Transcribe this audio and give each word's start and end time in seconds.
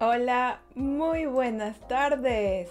Hola, 0.00 0.60
muy 0.76 1.26
buenas 1.26 1.76
tardes. 1.88 2.70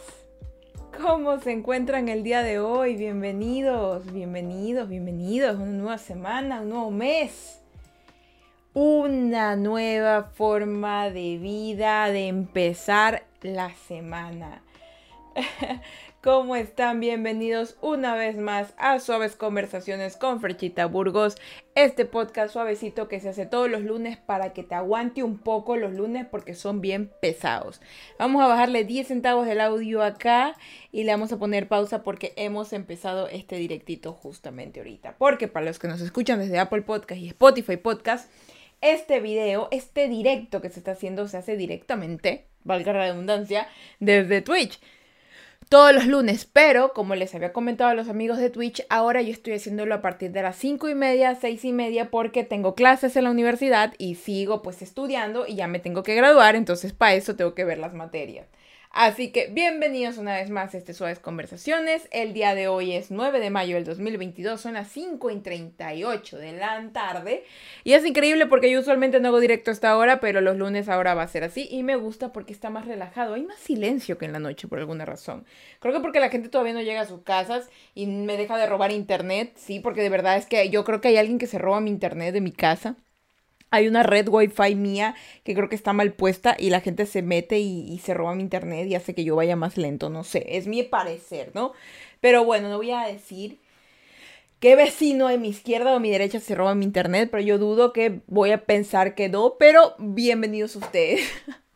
¿Cómo 0.97 1.37
se 1.41 1.51
encuentran 1.51 2.07
el 2.07 2.23
día 2.23 2.41
de 2.41 2.61
hoy? 2.61 2.95
Bienvenidos, 2.95 4.13
bienvenidos, 4.13 4.87
bienvenidos. 4.87 5.57
Una 5.57 5.71
nueva 5.71 5.97
semana, 5.97 6.61
un 6.61 6.69
nuevo 6.69 6.89
mes. 6.89 7.61
Una 8.73 9.57
nueva 9.57 10.31
forma 10.35 11.09
de 11.09 11.37
vida, 11.37 12.09
de 12.09 12.29
empezar 12.29 13.25
la 13.41 13.73
semana. 13.75 14.63
¿Cómo 16.27 16.57
están? 16.57 16.99
Bienvenidos 16.99 17.77
una 17.79 18.13
vez 18.13 18.35
más 18.35 18.73
a 18.75 18.99
Suaves 18.99 19.37
Conversaciones 19.37 20.17
con 20.17 20.41
Frechita 20.41 20.85
Burgos. 20.85 21.37
Este 21.73 22.03
podcast 22.03 22.51
suavecito 22.51 23.07
que 23.07 23.21
se 23.21 23.29
hace 23.29 23.45
todos 23.45 23.69
los 23.69 23.81
lunes 23.83 24.17
para 24.17 24.51
que 24.51 24.63
te 24.63 24.75
aguante 24.75 25.23
un 25.23 25.37
poco 25.37 25.77
los 25.77 25.93
lunes 25.93 26.25
porque 26.29 26.53
son 26.53 26.81
bien 26.81 27.09
pesados. 27.21 27.79
Vamos 28.19 28.43
a 28.43 28.47
bajarle 28.47 28.83
10 28.83 29.07
centavos 29.07 29.47
del 29.47 29.61
audio 29.61 30.03
acá 30.03 30.53
y 30.91 31.05
le 31.05 31.13
vamos 31.13 31.31
a 31.31 31.39
poner 31.39 31.69
pausa 31.69 32.03
porque 32.03 32.33
hemos 32.35 32.73
empezado 32.73 33.29
este 33.29 33.55
directito 33.55 34.11
justamente 34.11 34.81
ahorita. 34.81 35.15
Porque 35.17 35.47
para 35.47 35.67
los 35.67 35.79
que 35.79 35.87
nos 35.87 36.01
escuchan 36.01 36.39
desde 36.39 36.59
Apple 36.59 36.81
Podcast 36.81 37.21
y 37.21 37.29
Spotify 37.29 37.77
Podcast, 37.77 38.29
este 38.81 39.21
video, 39.21 39.69
este 39.71 40.09
directo 40.09 40.59
que 40.59 40.71
se 40.71 40.79
está 40.79 40.91
haciendo 40.91 41.29
se 41.29 41.37
hace 41.37 41.55
directamente, 41.55 42.47
valga 42.65 42.91
la 42.91 42.99
redundancia, 42.99 43.69
desde 44.01 44.41
Twitch 44.41 44.81
todos 45.69 45.93
los 45.93 46.07
lunes, 46.07 46.45
pero 46.45 46.93
como 46.93 47.15
les 47.15 47.35
había 47.35 47.53
comentado 47.53 47.89
a 47.89 47.93
los 47.93 48.09
amigos 48.09 48.37
de 48.37 48.49
Twitch, 48.49 48.85
ahora 48.89 49.21
yo 49.21 49.31
estoy 49.31 49.53
haciéndolo 49.53 49.95
a 49.95 50.01
partir 50.01 50.31
de 50.31 50.41
las 50.41 50.55
5 50.55 50.89
y 50.89 50.95
media, 50.95 51.35
6 51.35 51.65
y 51.65 51.73
media, 51.73 52.09
porque 52.09 52.43
tengo 52.43 52.75
clases 52.75 53.15
en 53.15 53.25
la 53.25 53.31
universidad 53.31 53.93
y 53.97 54.15
sigo 54.15 54.61
pues 54.61 54.81
estudiando 54.81 55.45
y 55.47 55.55
ya 55.55 55.67
me 55.67 55.79
tengo 55.79 56.03
que 56.03 56.15
graduar, 56.15 56.55
entonces 56.55 56.93
para 56.93 57.15
eso 57.15 57.35
tengo 57.35 57.53
que 57.53 57.65
ver 57.65 57.79
las 57.79 57.93
materias. 57.93 58.47
Así 58.91 59.31
que 59.31 59.47
bienvenidos 59.47 60.17
una 60.17 60.35
vez 60.35 60.49
más 60.49 60.73
a 60.73 60.77
este 60.77 60.93
Suaves 60.93 61.19
Conversaciones. 61.19 62.07
El 62.11 62.33
día 62.33 62.55
de 62.55 62.67
hoy 62.67 62.93
es 62.93 63.11
9 63.11 63.39
de 63.39 63.49
mayo 63.49 63.75
del 63.75 63.83
2022, 63.83 64.59
son 64.59 64.73
las 64.73 64.87
5 64.89 65.29
y 65.29 65.39
38 65.39 66.37
de 66.37 66.53
la 66.53 66.89
tarde. 66.93 67.43
Y 67.83 67.93
es 67.93 68.05
increíble 68.05 68.47
porque 68.47 68.71
yo 68.71 68.79
usualmente 68.79 69.19
no 69.19 69.27
hago 69.27 69.39
directo 69.39 69.69
a 69.69 69.73
esta 69.73 69.95
hora, 69.97 70.19
pero 70.19 70.41
los 70.41 70.57
lunes 70.57 70.89
ahora 70.89 71.13
va 71.13 71.23
a 71.23 71.27
ser 71.27 71.43
así. 71.43 71.67
Y 71.69 71.83
me 71.83 71.95
gusta 71.95 72.31
porque 72.31 72.53
está 72.53 72.69
más 72.69 72.85
relajado. 72.85 73.35
Hay 73.35 73.43
más 73.43 73.59
silencio 73.59 74.17
que 74.17 74.25
en 74.25 74.33
la 74.33 74.39
noche 74.39 74.67
por 74.67 74.79
alguna 74.79 75.05
razón. 75.05 75.45
Creo 75.79 75.93
que 75.93 75.99
porque 75.99 76.19
la 76.19 76.29
gente 76.29 76.49
todavía 76.49 76.73
no 76.73 76.81
llega 76.81 77.01
a 77.01 77.05
sus 77.05 77.21
casas 77.21 77.69
y 77.93 78.07
me 78.07 78.37
deja 78.37 78.57
de 78.57 78.65
robar 78.65 78.91
internet. 78.91 79.51
Sí, 79.57 79.79
porque 79.79 80.01
de 80.01 80.09
verdad 80.09 80.37
es 80.37 80.47
que 80.47 80.69
yo 80.69 80.83
creo 80.83 81.01
que 81.01 81.09
hay 81.09 81.17
alguien 81.17 81.37
que 81.37 81.47
se 81.47 81.59
roba 81.59 81.81
mi 81.81 81.91
internet 81.91 82.33
de 82.33 82.41
mi 82.41 82.51
casa. 82.51 82.95
Hay 83.69 83.87
una 83.87 84.03
red 84.03 84.27
wifi 84.29 84.75
mía 84.75 85.15
que 85.43 85.53
creo 85.53 85.69
que 85.69 85.75
está 85.75 85.93
mal 85.93 86.13
puesta 86.13 86.55
y 86.57 86.69
la 86.69 86.81
gente 86.81 87.05
se 87.05 87.21
mete 87.21 87.59
y, 87.59 87.97
se 87.99 88.13
roba 88.13 88.35
mi 88.35 88.43
internet 88.43 88.87
y 88.87 88.95
hace 88.95 89.13
que 89.13 89.23
yo 89.23 89.35
vaya 89.35 89.55
más 89.55 89.77
lento, 89.77 90.09
no 90.09 90.23
sé, 90.23 90.45
es 90.57 90.67
mi 90.67 90.83
parecer, 90.83 91.51
¿no? 91.53 91.73
Pero 92.21 92.45
bueno, 92.45 92.69
no 92.69 92.77
voy 92.77 92.91
a 92.91 93.01
decir 93.01 93.59
qué 94.59 94.75
vecino 94.75 95.27
de 95.27 95.37
mi 95.37 95.49
izquierda 95.49 95.95
o 95.95 95.99
mi 95.99 96.09
derecha 96.09 96.39
se 96.39 96.55
roba 96.55 96.75
mi 96.75 96.85
internet, 96.85 97.29
pero 97.31 97.43
yo 97.43 97.57
dudo 97.57 97.93
que 97.93 98.21
voy 98.27 98.51
a 98.51 98.65
pensar 98.65 99.15
que 99.15 99.29
no, 99.29 99.55
pero 99.59 99.95
bienvenidos 99.99 100.75
ustedes. 100.75 101.21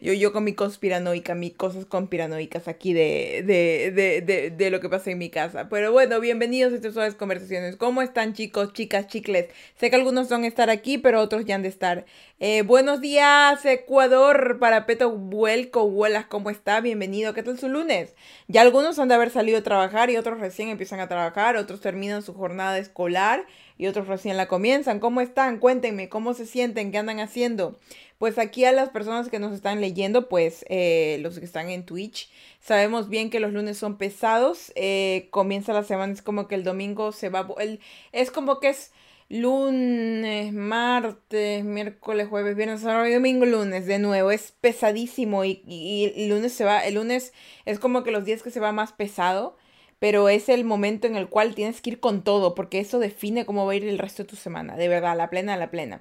Yo, 0.00 0.14
yo 0.14 0.32
con 0.32 0.44
mi 0.44 0.54
conspiranoica, 0.54 1.34
mis 1.34 1.52
cosas 1.52 1.84
conspiranoicas 1.84 2.66
aquí 2.66 2.94
de, 2.94 3.42
de, 3.46 4.22
de, 4.22 4.50
de, 4.50 4.70
lo 4.70 4.80
que 4.80 4.88
pasa 4.88 5.10
en 5.10 5.18
mi 5.18 5.28
casa. 5.28 5.68
Pero 5.68 5.92
bueno, 5.92 6.18
bienvenidos 6.18 6.72
a 6.72 6.76
estas 6.76 6.94
suaves 6.94 7.14
conversaciones. 7.14 7.76
¿Cómo 7.76 8.00
están 8.00 8.32
chicos, 8.32 8.72
chicas, 8.72 9.06
chicles? 9.08 9.48
Sé 9.78 9.90
que 9.90 9.96
algunos 9.96 10.30
van 10.30 10.44
a 10.44 10.46
estar 10.46 10.70
aquí, 10.70 10.96
pero 10.96 11.20
otros 11.20 11.44
ya 11.44 11.56
han 11.56 11.62
de 11.62 11.68
estar. 11.68 12.06
Eh, 12.38 12.62
buenos 12.62 13.02
días, 13.02 13.62
Ecuador, 13.66 14.58
para 14.58 14.86
Peto 14.86 15.10
Vuelco, 15.10 15.84
Huelas, 15.84 16.24
¿cómo 16.24 16.48
está? 16.48 16.80
Bienvenido, 16.80 17.34
¿qué 17.34 17.42
tal 17.42 17.58
su 17.58 17.68
lunes? 17.68 18.14
Ya 18.48 18.62
algunos 18.62 18.98
han 18.98 19.08
de 19.08 19.14
haber 19.14 19.28
salido 19.28 19.58
a 19.58 19.62
trabajar 19.62 20.08
y 20.08 20.16
otros 20.16 20.40
recién 20.40 20.70
empiezan 20.70 21.00
a 21.00 21.08
trabajar, 21.08 21.56
otros 21.56 21.82
terminan 21.82 22.22
su 22.22 22.32
jornada 22.32 22.78
escolar 22.78 23.44
y 23.80 23.86
otros 23.86 24.08
recién 24.08 24.36
la 24.36 24.46
comienzan. 24.46 25.00
¿Cómo 25.00 25.22
están? 25.22 25.58
Cuéntenme, 25.58 26.10
¿cómo 26.10 26.34
se 26.34 26.44
sienten? 26.44 26.92
¿Qué 26.92 26.98
andan 26.98 27.18
haciendo? 27.18 27.78
Pues 28.18 28.36
aquí 28.36 28.66
a 28.66 28.72
las 28.72 28.90
personas 28.90 29.30
que 29.30 29.38
nos 29.38 29.54
están 29.54 29.80
leyendo, 29.80 30.28
pues 30.28 30.66
eh, 30.68 31.16
los 31.22 31.38
que 31.38 31.46
están 31.46 31.70
en 31.70 31.86
Twitch, 31.86 32.30
sabemos 32.60 33.08
bien 33.08 33.30
que 33.30 33.40
los 33.40 33.54
lunes 33.54 33.78
son 33.78 33.96
pesados. 33.96 34.70
Eh, 34.74 35.28
comienza 35.30 35.72
la 35.72 35.82
semana, 35.82 36.12
es 36.12 36.20
como 36.20 36.46
que 36.46 36.56
el 36.56 36.62
domingo 36.62 37.12
se 37.12 37.30
va. 37.30 37.48
El, 37.58 37.80
es 38.12 38.30
como 38.30 38.60
que 38.60 38.68
es 38.68 38.92
lunes, 39.30 40.52
martes, 40.52 41.64
miércoles, 41.64 42.28
jueves, 42.28 42.56
viernes, 42.56 42.82
sábado 42.82 43.06
y 43.06 43.14
domingo, 43.14 43.46
lunes 43.46 43.86
de 43.86 43.98
nuevo. 43.98 44.30
Es 44.30 44.52
pesadísimo 44.60 45.42
y, 45.46 45.62
y, 45.66 46.12
el 46.14 46.28
lunes 46.28 46.52
se 46.52 46.66
va. 46.66 46.84
El 46.84 46.96
lunes 46.96 47.32
es 47.64 47.78
como 47.78 48.02
que 48.02 48.10
los 48.10 48.26
días 48.26 48.42
que 48.42 48.50
se 48.50 48.60
va 48.60 48.72
más 48.72 48.92
pesado 48.92 49.56
pero 50.00 50.28
es 50.28 50.48
el 50.48 50.64
momento 50.64 51.06
en 51.06 51.14
el 51.14 51.28
cual 51.28 51.54
tienes 51.54 51.80
que 51.80 51.90
ir 51.90 52.00
con 52.00 52.24
todo, 52.24 52.56
porque 52.56 52.80
eso 52.80 52.98
define 52.98 53.46
cómo 53.46 53.66
va 53.66 53.72
a 53.72 53.76
ir 53.76 53.84
el 53.84 53.98
resto 53.98 54.24
de 54.24 54.28
tu 54.28 54.36
semana, 54.36 54.76
de 54.76 54.88
verdad, 54.88 55.16
la 55.16 55.30
plena, 55.30 55.56
la 55.56 55.70
plena. 55.70 56.00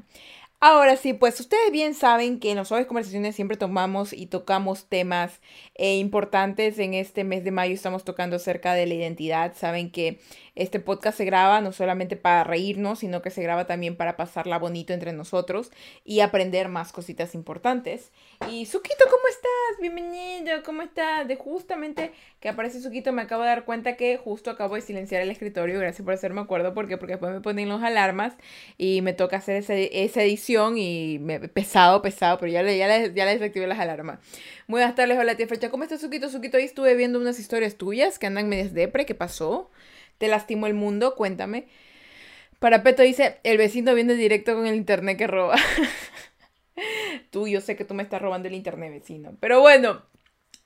Ahora 0.61 0.97
sí, 0.97 1.13
pues 1.13 1.39
ustedes 1.39 1.71
bien 1.71 1.93
saben 1.93 2.37
que 2.37 2.51
en 2.51 2.57
las 2.57 2.67
suaves 2.67 2.85
conversaciones 2.85 3.33
siempre 3.33 3.55
tomamos 3.55 4.11
y 4.11 4.25
tocamos 4.25 4.89
temas 4.89 5.39
eh, 5.75 5.95
importantes. 5.97 6.79
En 6.79 6.93
este 6.93 7.23
mes 7.23 7.45
de 7.45 7.51
mayo 7.51 7.73
estamos 7.73 8.03
tocando 8.03 8.35
acerca 8.35 8.73
de 8.73 8.85
la 8.85 8.93
identidad. 8.93 9.53
Saben 9.55 9.89
que 9.89 10.19
este 10.59 10.81
podcast 10.81 11.17
se 11.17 11.23
graba 11.23 11.61
no 11.61 11.71
solamente 11.71 12.17
para 12.17 12.43
reírnos, 12.43 12.99
sino 12.99 13.21
que 13.21 13.29
se 13.29 13.41
graba 13.41 13.65
también 13.65 13.95
para 13.95 14.17
pasarla 14.17 14.59
bonito 14.59 14.91
entre 14.91 15.13
nosotros 15.13 15.71
y 16.03 16.19
aprender 16.19 16.67
más 16.67 16.91
cositas 16.91 17.33
importantes. 17.33 18.11
Y 18.51 18.65
Suquito, 18.65 19.05
¿cómo 19.05 19.23
estás? 19.29 19.79
Bienvenido, 19.79 20.61
¿cómo 20.65 20.81
estás? 20.81 21.29
De 21.29 21.37
justamente 21.37 22.11
que 22.41 22.49
aparece 22.49 22.81
Suquito, 22.81 23.13
me 23.13 23.21
acabo 23.21 23.43
de 23.43 23.49
dar 23.49 23.63
cuenta 23.63 23.95
que 23.95 24.17
justo 24.17 24.51
acabo 24.51 24.75
de 24.75 24.81
silenciar 24.81 25.21
el 25.21 25.31
escritorio. 25.31 25.79
Gracias 25.79 26.03
por 26.03 26.13
hacerme 26.13 26.41
acuerdo, 26.41 26.73
porque 26.73 26.97
porque 26.97 27.13
después 27.13 27.31
me 27.31 27.39
ponen 27.39 27.69
los 27.69 27.81
alarmas 27.81 28.33
y 28.77 29.01
me 29.01 29.13
toca 29.13 29.37
hacer 29.37 29.63
esa 29.63 30.21
edición 30.23 30.77
y 30.77 31.19
me, 31.19 31.39
pesado, 31.39 32.01
pesado, 32.01 32.37
pero 32.37 32.51
ya 32.51 32.63
le, 32.63 32.77
ya 32.77 32.89
le, 32.89 33.13
ya 33.13 33.23
le 33.23 33.31
desactivé 33.31 33.65
las 33.65 33.79
alarmas. 33.79 34.19
Buenas 34.67 34.93
tardes, 34.93 35.17
hola 35.17 35.35
tía 35.35 35.47
Fecha, 35.47 35.69
¿cómo 35.69 35.83
estás 35.83 36.01
Suquito? 36.01 36.27
Suquito, 36.27 36.57
ahí 36.57 36.65
estuve 36.65 36.95
viendo 36.95 37.17
unas 37.17 37.39
historias 37.39 37.77
tuyas 37.77 38.19
que 38.19 38.27
andan 38.27 38.49
medias 38.49 38.73
depre, 38.73 39.05
¿qué 39.05 39.15
pasó? 39.15 39.69
¿Te 40.19 40.27
lastimó 40.27 40.67
el 40.67 40.75
mundo? 40.75 41.15
Cuéntame. 41.15 41.67
Parapeto 42.59 43.01
dice, 43.01 43.37
el 43.43 43.57
vecino 43.57 43.95
viene 43.95 44.15
directo 44.15 44.53
con 44.53 44.67
el 44.67 44.75
internet 44.75 45.17
que 45.17 45.27
roba. 45.27 45.55
tú, 47.31 47.47
yo 47.47 47.61
sé 47.61 47.75
que 47.77 47.85
tú 47.85 47.93
me 47.93 48.03
estás 48.03 48.21
robando 48.21 48.49
el 48.49 48.53
internet, 48.53 48.91
vecino. 48.91 49.37
Pero 49.39 49.61
bueno, 49.61 50.03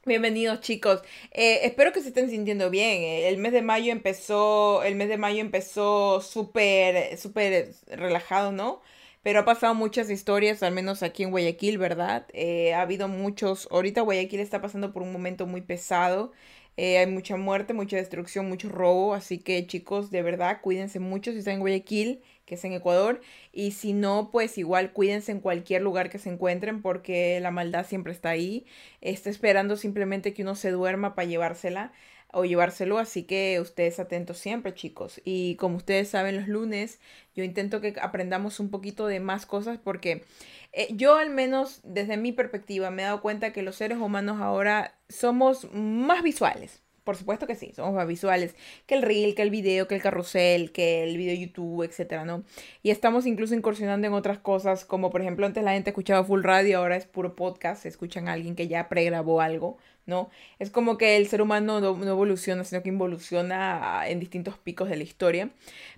bienvenidos 0.05 0.59
chicos. 0.61 1.01
Eh, 1.31 1.59
espero 1.63 1.93
que 1.93 2.01
se 2.01 2.07
estén 2.07 2.31
sintiendo 2.31 2.71
bien. 2.71 3.03
El 3.03 3.37
mes 3.37 3.53
de 3.53 3.61
mayo 3.61 3.91
empezó, 3.91 4.81
el 4.83 4.95
mes 4.95 5.07
de 5.07 5.17
mayo 5.17 5.39
empezó 5.39 6.19
súper, 6.19 7.15
súper 7.19 7.73
relajado, 7.87 8.51
¿no? 8.51 8.81
Pero 9.21 9.41
ha 9.41 9.45
pasado 9.45 9.75
muchas 9.75 10.09
historias, 10.09 10.63
al 10.63 10.73
menos 10.73 11.03
aquí 11.03 11.23
en 11.23 11.31
Guayaquil, 11.31 11.77
¿verdad? 11.77 12.25
Eh, 12.33 12.73
ha 12.73 12.81
habido 12.81 13.07
muchos, 13.07 13.67
ahorita 13.71 14.01
Guayaquil 14.01 14.39
está 14.41 14.61
pasando 14.61 14.91
por 14.91 15.03
un 15.03 15.13
momento 15.13 15.45
muy 15.45 15.61
pesado. 15.61 16.33
Eh, 16.77 16.97
hay 16.97 17.07
mucha 17.07 17.37
muerte, 17.37 17.73
mucha 17.73 17.97
destrucción, 17.97 18.47
mucho 18.49 18.69
robo. 18.69 19.13
Así 19.13 19.37
que 19.39 19.65
chicos, 19.67 20.11
de 20.11 20.21
verdad, 20.23 20.59
cuídense 20.61 20.99
mucho 20.99 21.31
si 21.31 21.39
están 21.39 21.55
en 21.55 21.59
Guayaquil, 21.61 22.21
que 22.45 22.55
es 22.55 22.63
en 22.65 22.73
Ecuador. 22.73 23.21
Y 23.51 23.71
si 23.71 23.93
no, 23.93 24.29
pues 24.31 24.57
igual 24.57 24.91
cuídense 24.93 25.31
en 25.31 25.39
cualquier 25.39 25.81
lugar 25.81 26.09
que 26.09 26.19
se 26.19 26.29
encuentren 26.29 26.81
porque 26.81 27.39
la 27.39 27.51
maldad 27.51 27.85
siempre 27.85 28.13
está 28.13 28.29
ahí. 28.29 28.65
Está 29.01 29.29
esperando 29.29 29.77
simplemente 29.77 30.33
que 30.33 30.41
uno 30.43 30.55
se 30.55 30.71
duerma 30.71 31.15
para 31.15 31.27
llevársela 31.27 31.91
o 32.33 32.45
llevárselo, 32.45 32.97
así 32.97 33.23
que 33.23 33.59
ustedes 33.61 33.99
atentos 33.99 34.37
siempre, 34.37 34.73
chicos. 34.73 35.21
Y 35.23 35.55
como 35.55 35.77
ustedes 35.77 36.09
saben, 36.09 36.35
los 36.35 36.47
lunes 36.47 36.99
yo 37.35 37.43
intento 37.43 37.79
que 37.81 37.95
aprendamos 38.01 38.59
un 38.59 38.69
poquito 38.69 39.07
de 39.07 39.19
más 39.19 39.45
cosas 39.45 39.79
porque 39.83 40.23
eh, 40.71 40.87
yo 40.91 41.15
al 41.15 41.29
menos 41.29 41.79
desde 41.83 42.17
mi 42.17 42.31
perspectiva 42.31 42.91
me 42.91 43.03
he 43.03 43.05
dado 43.05 43.21
cuenta 43.21 43.53
que 43.53 43.61
los 43.61 43.75
seres 43.75 43.97
humanos 43.99 44.41
ahora 44.41 44.95
somos 45.09 45.71
más 45.73 46.23
visuales. 46.23 46.81
Por 47.03 47.17
supuesto 47.17 47.47
que 47.47 47.55
sí, 47.55 47.73
somos 47.75 47.93
más 47.93 48.07
visuales 48.07 48.55
que 48.85 48.95
el 48.95 49.01
reel, 49.01 49.35
que 49.35 49.41
el 49.41 49.49
video, 49.49 49.89
que 49.89 49.95
el 49.95 50.01
carrusel, 50.01 50.71
que 50.71 51.03
el 51.03 51.17
video 51.17 51.35
YouTube, 51.35 51.83
etcétera, 51.83 52.23
¿no? 52.23 52.43
Y 52.81 52.91
estamos 52.91 53.25
incluso 53.25 53.53
incursionando 53.53 54.07
en 54.07 54.13
otras 54.13 54.39
cosas, 54.39 54.85
como 54.85 55.09
por 55.09 55.19
ejemplo 55.19 55.45
antes 55.45 55.63
la 55.65 55.73
gente 55.73 55.89
escuchaba 55.89 56.23
full 56.23 56.43
radio, 56.43 56.77
ahora 56.77 56.95
es 56.95 57.05
puro 57.05 57.35
podcast, 57.35 57.85
escuchan 57.85 58.29
a 58.29 58.33
alguien 58.33 58.55
que 58.55 58.69
ya 58.69 58.87
pregrabó 58.87 59.41
algo, 59.41 59.77
¿no? 60.05 60.29
Es 60.59 60.69
como 60.69 60.97
que 60.97 61.15
el 61.17 61.27
ser 61.27 61.41
humano 61.41 61.79
no, 61.79 62.03
evoluciona, 62.03 62.63
sino 62.63 62.83
que 62.83 62.89
involuciona 62.89 64.07
en 64.07 64.19
distintos 64.19 64.57
picos 64.57 64.89
de 64.89 64.97
la 64.97 65.03
historia. 65.03 65.49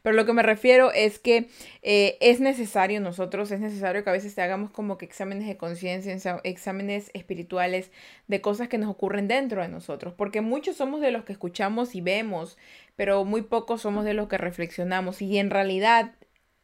Pero 0.01 0.15
lo 0.15 0.25
que 0.25 0.33
me 0.33 0.43
refiero 0.43 0.91
es 0.91 1.19
que 1.19 1.47
eh, 1.81 2.17
es 2.21 2.39
necesario 2.39 3.01
nosotros, 3.01 3.51
es 3.51 3.59
necesario 3.59 4.03
que 4.03 4.09
a 4.09 4.13
veces 4.13 4.35
te 4.35 4.41
hagamos 4.41 4.71
como 4.71 4.97
que 4.97 5.05
exámenes 5.05 5.47
de 5.47 5.57
conciencia, 5.57 6.15
exámenes 6.43 7.09
espirituales 7.13 7.91
de 8.27 8.41
cosas 8.41 8.67
que 8.67 8.77
nos 8.77 8.89
ocurren 8.89 9.27
dentro 9.27 9.61
de 9.61 9.67
nosotros, 9.67 10.13
porque 10.15 10.41
muchos 10.41 10.77
somos 10.77 11.01
de 11.01 11.11
los 11.11 11.25
que 11.25 11.33
escuchamos 11.33 11.95
y 11.95 12.01
vemos, 12.01 12.57
pero 12.95 13.25
muy 13.25 13.41
pocos 13.41 13.81
somos 13.81 14.05
de 14.05 14.13
los 14.13 14.27
que 14.27 14.37
reflexionamos 14.37 15.21
y 15.21 15.37
en 15.37 15.49
realidad 15.49 16.13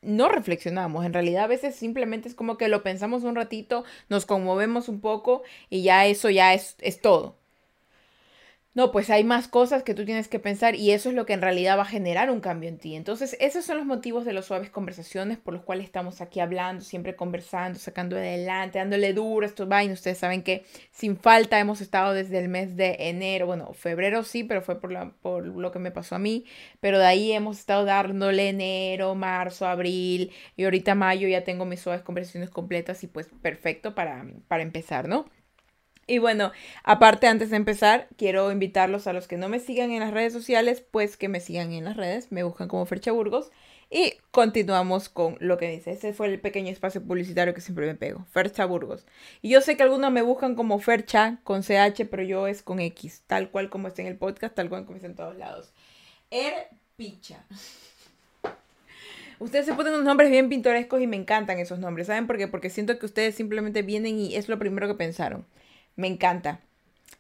no 0.02 0.30
reflexionamos. 0.30 1.06
En 1.06 1.14
realidad 1.14 1.46
a 1.46 1.48
veces 1.48 1.76
simplemente 1.76 2.28
es 2.30 2.36
como 2.36 2.58
que 2.58 2.68
lo 2.68 2.84
pensamos 2.84 3.24
un 3.24 3.36
ratito, 3.36 3.84
nos 4.10 4.26
conmovemos 4.26 4.90
un 4.90 5.02
poco 5.02 5.44
y 5.70 5.84
ya 5.84 6.06
eso 6.06 6.30
ya 6.30 6.54
es, 6.54 6.76
es 6.80 7.02
todo. 7.02 7.41
No, 8.74 8.94
pues 8.94 9.10
hay 9.10 9.26
más 9.26 9.50
cosas 9.50 9.84
que 9.84 9.94
tú 9.94 10.06
tienes 10.06 10.30
que 10.30 10.40
pensar 10.40 10.76
y 10.76 10.92
eso 10.92 11.10
es 11.10 11.16
lo 11.16 11.26
que 11.26 11.34
en 11.34 11.42
realidad 11.42 11.78
va 11.78 11.82
a 11.82 11.86
generar 11.86 12.32
un 12.32 12.40
cambio 12.40 12.70
en 12.70 12.78
ti. 12.78 12.96
Entonces, 12.96 13.36
esos 13.42 13.66
son 13.66 13.76
los 13.76 13.86
motivos 13.86 14.24
de 14.24 14.32
las 14.32 14.46
suaves 14.46 14.70
conversaciones 14.70 15.38
por 15.38 15.54
los 15.54 15.64
cuales 15.64 15.84
estamos 15.86 16.22
aquí 16.22 16.40
hablando, 16.40 16.82
siempre 16.82 17.18
conversando, 17.18 17.78
sacando 17.80 18.16
adelante, 18.16 18.80
dándole 18.80 19.12
duro 19.12 19.46
a 19.46 19.50
estos 19.50 19.68
vainos. 19.68 20.00
Ustedes 20.00 20.20
saben 20.20 20.42
que 20.42 20.64
sin 20.90 21.18
falta 21.18 21.60
hemos 21.60 21.82
estado 21.82 22.14
desde 22.14 22.40
el 22.40 22.48
mes 22.48 22.78
de 22.78 22.96
enero, 23.10 23.46
bueno, 23.46 23.74
febrero 23.74 24.24
sí, 24.24 24.46
pero 24.46 24.62
fue 24.62 24.80
por, 24.80 24.94
la, 24.94 25.12
por 25.22 25.46
lo 25.46 25.72
que 25.74 25.80
me 25.80 25.92
pasó 25.92 26.16
a 26.16 26.20
mí, 26.20 26.46
pero 26.80 26.98
de 26.98 27.06
ahí 27.06 27.34
hemos 27.34 27.60
estado 27.60 27.84
dándole 27.84 28.48
enero, 28.48 29.16
marzo, 29.16 29.68
abril 29.68 30.32
y 30.56 30.64
ahorita 30.64 30.96
mayo 30.96 31.28
ya 31.28 31.44
tengo 31.44 31.66
mis 31.66 31.82
suaves 31.82 32.04
conversaciones 32.04 32.50
completas 32.50 33.04
y 33.04 33.08
pues 33.08 33.28
perfecto 33.42 33.96
para, 33.96 34.26
para 34.48 34.64
empezar, 34.64 35.10
¿no? 35.10 35.26
Y 36.12 36.20
bueno, 36.20 36.52
aparte 36.84 37.28
antes 37.28 37.52
de 37.52 37.56
empezar, 37.56 38.10
quiero 38.18 38.52
invitarlos 38.52 39.08
a 39.08 39.14
los 39.14 39.30
que 39.30 39.38
no 39.38 39.48
me 39.48 39.62
sigan 39.62 39.92
en 39.92 40.02
las 40.02 40.12
redes 40.12 40.34
sociales, 40.34 40.84
pues 40.92 41.16
que 41.16 41.30
me 41.30 41.40
sigan 41.40 41.72
en 41.72 41.86
las 41.86 41.96
redes, 41.96 42.34
me 42.34 42.44
buscan 42.44 42.68
como 42.68 42.86
Fercha 42.86 43.14
Burgos. 43.14 43.50
Y 43.90 44.16
continuamos 44.32 45.08
con 45.08 45.38
lo 45.40 45.58
que 45.58 45.70
dice. 45.70 45.92
Ese 45.92 46.12
fue 46.12 46.28
el 46.28 46.42
pequeño 46.42 46.70
espacio 46.70 47.02
publicitario 47.02 47.54
que 47.54 47.62
siempre 47.62 47.86
me 47.86 47.96
pego. 47.96 48.26
Fercha 48.30 48.66
Burgos. 48.66 49.06
Y 49.42 49.52
yo 49.52 49.62
sé 49.62 49.78
que 49.78 49.84
algunos 49.84 50.12
me 50.12 50.22
buscan 50.22 50.56
como 50.56 50.80
Fercha 50.80 51.40
con 51.46 51.62
CH, 51.62 52.04
pero 52.10 52.24
yo 52.24 52.46
es 52.46 52.62
con 52.62 52.82
X. 52.82 53.24
Tal 53.26 53.50
cual 53.50 53.70
como 53.70 53.88
está 53.88 54.02
en 54.02 54.10
el 54.10 54.18
podcast, 54.18 54.54
tal 54.54 54.68
cual 54.68 54.84
como 54.84 54.98
está 54.98 55.08
en 55.08 55.16
todos 55.16 55.38
lados. 55.38 55.72
Erpicha. 56.30 57.46
Ustedes 59.40 59.66
se 59.66 59.74
ponen 59.76 59.94
unos 59.94 60.06
nombres 60.06 60.30
bien 60.30 60.50
pintorescos 60.50 61.00
y 61.00 61.08
me 61.08 61.16
encantan 61.16 61.58
esos 61.60 61.80
nombres. 61.80 62.08
¿Saben 62.08 62.28
por 62.28 62.38
qué? 62.38 62.50
Porque 62.50 62.70
siento 62.70 63.00
que 63.00 63.06
ustedes 63.06 63.34
simplemente 63.34 63.82
vienen 63.82 64.20
y 64.20 64.36
es 64.36 64.50
lo 64.50 64.60
primero 64.60 64.90
que 64.90 64.96
pensaron. 64.96 65.46
Me 65.96 66.08
encanta. 66.08 66.62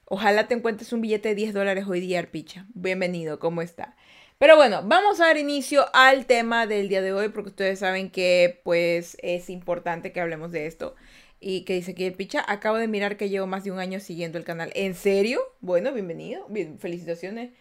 Ojalá 0.05 0.47
te 0.47 0.53
encuentres 0.53 0.93
un 0.93 1.01
billete 1.01 1.29
de 1.29 1.35
10 1.35 1.53
dólares 1.53 1.85
hoy 1.87 1.99
día, 1.99 2.19
Arpicha. 2.19 2.65
Bienvenido, 2.73 3.39
¿cómo 3.39 3.61
está? 3.61 3.95
Pero 4.37 4.55
bueno, 4.55 4.81
vamos 4.83 5.21
a 5.21 5.25
dar 5.27 5.37
inicio 5.37 5.85
al 5.93 6.25
tema 6.25 6.65
del 6.65 6.89
día 6.89 7.01
de 7.01 7.13
hoy 7.13 7.29
porque 7.29 7.49
ustedes 7.49 7.79
saben 7.79 8.09
que 8.09 8.59
pues 8.63 9.15
es 9.21 9.49
importante 9.49 10.11
que 10.11 10.19
hablemos 10.19 10.51
de 10.51 10.65
esto. 10.65 10.95
Y 11.39 11.61
que 11.63 11.73
dice 11.73 11.91
aquí 11.91 12.05
el 12.05 12.13
picha, 12.13 12.43
acabo 12.47 12.77
de 12.77 12.87
mirar 12.87 13.17
que 13.17 13.29
llevo 13.29 13.47
más 13.47 13.63
de 13.63 13.71
un 13.71 13.79
año 13.79 13.99
siguiendo 13.99 14.37
el 14.37 14.43
canal. 14.43 14.71
¿En 14.75 14.95
serio? 14.95 15.41
Bueno, 15.59 15.91
bienvenido. 15.93 16.45
Bien, 16.49 16.79
felicitaciones. 16.79 17.51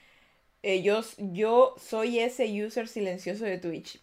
Eh, 0.62 0.82
yo, 0.82 1.02
yo 1.18 1.74
soy 1.78 2.18
ese 2.18 2.46
user 2.64 2.88
silencioso 2.88 3.44
de 3.44 3.58
Twitch. 3.58 4.00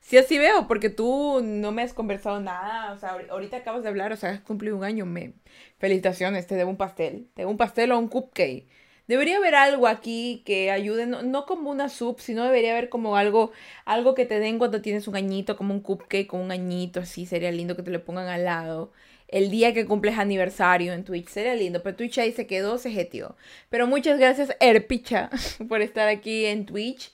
Sí, 0.00 0.18
así 0.18 0.38
veo, 0.38 0.66
porque 0.66 0.90
tú 0.90 1.40
no 1.42 1.72
me 1.72 1.82
has 1.82 1.94
conversado 1.94 2.40
nada, 2.40 2.92
o 2.92 2.98
sea, 2.98 3.16
ahorita 3.30 3.58
acabas 3.58 3.82
de 3.82 3.88
hablar, 3.88 4.12
o 4.12 4.16
sea, 4.16 4.30
has 4.30 4.40
cumplido 4.40 4.76
un 4.76 4.84
año, 4.84 5.06
me... 5.06 5.34
Felicitaciones, 5.78 6.46
te 6.46 6.56
debo 6.56 6.70
un 6.70 6.76
pastel, 6.76 7.28
te 7.34 7.42
debo 7.42 7.50
un 7.52 7.56
pastel 7.56 7.92
o 7.92 7.98
un 7.98 8.08
cupcake. 8.08 8.66
Debería 9.10 9.38
haber 9.38 9.56
algo 9.56 9.88
aquí 9.88 10.42
que 10.46 10.70
ayude, 10.70 11.06
no, 11.06 11.46
como 11.46 11.70
una 11.70 11.88
sub, 11.88 12.20
sino 12.20 12.44
debería 12.44 12.72
haber 12.72 12.88
como 12.88 13.16
algo, 13.16 13.50
algo 13.84 14.14
que 14.14 14.24
te 14.24 14.38
den 14.38 14.58
cuando 14.58 14.82
tienes 14.82 15.08
un 15.08 15.16
añito, 15.16 15.56
como 15.56 15.74
un 15.74 15.80
cupcake 15.80 16.28
con 16.28 16.40
un 16.40 16.52
añito, 16.52 17.00
así 17.00 17.26
sería 17.26 17.50
lindo 17.50 17.74
que 17.74 17.82
te 17.82 17.90
lo 17.90 18.04
pongan 18.04 18.28
al 18.28 18.44
lado. 18.44 18.92
El 19.26 19.50
día 19.50 19.74
que 19.74 19.86
cumples 19.86 20.18
aniversario 20.18 20.92
en 20.92 21.04
Twitch, 21.04 21.28
sería 21.28 21.54
lindo, 21.54 21.82
pero 21.82 21.96
Twitch 21.96 22.18
ahí 22.18 22.32
se 22.32 22.46
quedó, 22.46 22.78
se 22.78 22.90
jetió. 22.90 23.36
Pero 23.68 23.86
muchas 23.86 24.18
gracias, 24.18 24.56
Erpicha, 24.60 25.30
por 25.68 25.82
estar 25.82 26.08
aquí 26.08 26.46
en 26.46 26.66
Twitch 26.66 27.12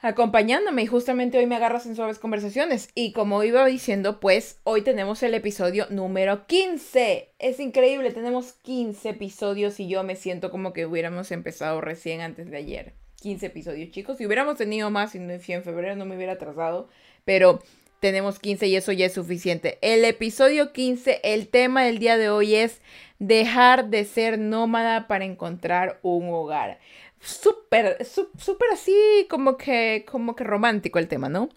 acompañándome 0.00 0.82
y 0.82 0.86
justamente 0.86 1.38
hoy 1.38 1.46
me 1.46 1.56
agarras 1.56 1.86
en 1.86 1.96
suaves 1.96 2.18
conversaciones. 2.18 2.90
Y 2.94 3.12
como 3.12 3.42
iba 3.42 3.64
diciendo, 3.66 4.20
pues 4.20 4.58
hoy 4.64 4.82
tenemos 4.82 5.22
el 5.22 5.34
episodio 5.34 5.86
número 5.90 6.46
15. 6.46 7.30
Es 7.38 7.60
increíble, 7.60 8.12
tenemos 8.12 8.52
15 8.62 9.08
episodios 9.10 9.80
y 9.80 9.88
yo 9.88 10.02
me 10.04 10.16
siento 10.16 10.50
como 10.50 10.72
que 10.72 10.86
hubiéramos 10.86 11.30
empezado 11.32 11.80
recién 11.80 12.20
antes 12.20 12.50
de 12.50 12.56
ayer. 12.58 12.94
15 13.20 13.46
episodios, 13.46 13.90
chicos. 13.90 14.18
Si 14.18 14.26
hubiéramos 14.26 14.56
tenido 14.56 14.90
más, 14.90 15.12
si, 15.12 15.18
en 15.18 15.64
febrero 15.64 15.96
no 15.96 16.04
me 16.04 16.16
hubiera 16.16 16.34
atrasado, 16.34 16.88
pero 17.24 17.60
tenemos 18.00 18.38
15 18.38 18.68
y 18.68 18.76
eso 18.76 18.92
ya 18.92 19.06
es 19.06 19.14
suficiente. 19.14 19.78
El 19.80 20.04
episodio 20.04 20.72
15, 20.72 21.20
el 21.24 21.48
tema 21.48 21.82
del 21.82 21.98
día 21.98 22.16
de 22.16 22.30
hoy 22.30 22.54
es 22.54 22.80
dejar 23.18 23.88
de 23.88 24.04
ser 24.04 24.38
nómada 24.38 25.08
para 25.08 25.24
encontrar 25.24 25.98
un 26.02 26.28
hogar 26.28 26.78
súper, 27.20 28.04
súper 28.04 28.68
así 28.72 29.26
como 29.30 29.56
que, 29.56 30.04
como 30.10 30.34
que 30.34 30.44
romántico 30.44 30.98
el 30.98 31.08
tema, 31.08 31.28
¿no? 31.28 31.48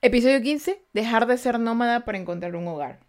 Episodio 0.00 0.40
15, 0.40 0.84
dejar 0.92 1.26
de 1.26 1.38
ser 1.38 1.58
nómada 1.58 2.04
para 2.04 2.18
encontrar 2.18 2.56
un 2.56 2.68
hogar. 2.68 3.00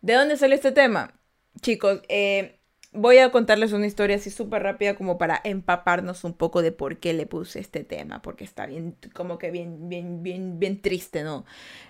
¿De 0.00 0.14
dónde 0.14 0.36
sale 0.36 0.54
este 0.54 0.72
tema? 0.72 1.20
Chicos, 1.60 2.02
eh, 2.08 2.59
voy 2.92 3.18
a 3.18 3.30
contarles 3.30 3.72
una 3.72 3.86
historia 3.86 4.16
así 4.16 4.30
súper 4.30 4.62
rápida 4.62 4.94
como 4.94 5.16
para 5.16 5.40
empaparnos 5.44 6.24
un 6.24 6.34
poco 6.34 6.60
de 6.62 6.72
por 6.72 6.98
qué 6.98 7.12
le 7.12 7.26
puse 7.26 7.60
este 7.60 7.84
tema, 7.84 8.20
porque 8.22 8.44
está 8.44 8.66
bien, 8.66 8.96
como 9.14 9.38
que 9.38 9.50
bien, 9.50 9.88
bien, 9.88 10.22
bien, 10.22 10.58
bien 10.58 10.80
triste, 10.82 11.22
¿no? 11.22 11.44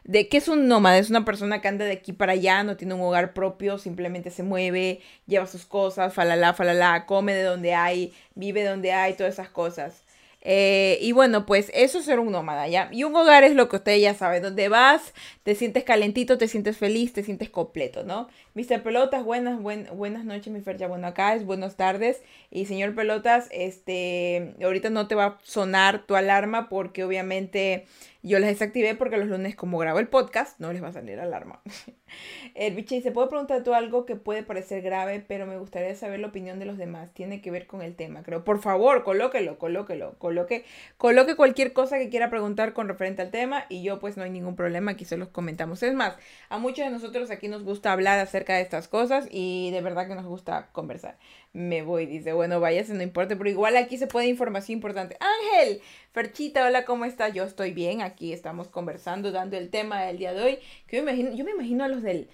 De 0.05 0.29
qué 0.29 0.37
es 0.37 0.49
un 0.49 0.69
nómada, 0.69 0.99
es 0.99 1.11
una 1.11 1.25
persona 1.25 1.61
que 1.61 1.69
anda 1.69 1.85
de 1.87 1.93
aquí 1.93 2.12
para 2.12 2.32
allá, 2.32 2.62
no 2.64 2.76
tiene 2.76 2.94
un 2.94 3.00
hogar 3.00 3.32
propio, 3.32 3.79
simplemente 3.79 4.31
se 4.31 4.43
mueve, 4.43 5.00
lleva 5.26 5.47
sus 5.47 5.64
cosas, 5.64 6.12
falala, 6.12 6.52
falala, 6.55 7.06
come 7.06 7.35
de 7.35 7.44
donde 7.44 7.75
hay, 7.75 8.12
vive 8.35 8.64
donde 8.64 8.93
hay, 8.93 9.14
todas 9.14 9.35
esas 9.35 9.49
cosas. 9.49 10.03
Eh, 10.42 10.98
y 11.02 11.12
bueno, 11.12 11.44
pues 11.44 11.70
eso 11.75 11.98
es 11.98 12.06
ser 12.06 12.19
un 12.19 12.32
nómada, 12.32 12.66
¿ya? 12.66 12.88
Y 12.92 13.04
un 13.04 13.14
hogar 13.14 13.44
es 13.44 13.54
lo 13.54 13.69
que 13.69 13.76
usted 13.76 13.98
ya 13.98 14.14
sabe, 14.14 14.40
donde 14.40 14.69
vas, 14.69 15.12
te 15.42 15.54
sientes 15.54 15.84
calentito, 15.84 16.38
te 16.38 16.48
sientes 16.48 16.78
feliz, 16.78 17.12
te 17.12 17.22
sientes 17.22 17.50
completo, 17.50 18.04
¿no? 18.04 18.28
Mr. 18.54 18.82
Pelotas, 18.82 19.22
buenas, 19.22 19.60
buenas 19.60 20.25
noches, 20.25 20.52
mi 20.52 20.60
Fercha. 20.60 20.87
Bueno, 20.87 21.06
acá 21.06 21.34
es 21.34 21.44
buenas 21.44 21.76
tardes. 21.76 22.22
Y 22.50 22.64
señor 22.66 22.94
Pelotas, 22.94 23.48
este, 23.52 24.54
ahorita 24.62 24.90
no 24.90 25.08
te 25.08 25.14
va 25.14 25.25
a 25.26 25.38
sonar 25.42 26.06
tu 26.06 26.16
alarma 26.16 26.69
porque 26.69 27.04
obviamente 27.04 27.86
yo 28.22 28.38
las 28.38 28.50
desactivé 28.50 28.94
porque 28.94 29.17
los 29.17 29.28
lunes, 29.28 29.56
como 29.56 29.78
grabo 29.78 29.99
el 29.99 30.08
podcast, 30.08 30.58
no 30.61 30.72
les 30.72 30.82
va 30.82 30.88
a 30.88 30.93
salir 30.93 31.19
alarma. 31.20 31.62
el 32.55 32.75
biche 32.75 32.96
dice: 32.96 33.12
Puedo 33.12 33.28
preguntar 33.28 33.64
tú 33.64 33.72
algo 33.72 34.05
que 34.05 34.17
puede 34.17 34.43
parecer 34.43 34.82
grave, 34.82 35.25
pero 35.26 35.46
me 35.46 35.56
gustaría 35.56 35.94
saber 35.94 36.20
la 36.20 36.28
opinión 36.28 36.58
de 36.58 36.67
los 36.67 36.76
demás. 36.76 37.12
Tiene 37.14 37.40
que 37.40 37.50
ver 37.50 37.67
con 37.67 37.82
el 37.82 37.96
tema, 37.96 38.22
creo. 38.22 38.44
Por 38.44 38.61
favor, 38.61 39.05
colóquelo, 39.05 39.58
colóquelo, 39.58 40.19
coloque, 40.19 40.64
coloque 40.99 41.34
cualquier 41.34 41.72
cosa 41.72 41.99
que 41.99 42.11
quiera 42.11 42.31
preguntar 42.31 42.72
con 42.75 42.88
referente 42.88 43.22
al 43.22 43.31
tema 43.31 43.64
y 43.69 43.82
yo, 43.82 44.00
pues, 44.00 44.17
no 44.17 44.25
hay 44.25 44.31
ningún 44.31 44.56
problema. 44.56 44.93
Aquí 44.93 45.05
se 45.05 45.17
los 45.17 45.28
comentamos. 45.28 45.82
Es 45.82 45.94
más, 45.94 46.17
a 46.49 46.58
muchos 46.58 46.84
de 46.84 46.90
nosotros 46.90 47.31
aquí 47.31 47.49
nos 47.49 47.64
gusta 47.64 47.93
hablar 47.93 48.19
acerca 48.19 48.55
de 48.55 48.62
estas 48.62 48.89
cosas 48.89 49.29
y 49.31 49.70
de 49.70 49.81
verdad 49.81 50.06
que 50.06 50.15
nos 50.15 50.27
gusta 50.27 50.69
conversar 50.72 51.17
me 51.52 51.82
voy. 51.82 52.06
Dice, 52.06 52.32
bueno, 52.32 52.60
váyase, 52.60 52.94
no 52.94 53.02
importa, 53.02 53.36
pero 53.36 53.50
igual 53.50 53.76
aquí 53.76 53.98
se 53.98 54.06
puede 54.06 54.26
información 54.28 54.76
importante. 54.76 55.16
Ángel, 55.20 55.80
Ferchita, 56.12 56.64
hola, 56.64 56.84
¿cómo 56.84 57.04
estás? 57.04 57.34
Yo 57.34 57.44
estoy 57.44 57.72
bien, 57.72 58.02
aquí 58.02 58.32
estamos 58.32 58.69
conversando, 58.69 59.32
dando 59.32 59.56
el 59.56 59.70
tema 59.70 60.02
del 60.02 60.19
día 60.19 60.32
de 60.32 60.42
hoy. 60.42 60.58
Que 60.86 60.98
yo 60.98 61.02
me 61.04 61.12
imagino, 61.12 61.36
yo 61.36 61.44
me 61.44 61.52
imagino 61.52 61.84
a 61.84 61.88
los 61.88 62.02
del... 62.02 62.28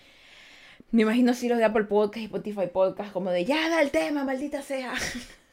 Me 0.92 1.02
imagino 1.02 1.32
así 1.32 1.48
los 1.48 1.58
de 1.58 1.64
Apple 1.64 1.84
Podcast 1.84 2.18
y 2.22 2.24
Spotify 2.26 2.68
Podcast, 2.72 3.12
como 3.12 3.30
de, 3.30 3.44
ya 3.44 3.68
da 3.68 3.82
el 3.82 3.90
tema, 3.90 4.24
maldita 4.24 4.62
sea. 4.62 4.94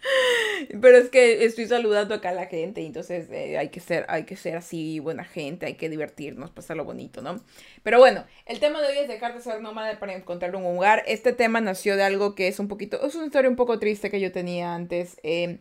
Pero 0.80 0.98
es 0.98 1.08
que 1.10 1.44
estoy 1.44 1.66
saludando 1.66 2.14
acá 2.14 2.30
a 2.30 2.34
la 2.34 2.46
gente, 2.46 2.84
entonces 2.84 3.28
eh, 3.30 3.58
hay, 3.58 3.68
que 3.68 3.80
ser, 3.80 4.06
hay 4.08 4.24
que 4.24 4.36
ser 4.36 4.56
así 4.56 5.00
buena 5.00 5.24
gente, 5.24 5.66
hay 5.66 5.74
que 5.74 5.88
divertirnos, 5.88 6.50
pasarlo 6.50 6.84
bonito, 6.84 7.22
¿no? 7.22 7.40
Pero 7.82 7.98
bueno, 7.98 8.24
el 8.46 8.60
tema 8.60 8.80
de 8.80 8.88
hoy 8.88 8.98
es 8.98 9.08
dejar 9.08 9.34
de 9.34 9.40
ser 9.40 9.60
nómada 9.60 9.98
para 9.98 10.14
encontrar 10.14 10.54
un 10.54 10.64
hogar. 10.64 11.02
Este 11.06 11.32
tema 11.32 11.60
nació 11.60 11.96
de 11.96 12.04
algo 12.04 12.34
que 12.34 12.48
es 12.48 12.58
un 12.58 12.68
poquito, 12.68 13.04
es 13.06 13.14
una 13.14 13.26
historia 13.26 13.50
un 13.50 13.56
poco 13.56 13.78
triste 13.78 14.10
que 14.10 14.20
yo 14.20 14.32
tenía 14.32 14.74
antes. 14.74 15.18
Eh, 15.22 15.58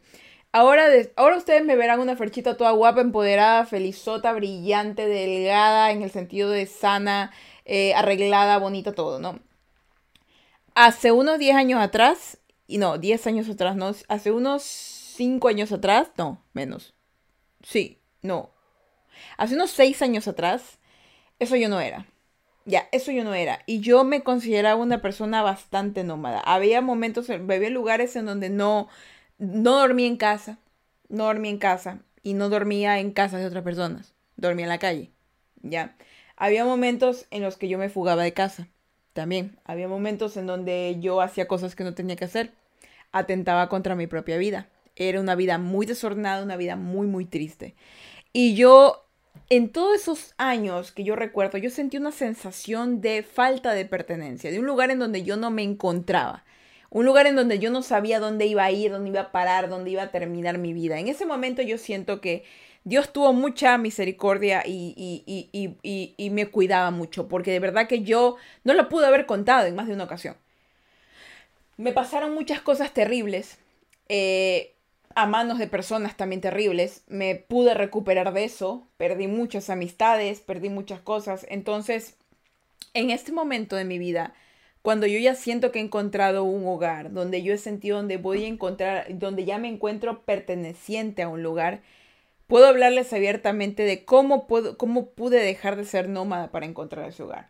ahora, 0.51 0.88
ahora 1.15 1.38
ustedes 1.38 1.65
me 1.65 1.75
verán 1.75 2.00
una 2.00 2.15
ferchita 2.15 2.58
toda 2.58 2.72
guapa, 2.72 3.01
empoderada, 3.01 3.65
felizota, 3.65 4.34
brillante, 4.34 5.08
delgada, 5.08 5.91
en 5.91 6.03
el 6.03 6.12
sentido 6.12 6.50
de 6.50 6.65
sana, 6.67 7.32
eh, 7.65 7.94
arreglada, 7.96 8.58
bonita, 8.60 8.94
todo, 8.94 9.20
¿no? 9.20 9.39
Hace 10.75 11.12
unos 11.12 11.39
10 11.39 11.56
años 11.56 11.82
atrás, 11.82 12.38
y 12.67 12.77
no, 12.77 12.97
10 12.97 13.25
años 13.27 13.50
atrás, 13.50 13.75
no, 13.75 13.93
hace 14.09 14.31
unos 14.31 14.63
5 14.63 15.47
años 15.47 15.71
atrás, 15.71 16.12
no, 16.17 16.43
menos. 16.53 16.93
Sí, 17.63 18.00
no. 18.21 18.51
Hace 19.38 19.55
unos 19.55 19.71
6 19.71 20.01
años 20.01 20.27
atrás, 20.27 20.77
eso 21.39 21.55
yo 21.55 21.69
no 21.69 21.79
era. 21.79 22.05
Ya, 22.65 22.89
eso 22.91 23.13
yo 23.13 23.24
no 23.24 23.33
era. 23.33 23.59
Y 23.65 23.79
yo 23.79 24.03
me 24.03 24.24
consideraba 24.24 24.81
una 24.81 25.01
persona 25.01 25.41
bastante 25.41 26.03
nómada. 26.03 26.41
Había 26.41 26.81
momentos, 26.81 27.29
había 27.29 27.69
lugares 27.69 28.15
en 28.17 28.25
donde 28.25 28.50
no, 28.50 28.89
no 29.38 29.79
dormía 29.79 30.07
en 30.07 30.17
casa. 30.17 30.59
No 31.07 31.24
dormía 31.25 31.51
en 31.51 31.59
casa. 31.59 32.00
Y 32.24 32.33
no 32.33 32.50
dormía 32.50 33.00
en 33.00 33.12
casa 33.12 33.38
de 33.38 33.45
otras 33.45 33.63
personas. 33.63 34.13
Dormía 34.36 34.65
en 34.65 34.69
la 34.69 34.79
calle. 34.79 35.12
Ya. 35.62 35.95
Había 36.36 36.65
momentos 36.65 37.25
en 37.31 37.41
los 37.41 37.55
que 37.55 37.69
yo 37.69 37.77
me 37.77 37.88
fugaba 37.88 38.24
de 38.24 38.33
casa. 38.33 38.67
También 39.17 39.57
había 39.65 39.88
momentos 39.88 40.38
en 40.38 40.45
donde 40.45 40.97
yo 41.00 41.21
hacía 41.21 41.47
cosas 41.47 41.75
que 41.75 41.83
no 41.83 41.95
tenía 41.95 42.15
que 42.15 42.25
hacer, 42.25 42.51
atentaba 43.12 43.67
contra 43.67 43.95
mi 43.95 44.05
propia 44.05 44.38
vida. 44.38 44.69
Era 44.95 45.19
una 45.19 45.33
vida 45.33 45.57
muy 45.57 45.88
desordenada, 45.88 46.43
una 46.43 46.55
vida 46.55 46.75
muy, 46.75 47.07
muy 47.07 47.25
triste. 47.25 47.74
Y 48.31 48.53
yo 48.53 49.07
en 49.50 49.71
todos 49.71 49.95
esos 49.95 50.36
años 50.38 50.91
que 50.91 51.03
yo 51.03 51.15
recuerdo, 51.15 51.57
yo 51.57 51.71
sentí 51.71 51.97
una 51.97 52.12
sensación 52.12 53.01
de 53.01 53.24
falta 53.24 53.74
de 53.74 53.86
pertenencia, 53.86 54.51
de 54.51 54.59
un 54.59 54.67
lugar 54.67 54.91
en 54.91 55.00
donde 55.00 55.24
yo 55.24 55.36
no 55.36 55.50
me 55.50 55.63
encontraba. 55.63 56.45
Un 56.91 57.03
lugar 57.03 57.25
en 57.25 57.36
donde 57.36 57.57
yo 57.57 57.71
no 57.71 57.81
sabía 57.81 58.19
dónde 58.19 58.45
iba 58.45 58.65
a 58.65 58.71
ir, 58.71 58.91
dónde 58.91 59.09
iba 59.09 59.21
a 59.21 59.31
parar, 59.31 59.67
dónde 59.67 59.89
iba 59.89 60.03
a 60.03 60.12
terminar 60.12 60.59
mi 60.59 60.74
vida. 60.74 61.00
En 61.00 61.07
ese 61.07 61.25
momento 61.25 61.63
yo 61.63 61.79
siento 61.79 62.21
que 62.21 62.43
Dios 62.88 63.12
tuvo 63.12 63.34
mucha 63.34 63.77
misericordia 63.77 64.63
y, 64.65 64.94
y, 65.25 66.29
me 66.29 66.46
cuidaba 66.46 66.89
mucho, 66.89 67.27
porque 67.27 67.51
de 67.51 67.60
verdad 67.60 67.86
que 67.86 68.03
yo 68.03 68.38
no 68.63 68.74
lo 68.74 68.88
pude 68.88 69.06
haber 69.06 69.25
contado 69.25 69.67
en 69.67 69.75
más 69.75 69.88
de 69.88 69.94
una 69.94 70.06
ocasión. 70.06 70.38
Me 71.75 71.91
pasaron 71.91 72.34
muchas 72.34 72.62
cosas 72.62 72.94
terribles, 72.94 73.60
eh, 74.08 74.74
a 75.15 75.25
manos 75.25 75.60
de 75.60 75.67
personas 75.67 76.15
también 76.15 76.39
terribles. 76.39 77.03
Me 77.10 77.36
pude 77.36 77.74
recuperar 77.74 78.32
de 78.32 78.46
eso, 78.46 78.88
perdí 78.96 79.27
muchas 79.27 79.70
amistades, 79.70 80.39
perdí 80.39 80.70
muchas 80.70 81.01
cosas. 81.01 81.46
Entonces, 81.50 82.15
en 82.94 83.10
este 83.10 83.34
momento 83.34 83.75
de 83.75 83.84
mi 83.84 84.00
vida, 84.00 84.34
cuando 84.82 85.08
yo 85.08 85.20
ya 85.20 85.36
siento 85.36 85.74
que 85.74 85.79
he 85.79 85.84
encontrado 85.84 86.46
un 86.46 86.65
hogar, 86.65 87.12
donde 87.12 87.44
yo 87.44 87.53
he 87.53 87.58
sentido 87.58 87.98
donde 87.98 88.15
voy 88.15 88.46
a 88.46 88.48
encontrar, 88.48 89.08
donde 89.10 89.44
ya 89.44 89.58
me 89.58 89.67
encuentro 89.67 90.22
perteneciente 90.22 91.22
a 91.22 91.27
un 91.27 91.44
lugar, 91.44 91.82
Puedo 92.48 92.68
hablarles 92.68 93.12
abiertamente 93.13 93.84
de 93.84 94.06
cómo, 94.06 94.48
puedo, 94.48 94.77
cómo 94.77 95.10
pude 95.10 95.39
dejar 95.39 95.75
de 95.75 95.86
ser 95.86 96.10
nómada 96.10 96.50
para 96.51 96.66
encontrar 96.66 97.08
ese 97.08 97.24
hogar. 97.24 97.50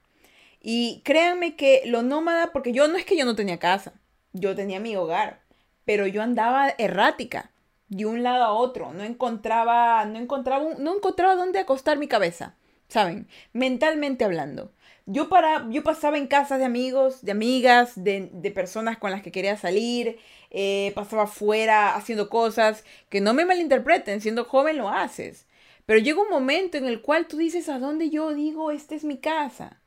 Y 0.61 1.01
créanme 1.05 1.55
que 1.55 1.83
lo 1.85 2.01
nómada, 2.01 2.51
porque 2.51 2.73
yo 2.73 2.87
no 2.87 2.97
es 2.97 3.05
que 3.05 3.17
yo 3.17 3.25
no 3.25 3.35
tenía 3.35 3.59
casa, 3.59 3.93
yo 4.33 4.55
tenía 4.55 4.79
mi 4.79 4.95
hogar, 4.95 5.41
pero 5.85 6.07
yo 6.07 6.21
andaba 6.21 6.73
errática 6.77 7.51
de 7.89 8.05
un 8.05 8.23
lado 8.23 8.43
a 8.43 8.51
otro, 8.51 8.93
no 8.93 9.03
encontraba, 9.03 10.03
no 10.05 10.19
encontraba, 10.19 10.65
no 10.77 10.95
encontraba 10.95 11.35
dónde 11.35 11.59
acostar 11.59 11.97
mi 11.97 12.07
cabeza, 12.07 12.55
¿saben? 12.87 13.27
Mentalmente 13.53 14.25
hablando. 14.25 14.71
Yo, 15.05 15.29
para, 15.29 15.65
yo 15.69 15.83
pasaba 15.83 16.17
en 16.17 16.27
casas 16.27 16.59
de 16.59 16.65
amigos, 16.65 17.23
de 17.23 17.31
amigas, 17.31 17.93
de, 18.03 18.29
de 18.33 18.51
personas 18.51 18.97
con 18.97 19.11
las 19.11 19.21
que 19.21 19.31
quería 19.31 19.55
salir, 19.55 20.19
eh, 20.51 20.91
pasaba 20.95 21.27
fuera 21.27 21.95
haciendo 21.95 22.29
cosas 22.29 22.83
que 23.09 23.21
no 23.21 23.33
me 23.33 23.45
malinterpreten, 23.45 24.21
siendo 24.21 24.45
joven 24.45 24.77
lo 24.77 24.89
haces. 24.89 25.45
Pero 25.85 25.99
llega 25.99 26.21
un 26.21 26.29
momento 26.29 26.77
en 26.77 26.85
el 26.85 27.01
cual 27.01 27.27
tú 27.27 27.37
dices, 27.37 27.69
¿a 27.69 27.79
dónde 27.79 28.09
yo 28.09 28.33
digo, 28.33 28.71
esta 28.71 28.95
es 28.95 29.03
mi 29.03 29.17
casa? 29.17 29.81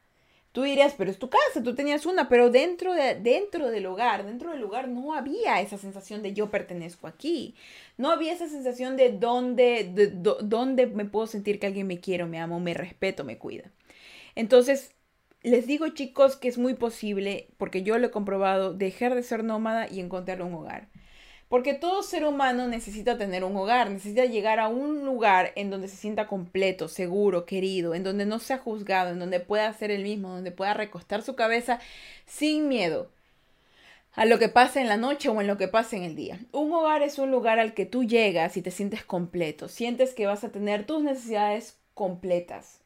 Tú 0.52 0.62
dirías, 0.62 0.94
pero 0.98 1.10
es 1.10 1.18
tu 1.18 1.30
casa, 1.30 1.62
tú 1.62 1.76
tenías 1.76 2.06
una, 2.06 2.28
pero 2.28 2.50
dentro, 2.50 2.92
de, 2.92 3.14
dentro 3.14 3.70
del 3.70 3.86
hogar, 3.86 4.26
dentro 4.26 4.50
del 4.50 4.60
lugar 4.60 4.88
no 4.88 5.14
había 5.14 5.60
esa 5.60 5.78
sensación 5.78 6.22
de 6.22 6.32
yo 6.32 6.50
pertenezco 6.50 7.06
aquí. 7.06 7.54
No 7.96 8.10
había 8.10 8.32
esa 8.32 8.48
sensación 8.48 8.96
de 8.96 9.12
dónde, 9.12 9.88
de, 9.94 10.08
dónde 10.08 10.86
me 10.88 11.04
puedo 11.04 11.28
sentir 11.28 11.60
que 11.60 11.68
alguien 11.68 11.86
me 11.86 12.00
quiere, 12.00 12.24
me 12.24 12.40
amo, 12.40 12.58
me 12.58 12.74
respeto, 12.74 13.22
me 13.22 13.38
cuida. 13.38 13.70
Entonces, 14.34 14.92
les 15.42 15.66
digo 15.66 15.88
chicos 15.88 16.36
que 16.36 16.48
es 16.48 16.58
muy 16.58 16.74
posible, 16.74 17.48
porque 17.56 17.82
yo 17.82 17.98
lo 17.98 18.08
he 18.08 18.10
comprobado, 18.10 18.74
dejar 18.74 19.14
de 19.14 19.22
ser 19.22 19.44
nómada 19.44 19.88
y 19.88 20.00
encontrar 20.00 20.42
un 20.42 20.54
hogar. 20.54 20.88
Porque 21.48 21.74
todo 21.74 22.04
ser 22.04 22.24
humano 22.24 22.68
necesita 22.68 23.18
tener 23.18 23.42
un 23.42 23.56
hogar, 23.56 23.90
necesita 23.90 24.24
llegar 24.24 24.60
a 24.60 24.68
un 24.68 25.04
lugar 25.04 25.52
en 25.56 25.70
donde 25.70 25.88
se 25.88 25.96
sienta 25.96 26.28
completo, 26.28 26.86
seguro, 26.86 27.44
querido, 27.44 27.94
en 27.94 28.04
donde 28.04 28.24
no 28.24 28.38
sea 28.38 28.58
juzgado, 28.58 29.10
en 29.10 29.18
donde 29.18 29.40
pueda 29.40 29.72
ser 29.72 29.90
el 29.90 30.04
mismo, 30.04 30.28
donde 30.28 30.52
pueda 30.52 30.74
recostar 30.74 31.22
su 31.22 31.34
cabeza 31.34 31.80
sin 32.26 32.68
miedo 32.68 33.10
a 34.12 34.24
lo 34.26 34.38
que 34.38 34.48
pasa 34.48 34.80
en 34.80 34.88
la 34.88 34.96
noche 34.96 35.28
o 35.28 35.40
en 35.40 35.46
lo 35.46 35.56
que 35.56 35.68
pasa 35.68 35.96
en 35.96 36.02
el 36.02 36.16
día. 36.16 36.38
Un 36.52 36.72
hogar 36.72 37.02
es 37.02 37.18
un 37.18 37.30
lugar 37.30 37.58
al 37.58 37.74
que 37.74 37.86
tú 37.86 38.04
llegas 38.04 38.56
y 38.56 38.62
te 38.62 38.70
sientes 38.70 39.04
completo, 39.04 39.68
sientes 39.68 40.14
que 40.14 40.26
vas 40.26 40.44
a 40.44 40.50
tener 40.50 40.84
tus 40.86 41.02
necesidades 41.02 41.78
completas, 41.94 42.79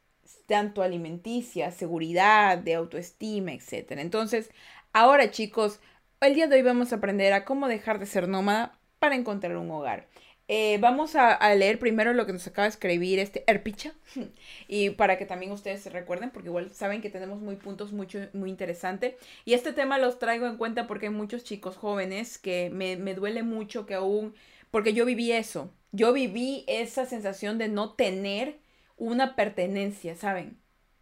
tanto 0.46 0.82
alimenticia, 0.82 1.70
seguridad, 1.70 2.58
de 2.58 2.74
autoestima, 2.74 3.52
etc. 3.52 3.92
Entonces, 3.92 4.50
ahora 4.92 5.30
chicos, 5.30 5.80
el 6.20 6.34
día 6.34 6.46
de 6.46 6.56
hoy 6.56 6.62
vamos 6.62 6.92
a 6.92 6.96
aprender 6.96 7.32
a 7.32 7.44
cómo 7.44 7.68
dejar 7.68 7.98
de 7.98 8.06
ser 8.06 8.28
nómada 8.28 8.78
para 8.98 9.16
encontrar 9.16 9.56
un 9.56 9.70
hogar. 9.70 10.08
Eh, 10.46 10.76
vamos 10.78 11.16
a, 11.16 11.54
leer 11.54 11.78
primero 11.78 12.12
lo 12.12 12.26
que 12.26 12.34
nos 12.34 12.46
acaba 12.46 12.64
de 12.64 12.70
escribir 12.70 13.18
este 13.18 13.44
Erpicha 13.46 13.94
y 14.68 14.90
para 14.90 15.16
que 15.16 15.24
también 15.24 15.52
ustedes 15.52 15.82
se 15.82 15.88
recuerden 15.88 16.30
porque 16.30 16.50
igual 16.50 16.70
saben 16.74 17.00
que 17.00 17.08
tenemos 17.08 17.40
muy 17.40 17.56
puntos 17.56 17.92
mucho, 17.92 18.28
muy 18.34 18.50
interesantes 18.50 19.14
y 19.46 19.54
este 19.54 19.72
tema 19.72 19.96
los 19.96 20.18
traigo 20.18 20.46
en 20.46 20.58
cuenta 20.58 20.86
porque 20.86 21.06
hay 21.06 21.12
muchos 21.12 21.44
chicos 21.44 21.78
jóvenes 21.78 22.36
que 22.36 22.68
me, 22.70 22.96
me 22.96 23.14
duele 23.14 23.42
mucho 23.42 23.86
que 23.86 23.94
aún 23.94 24.34
porque 24.70 24.92
yo 24.92 25.06
viví 25.06 25.32
eso 25.32 25.70
yo 25.92 26.12
viví 26.12 26.64
esa 26.66 27.06
sensación 27.06 27.56
de 27.56 27.68
no 27.68 27.94
tener 27.94 28.58
una 28.96 29.36
pertenencia, 29.36 30.16
¿saben? 30.16 30.58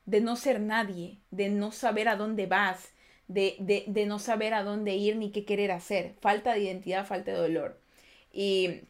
De 0.07 0.21
no 0.21 0.37
ser 0.37 0.61
nadie, 0.61 1.21
de 1.31 1.49
no 1.49 1.73
saber 1.73 2.09
a 2.09 2.17
dónde 2.17 2.47
vas, 2.47 2.93
de, 3.29 3.57
de, 3.61 3.85
de 3.87 4.07
no 4.07 4.19
saber 4.19 4.55
a 4.55 4.63
dónde 4.63 4.95
ir 4.95 5.17
ni 5.17 5.31
qué 5.31 5.45
querer 5.45 5.71
hacer. 5.73 6.15
Falta 6.21 6.53
de 6.53 6.61
identidad, 6.61 7.07
falta 7.07 7.33
de 7.33 7.39
dolor. 7.39 7.81
Y 8.33 8.83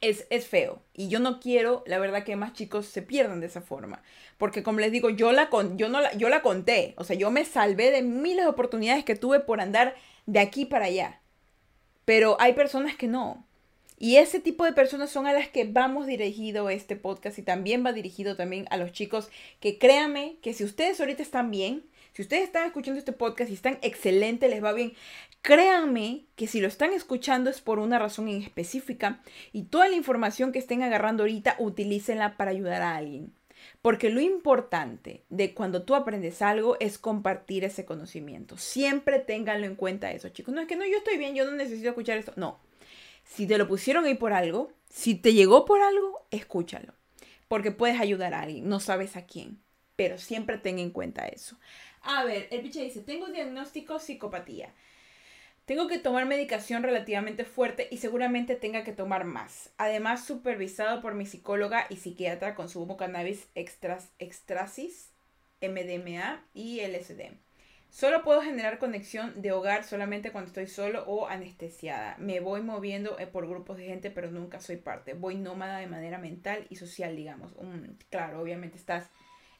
es, 0.00 0.26
es, 0.30 0.46
feo. 0.46 0.82
Y 0.94 1.08
yo 1.08 1.20
no 1.20 1.40
quiero, 1.40 1.82
la 1.86 1.98
verdad, 1.98 2.24
que 2.24 2.36
más 2.36 2.52
chicos 2.52 2.86
se 2.86 3.02
pierdan 3.02 3.40
de 3.40 3.46
esa 3.46 3.60
forma. 3.60 4.02
Porque 4.38 4.62
como 4.62 4.80
les 4.80 4.92
digo, 4.92 5.10
yo 5.10 5.32
la, 5.32 5.48
con, 5.50 5.78
yo 5.78 5.88
no 5.88 6.00
la, 6.00 6.12
yo 6.14 6.28
la 6.28 6.42
conté. 6.42 6.94
O 6.96 7.04
sea, 7.04 7.16
yo 7.16 7.30
me 7.30 7.44
salvé 7.44 7.90
de 7.90 8.02
miles 8.02 8.44
de 8.44 8.50
oportunidades 8.50 9.04
que 9.04 9.16
tuve 9.16 9.40
por 9.40 9.60
andar 9.60 9.94
de 10.26 10.40
aquí 10.40 10.64
para 10.64 10.86
allá. 10.86 11.20
Pero 12.04 12.36
hay 12.40 12.52
personas 12.54 12.96
que 12.96 13.08
no. 13.08 13.46
Y 13.98 14.16
ese 14.16 14.40
tipo 14.40 14.64
de 14.64 14.72
personas 14.72 15.10
son 15.10 15.26
a 15.26 15.32
las 15.32 15.48
que 15.48 15.64
vamos 15.64 16.06
dirigido 16.06 16.68
este 16.68 16.96
podcast 16.96 17.38
y 17.38 17.42
también 17.42 17.84
va 17.84 17.92
dirigido 17.92 18.36
también 18.36 18.66
a 18.70 18.76
los 18.76 18.92
chicos 18.92 19.30
que 19.60 19.78
créanme 19.78 20.36
que 20.42 20.52
si 20.52 20.64
ustedes 20.64 21.00
ahorita 21.00 21.22
están 21.22 21.50
bien, 21.50 21.84
si 22.12 22.22
ustedes 22.22 22.44
están 22.44 22.66
escuchando 22.66 22.98
este 22.98 23.12
podcast 23.12 23.50
y 23.50 23.54
están 23.54 23.78
excelente, 23.82 24.48
les 24.48 24.62
va 24.62 24.72
bien, 24.72 24.94
créanme 25.42 26.24
que 26.34 26.46
si 26.46 26.60
lo 26.60 26.68
están 26.68 26.92
escuchando 26.92 27.50
es 27.50 27.60
por 27.60 27.78
una 27.78 27.98
razón 27.98 28.28
en 28.28 28.42
específica 28.42 29.20
y 29.52 29.64
toda 29.64 29.88
la 29.88 29.96
información 29.96 30.52
que 30.52 30.58
estén 30.58 30.82
agarrando 30.82 31.22
ahorita, 31.22 31.56
utilícenla 31.58 32.36
para 32.36 32.50
ayudar 32.50 32.82
a 32.82 32.96
alguien. 32.96 33.32
Porque 33.82 34.10
lo 34.10 34.20
importante 34.20 35.22
de 35.28 35.54
cuando 35.54 35.82
tú 35.82 35.94
aprendes 35.94 36.42
algo 36.42 36.76
es 36.80 36.98
compartir 36.98 37.64
ese 37.64 37.84
conocimiento. 37.84 38.56
Siempre 38.58 39.18
ténganlo 39.18 39.66
en 39.66 39.74
cuenta 39.74 40.12
eso, 40.12 40.28
chicos. 40.28 40.54
No 40.54 40.60
es 40.60 40.66
que 40.66 40.76
no, 40.76 40.84
yo 40.86 40.98
estoy 40.98 41.16
bien, 41.18 41.34
yo 41.34 41.44
no 41.44 41.52
necesito 41.52 41.88
escuchar 41.88 42.18
esto. 42.18 42.32
No, 42.36 42.58
si 43.26 43.46
te 43.46 43.58
lo 43.58 43.68
pusieron 43.68 44.04
ahí 44.04 44.14
por 44.14 44.32
algo, 44.32 44.72
si 44.88 45.14
te 45.14 45.34
llegó 45.34 45.64
por 45.64 45.80
algo, 45.80 46.26
escúchalo. 46.30 46.94
Porque 47.48 47.70
puedes 47.70 48.00
ayudar 48.00 48.34
a 48.34 48.40
alguien, 48.40 48.68
no 48.68 48.80
sabes 48.80 49.16
a 49.16 49.26
quién. 49.26 49.60
Pero 49.94 50.18
siempre 50.18 50.58
ten 50.58 50.78
en 50.78 50.90
cuenta 50.90 51.26
eso. 51.26 51.58
A 52.02 52.24
ver, 52.24 52.48
el 52.50 52.62
piche 52.62 52.82
dice, 52.82 53.00
tengo 53.00 53.26
diagnóstico 53.26 53.98
psicopatía. 53.98 54.72
Tengo 55.64 55.88
que 55.88 55.98
tomar 55.98 56.26
medicación 56.26 56.84
relativamente 56.84 57.44
fuerte 57.44 57.88
y 57.90 57.96
seguramente 57.96 58.54
tenga 58.54 58.84
que 58.84 58.92
tomar 58.92 59.24
más. 59.24 59.70
Además, 59.78 60.24
supervisado 60.24 61.02
por 61.02 61.14
mi 61.14 61.26
psicóloga 61.26 61.86
y 61.90 61.96
psiquiatra, 61.96 62.54
consumo 62.54 62.96
cannabis 62.96 63.48
extras, 63.56 64.10
extrasis, 64.20 65.10
MDMA 65.60 66.44
y 66.54 66.80
LSD. 66.82 67.45
Solo 67.96 68.22
puedo 68.22 68.42
generar 68.42 68.78
conexión 68.78 69.40
de 69.40 69.52
hogar 69.52 69.82
solamente 69.82 70.30
cuando 70.30 70.48
estoy 70.48 70.66
solo 70.66 71.04
o 71.06 71.28
anestesiada. 71.28 72.14
Me 72.18 72.40
voy 72.40 72.60
moviendo 72.60 73.18
eh, 73.18 73.26
por 73.26 73.48
grupos 73.48 73.78
de 73.78 73.86
gente, 73.86 74.10
pero 74.10 74.30
nunca 74.30 74.60
soy 74.60 74.76
parte. 74.76 75.14
Voy 75.14 75.36
nómada 75.36 75.78
de 75.78 75.86
manera 75.86 76.18
mental 76.18 76.66
y 76.68 76.76
social, 76.76 77.16
digamos. 77.16 77.54
claro, 78.10 78.42
obviamente 78.42 78.76
estás, 78.76 79.08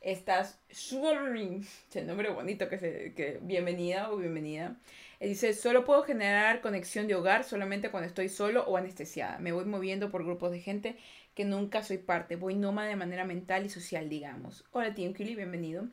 estás, 0.02 0.60
el 0.92 2.06
nombre 2.06 2.28
bonito 2.28 2.68
que 2.68 2.76
se, 2.76 3.14
que 3.14 3.38
bienvenida 3.40 4.12
o 4.12 4.18
bienvenida. 4.18 4.76
Eh, 5.18 5.28
dice, 5.28 5.54
solo 5.54 5.86
puedo 5.86 6.02
generar 6.02 6.60
conexión 6.60 7.06
de 7.06 7.14
hogar 7.14 7.42
solamente 7.42 7.90
cuando 7.90 8.06
estoy 8.06 8.28
solo 8.28 8.64
o 8.66 8.76
anestesiada. 8.76 9.38
Me 9.38 9.52
voy 9.52 9.64
moviendo 9.64 10.10
por 10.10 10.26
grupos 10.26 10.50
de 10.50 10.60
gente 10.60 10.98
que 11.34 11.46
nunca 11.46 11.82
soy 11.82 11.96
parte. 11.96 12.36
Voy 12.36 12.54
nómada 12.54 12.88
de 12.88 12.96
manera 12.96 13.24
mental 13.24 13.64
y 13.64 13.70
social, 13.70 14.10
digamos. 14.10 14.66
Hola, 14.72 14.92
Tim 14.92 15.14
Kili, 15.14 15.34
bienvenido. 15.34 15.88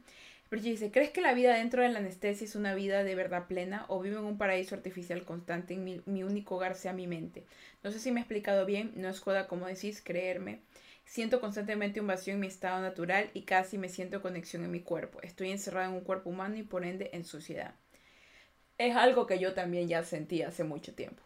Bridget 0.54 0.74
dice, 0.74 0.92
¿crees 0.92 1.10
que 1.10 1.20
la 1.20 1.34
vida 1.34 1.56
dentro 1.56 1.82
de 1.82 1.90
la 1.90 1.98
anestesia 1.98 2.46
es 2.46 2.56
una 2.56 2.76
vida 2.76 3.04
de 3.04 3.16
verdad 3.16 3.48
plena 3.48 3.86
o 3.88 4.00
vivo 4.00 4.20
en 4.20 4.26
un 4.26 4.38
paraíso 4.38 4.76
artificial 4.76 5.24
constante 5.24 5.74
en 5.74 5.84
mi, 5.84 6.24
único 6.24 6.58
hogar 6.58 6.76
sea 6.76 6.94
mi 6.94 7.08
mente? 7.08 7.44
No 7.82 7.92
sé 7.92 7.98
si 7.98 8.12
me 8.12 8.20
he 8.20 8.22
explicado 8.22 8.64
bien, 8.64 8.92
no 8.96 9.10
es 9.10 9.20
joda 9.20 9.48
como 9.48 9.66
decís, 9.66 10.00
creerme. 10.06 10.60
Siento 11.06 11.42
constantemente 11.42 12.02
un 12.02 12.06
vacío 12.06 12.36
en 12.36 12.40
mi 12.40 12.46
estado 12.46 12.80
natural 12.84 13.32
y 13.34 13.42
casi 13.42 13.80
me 13.80 13.90
siento 13.90 14.22
conexión 14.22 14.64
en 14.64 14.70
mi 14.70 14.82
cuerpo. 14.82 15.20
Estoy 15.24 15.50
encerrada 15.50 15.88
en 15.88 15.94
un 15.94 16.02
cuerpo 16.02 16.30
humano 16.30 16.56
y 16.56 16.62
por 16.62 16.86
ende 16.86 17.10
en 17.14 17.26
sociedad. 17.26 17.74
Es 18.78 18.96
algo 18.96 19.26
que 19.26 19.40
yo 19.40 19.56
también 19.56 19.88
ya 19.88 20.04
sentí 20.04 20.44
hace 20.44 20.64
mucho 20.64 20.94
tiempo. 20.94 21.24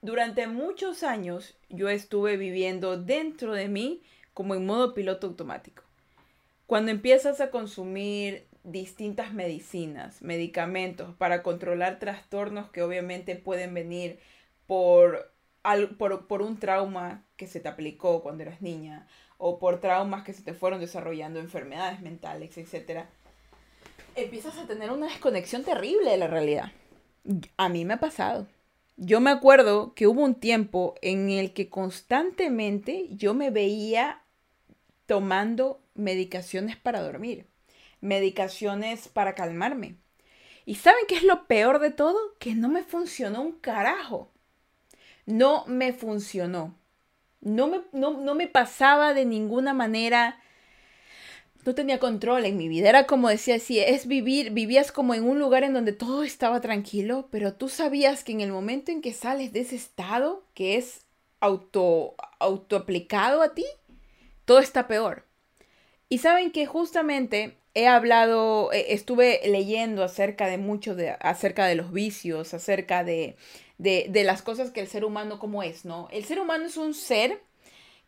Durante 0.00 0.48
muchos 0.48 1.04
años 1.04 1.56
yo 1.68 1.88
estuve 1.88 2.36
viviendo 2.36 3.00
dentro 3.00 3.54
de 3.54 3.68
mí 3.68 4.02
como 4.34 4.56
en 4.56 4.66
modo 4.66 4.92
piloto 4.92 5.28
automático. 5.28 5.84
Cuando 6.72 6.90
empiezas 6.90 7.42
a 7.42 7.50
consumir 7.50 8.46
distintas 8.64 9.34
medicinas, 9.34 10.22
medicamentos 10.22 11.14
para 11.16 11.42
controlar 11.42 11.98
trastornos 11.98 12.70
que 12.70 12.82
obviamente 12.82 13.36
pueden 13.36 13.74
venir 13.74 14.20
por, 14.66 15.34
por, 15.98 16.40
un 16.40 16.58
trauma 16.58 17.26
que 17.36 17.46
se 17.46 17.60
te 17.60 17.68
aplicó 17.68 18.22
cuando 18.22 18.44
eras 18.44 18.62
niña 18.62 19.06
o 19.36 19.58
por 19.58 19.80
traumas 19.80 20.24
que 20.24 20.32
se 20.32 20.42
te 20.42 20.54
fueron 20.54 20.80
desarrollando, 20.80 21.40
enfermedades 21.40 22.00
mentales, 22.00 22.56
etc., 22.56 23.04
empiezas 24.16 24.56
a 24.56 24.66
tener 24.66 24.90
una 24.92 25.08
desconexión 25.08 25.64
terrible 25.64 26.12
de 26.12 26.16
la 26.16 26.26
realidad. 26.26 26.72
A 27.58 27.68
mí 27.68 27.84
me 27.84 27.92
ha 27.92 28.00
pasado. 28.00 28.46
Yo 28.96 29.20
me 29.20 29.30
acuerdo 29.30 29.92
que 29.92 30.06
hubo 30.06 30.22
un 30.22 30.36
tiempo 30.36 30.94
en 31.02 31.28
el 31.28 31.52
que 31.52 31.68
constantemente 31.68 33.08
yo 33.10 33.34
me 33.34 33.50
veía 33.50 34.22
tomando 35.04 35.81
medicaciones 35.94 36.76
para 36.76 37.02
dormir, 37.02 37.46
medicaciones 38.00 39.08
para 39.08 39.34
calmarme. 39.34 39.96
¿Y 40.64 40.76
saben 40.76 41.04
qué 41.08 41.16
es 41.16 41.24
lo 41.24 41.46
peor 41.46 41.78
de 41.80 41.90
todo? 41.90 42.18
Que 42.38 42.54
no 42.54 42.68
me 42.68 42.84
funcionó 42.84 43.42
un 43.42 43.52
carajo. 43.52 44.32
No 45.26 45.64
me 45.66 45.92
funcionó. 45.92 46.76
No 47.40 47.66
me, 47.66 47.82
no, 47.92 48.34
me 48.34 48.46
pasaba 48.46 49.14
de 49.14 49.24
ninguna 49.24 49.74
manera 49.74 50.38
no 51.64 51.74
tenía 51.74 52.00
control 52.00 52.44
en 52.44 52.56
mi 52.56 52.68
vida. 52.68 52.88
Era 52.88 53.06
como 53.06 53.28
decía 53.28 53.56
así, 53.56 53.78
es 53.78 54.06
vivir, 54.06 54.50
vivías 54.50 54.90
como 54.90 55.14
en 55.14 55.24
un 55.24 55.38
lugar 55.38 55.62
en 55.62 55.72
donde 55.72 55.92
todo 55.92 56.24
estaba 56.24 56.60
tranquilo, 56.60 57.28
pero 57.30 57.54
tú 57.54 57.68
sabías 57.68 58.24
que 58.24 58.32
en 58.32 58.40
el 58.40 58.50
momento 58.50 58.90
en 58.90 59.00
que 59.00 59.12
sales 59.12 59.52
de 59.52 59.60
ese 59.60 59.76
estado, 59.76 60.44
que 60.54 60.76
es 60.76 61.06
auto, 61.40 62.16
autoaplicado 62.40 63.42
a 63.42 63.54
ti, 63.54 63.64
todo 64.44 64.58
está 64.58 64.88
peor. 64.88 65.24
Y 66.12 66.18
saben 66.18 66.50
que 66.50 66.66
justamente 66.66 67.56
he 67.72 67.88
hablado, 67.88 68.70
e, 68.70 68.92
estuve 68.92 69.40
leyendo 69.46 70.04
acerca 70.04 70.46
de 70.46 70.58
mucho 70.58 70.94
de, 70.94 71.16
acerca 71.20 71.64
de 71.64 71.74
los 71.74 71.90
vicios, 71.90 72.52
acerca 72.52 73.02
de, 73.02 73.34
de, 73.78 74.08
de 74.10 74.22
las 74.22 74.42
cosas 74.42 74.72
que 74.72 74.80
el 74.80 74.88
ser 74.88 75.06
humano 75.06 75.38
como 75.38 75.62
es, 75.62 75.86
¿no? 75.86 76.08
El 76.12 76.26
ser 76.26 76.38
humano 76.38 76.66
es 76.66 76.76
un 76.76 76.92
ser 76.92 77.40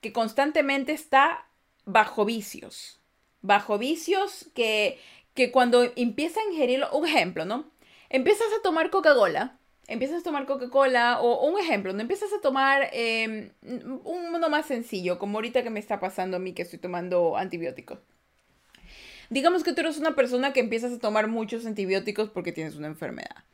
que 0.02 0.12
constantemente 0.12 0.92
está 0.92 1.46
bajo 1.86 2.26
vicios, 2.26 3.00
bajo 3.40 3.78
vicios 3.78 4.50
que, 4.54 4.98
que 5.32 5.50
cuando 5.50 5.90
empieza 5.96 6.40
a 6.40 6.52
ingerirlo, 6.52 6.90
un 6.92 7.08
ejemplo, 7.08 7.46
¿no? 7.46 7.70
Empiezas 8.10 8.48
a 8.58 8.62
tomar 8.62 8.90
Coca-Cola, 8.90 9.58
empiezas 9.88 10.20
a 10.20 10.24
tomar 10.24 10.46
Coca-Cola, 10.46 11.20
o, 11.20 11.46
un 11.46 11.58
ejemplo, 11.60 11.92
no 11.92 12.00
empiezas 12.00 12.32
a 12.32 12.40
tomar 12.40 12.88
em, 12.92 13.50
uno 14.04 14.48
más 14.48 14.66
sencillo, 14.66 15.18
como 15.18 15.38
ahorita 15.38 15.62
que 15.62 15.70
me 15.70 15.80
está 15.80 16.00
pasando 16.00 16.36
a 16.36 16.40
mí 16.40 16.52
que 16.52 16.62
estoy 16.62 16.78
tomando 16.78 17.36
antibióticos. 17.36 17.98
Digamos 19.30 19.64
que 19.64 19.72
tú 19.72 19.80
eres 19.80 19.98
una 19.98 20.14
persona 20.14 20.52
que 20.52 20.60
empiezas 20.60 20.92
a 20.92 20.98
tomar 20.98 21.28
muchos 21.28 21.66
antibióticos 21.66 22.30
porque 22.30 22.52
tienes 22.52 22.76
una 22.76 22.88
enfermedad. 22.88 23.44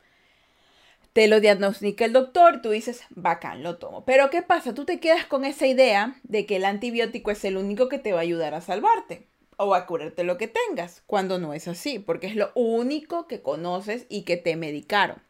Te 1.13 1.27
lo 1.27 1.41
diagnostica 1.41 2.05
el 2.05 2.13
doctor, 2.13 2.61
tú 2.61 2.69
dices, 2.69 3.03
bacán, 3.09 3.63
lo 3.63 3.77
tomo. 3.77 4.05
Pero 4.05 4.29
¿qué 4.29 4.41
pasa? 4.41 4.73
Tú 4.73 4.85
te 4.85 4.99
quedas 4.99 5.25
con 5.25 5.43
esa 5.43 5.67
idea 5.67 6.15
de 6.23 6.45
que 6.45 6.55
el 6.57 6.65
antibiótico 6.65 7.31
es 7.31 7.43
el 7.43 7.57
único 7.57 7.89
que 7.89 7.99
te 7.99 8.13
va 8.13 8.19
a 8.19 8.21
ayudar 8.21 8.53
a 8.53 8.61
salvarte 8.61 9.27
o 9.57 9.75
a 9.75 9.85
curarte 9.85 10.23
lo 10.23 10.37
que 10.37 10.47
tengas, 10.47 11.03
cuando 11.05 11.37
no 11.37 11.53
es 11.53 11.67
así, 11.67 11.99
porque 11.99 12.27
es 12.27 12.35
lo 12.35 12.51
único 12.55 13.27
que 13.27 13.41
conoces 13.41 14.05
y 14.09 14.23
que 14.23 14.37
te 14.37 14.55
medicaron. 14.55 15.21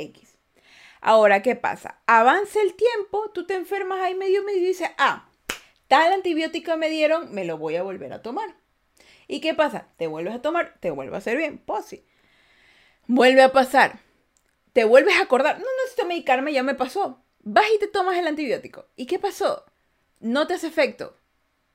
X. 0.00 0.36
Ahora, 1.00 1.42
¿qué 1.42 1.54
pasa? 1.54 2.00
Avanza 2.06 2.60
el 2.60 2.74
tiempo, 2.74 3.30
tú 3.32 3.46
te 3.46 3.54
enfermas 3.54 4.00
ahí 4.00 4.14
medio 4.14 4.42
medio 4.44 4.60
y 4.60 4.66
dices, 4.66 4.90
ah, 4.98 5.28
tal 5.86 6.12
antibiótico 6.12 6.76
me 6.76 6.88
dieron, 6.88 7.32
me 7.32 7.44
lo 7.44 7.58
voy 7.58 7.76
a 7.76 7.82
volver 7.82 8.12
a 8.12 8.22
tomar. 8.22 8.56
¿Y 9.26 9.40
qué 9.40 9.54
pasa? 9.54 9.88
Te 9.96 10.06
vuelves 10.06 10.34
a 10.34 10.42
tomar, 10.42 10.76
te 10.80 10.90
vuelve 10.90 11.14
a 11.14 11.18
hacer 11.18 11.36
bien, 11.36 11.58
pues 11.58 11.84
sí. 11.84 12.04
Vuelve 13.06 13.42
a 13.42 13.52
pasar. 13.52 14.00
Te 14.72 14.84
vuelves 14.84 15.16
a 15.16 15.22
acordar, 15.22 15.58
no 15.58 15.66
necesito 15.82 16.06
medicarme, 16.06 16.52
ya 16.52 16.62
me 16.62 16.74
pasó. 16.74 17.22
Vas 17.40 17.66
y 17.74 17.78
te 17.78 17.88
tomas 17.88 18.16
el 18.18 18.26
antibiótico. 18.26 18.86
¿Y 18.96 19.06
qué 19.06 19.18
pasó? 19.18 19.64
No 20.20 20.46
te 20.46 20.54
hace 20.54 20.66
efecto 20.66 21.18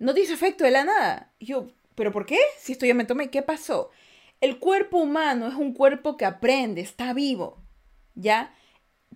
no 0.03 0.13
te 0.13 0.21
efecto 0.21 0.65
de 0.65 0.71
la 0.71 0.83
nada. 0.83 1.31
yo, 1.39 1.67
¿pero 1.95 2.11
por 2.11 2.25
qué? 2.25 2.37
Si 2.59 2.73
esto 2.73 2.85
ya 2.85 2.93
me 2.93 3.05
tomé, 3.05 3.29
¿qué 3.29 3.41
pasó? 3.41 3.89
El 4.41 4.59
cuerpo 4.59 4.97
humano 4.97 5.47
es 5.47 5.55
un 5.55 5.73
cuerpo 5.73 6.17
que 6.17 6.25
aprende, 6.25 6.81
está 6.81 7.13
vivo, 7.13 7.62
¿ya? 8.15 8.53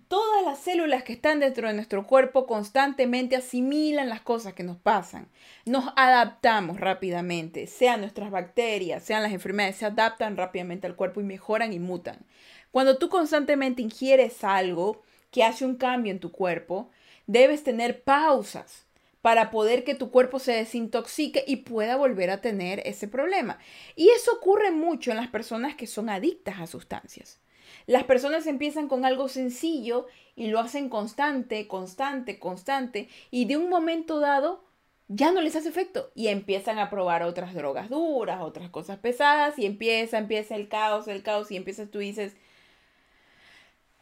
Todas 0.08 0.44
las 0.44 0.58
células 0.60 1.02
que 1.02 1.12
están 1.12 1.40
dentro 1.40 1.68
de 1.68 1.74
nuestro 1.74 2.06
cuerpo 2.06 2.46
constantemente 2.46 3.36
asimilan 3.36 4.08
las 4.08 4.22
cosas 4.22 4.54
que 4.54 4.62
nos 4.62 4.78
pasan. 4.78 5.28
Nos 5.66 5.92
adaptamos 5.96 6.80
rápidamente, 6.80 7.66
sean 7.66 8.00
nuestras 8.00 8.30
bacterias, 8.30 9.02
sean 9.02 9.22
las 9.22 9.32
enfermedades, 9.32 9.76
se 9.76 9.86
adaptan 9.86 10.36
rápidamente 10.36 10.86
al 10.86 10.96
cuerpo 10.96 11.20
y 11.20 11.24
mejoran 11.24 11.72
y 11.72 11.78
mutan. 11.78 12.24
Cuando 12.70 12.96
tú 12.96 13.08
constantemente 13.08 13.82
ingieres 13.82 14.44
algo 14.44 15.02
que 15.30 15.44
hace 15.44 15.66
un 15.66 15.76
cambio 15.76 16.12
en 16.12 16.20
tu 16.20 16.32
cuerpo, 16.32 16.90
debes 17.26 17.62
tener 17.62 18.02
pausas 18.02 18.86
para 19.20 19.50
poder 19.50 19.84
que 19.84 19.94
tu 19.94 20.10
cuerpo 20.10 20.38
se 20.38 20.52
desintoxique 20.52 21.44
y 21.46 21.56
pueda 21.56 21.96
volver 21.96 22.30
a 22.30 22.40
tener 22.40 22.80
ese 22.86 23.08
problema. 23.08 23.58
Y 23.96 24.08
eso 24.10 24.32
ocurre 24.32 24.70
mucho 24.70 25.10
en 25.10 25.18
las 25.18 25.28
personas 25.28 25.74
que 25.74 25.86
son 25.86 26.08
adictas 26.08 26.60
a 26.60 26.66
sustancias. 26.66 27.40
Las 27.88 28.04
personas 28.04 28.46
empiezan 28.46 28.86
con 28.86 29.06
algo 29.06 29.30
sencillo 29.30 30.08
y 30.36 30.48
lo 30.48 30.60
hacen 30.60 30.90
constante, 30.90 31.66
constante, 31.66 32.38
constante 32.38 33.08
y 33.30 33.46
de 33.46 33.56
un 33.56 33.70
momento 33.70 34.20
dado 34.20 34.62
ya 35.08 35.32
no 35.32 35.40
les 35.40 35.56
hace 35.56 35.70
efecto 35.70 36.12
y 36.14 36.28
empiezan 36.28 36.78
a 36.78 36.90
probar 36.90 37.22
otras 37.22 37.54
drogas 37.54 37.88
duras, 37.88 38.42
otras 38.42 38.68
cosas 38.68 38.98
pesadas 38.98 39.58
y 39.58 39.64
empieza, 39.64 40.18
empieza 40.18 40.54
el 40.54 40.68
caos, 40.68 41.08
el 41.08 41.22
caos 41.22 41.50
y 41.50 41.56
empiezas 41.56 41.90
tú 41.90 42.00
dices, 42.00 42.36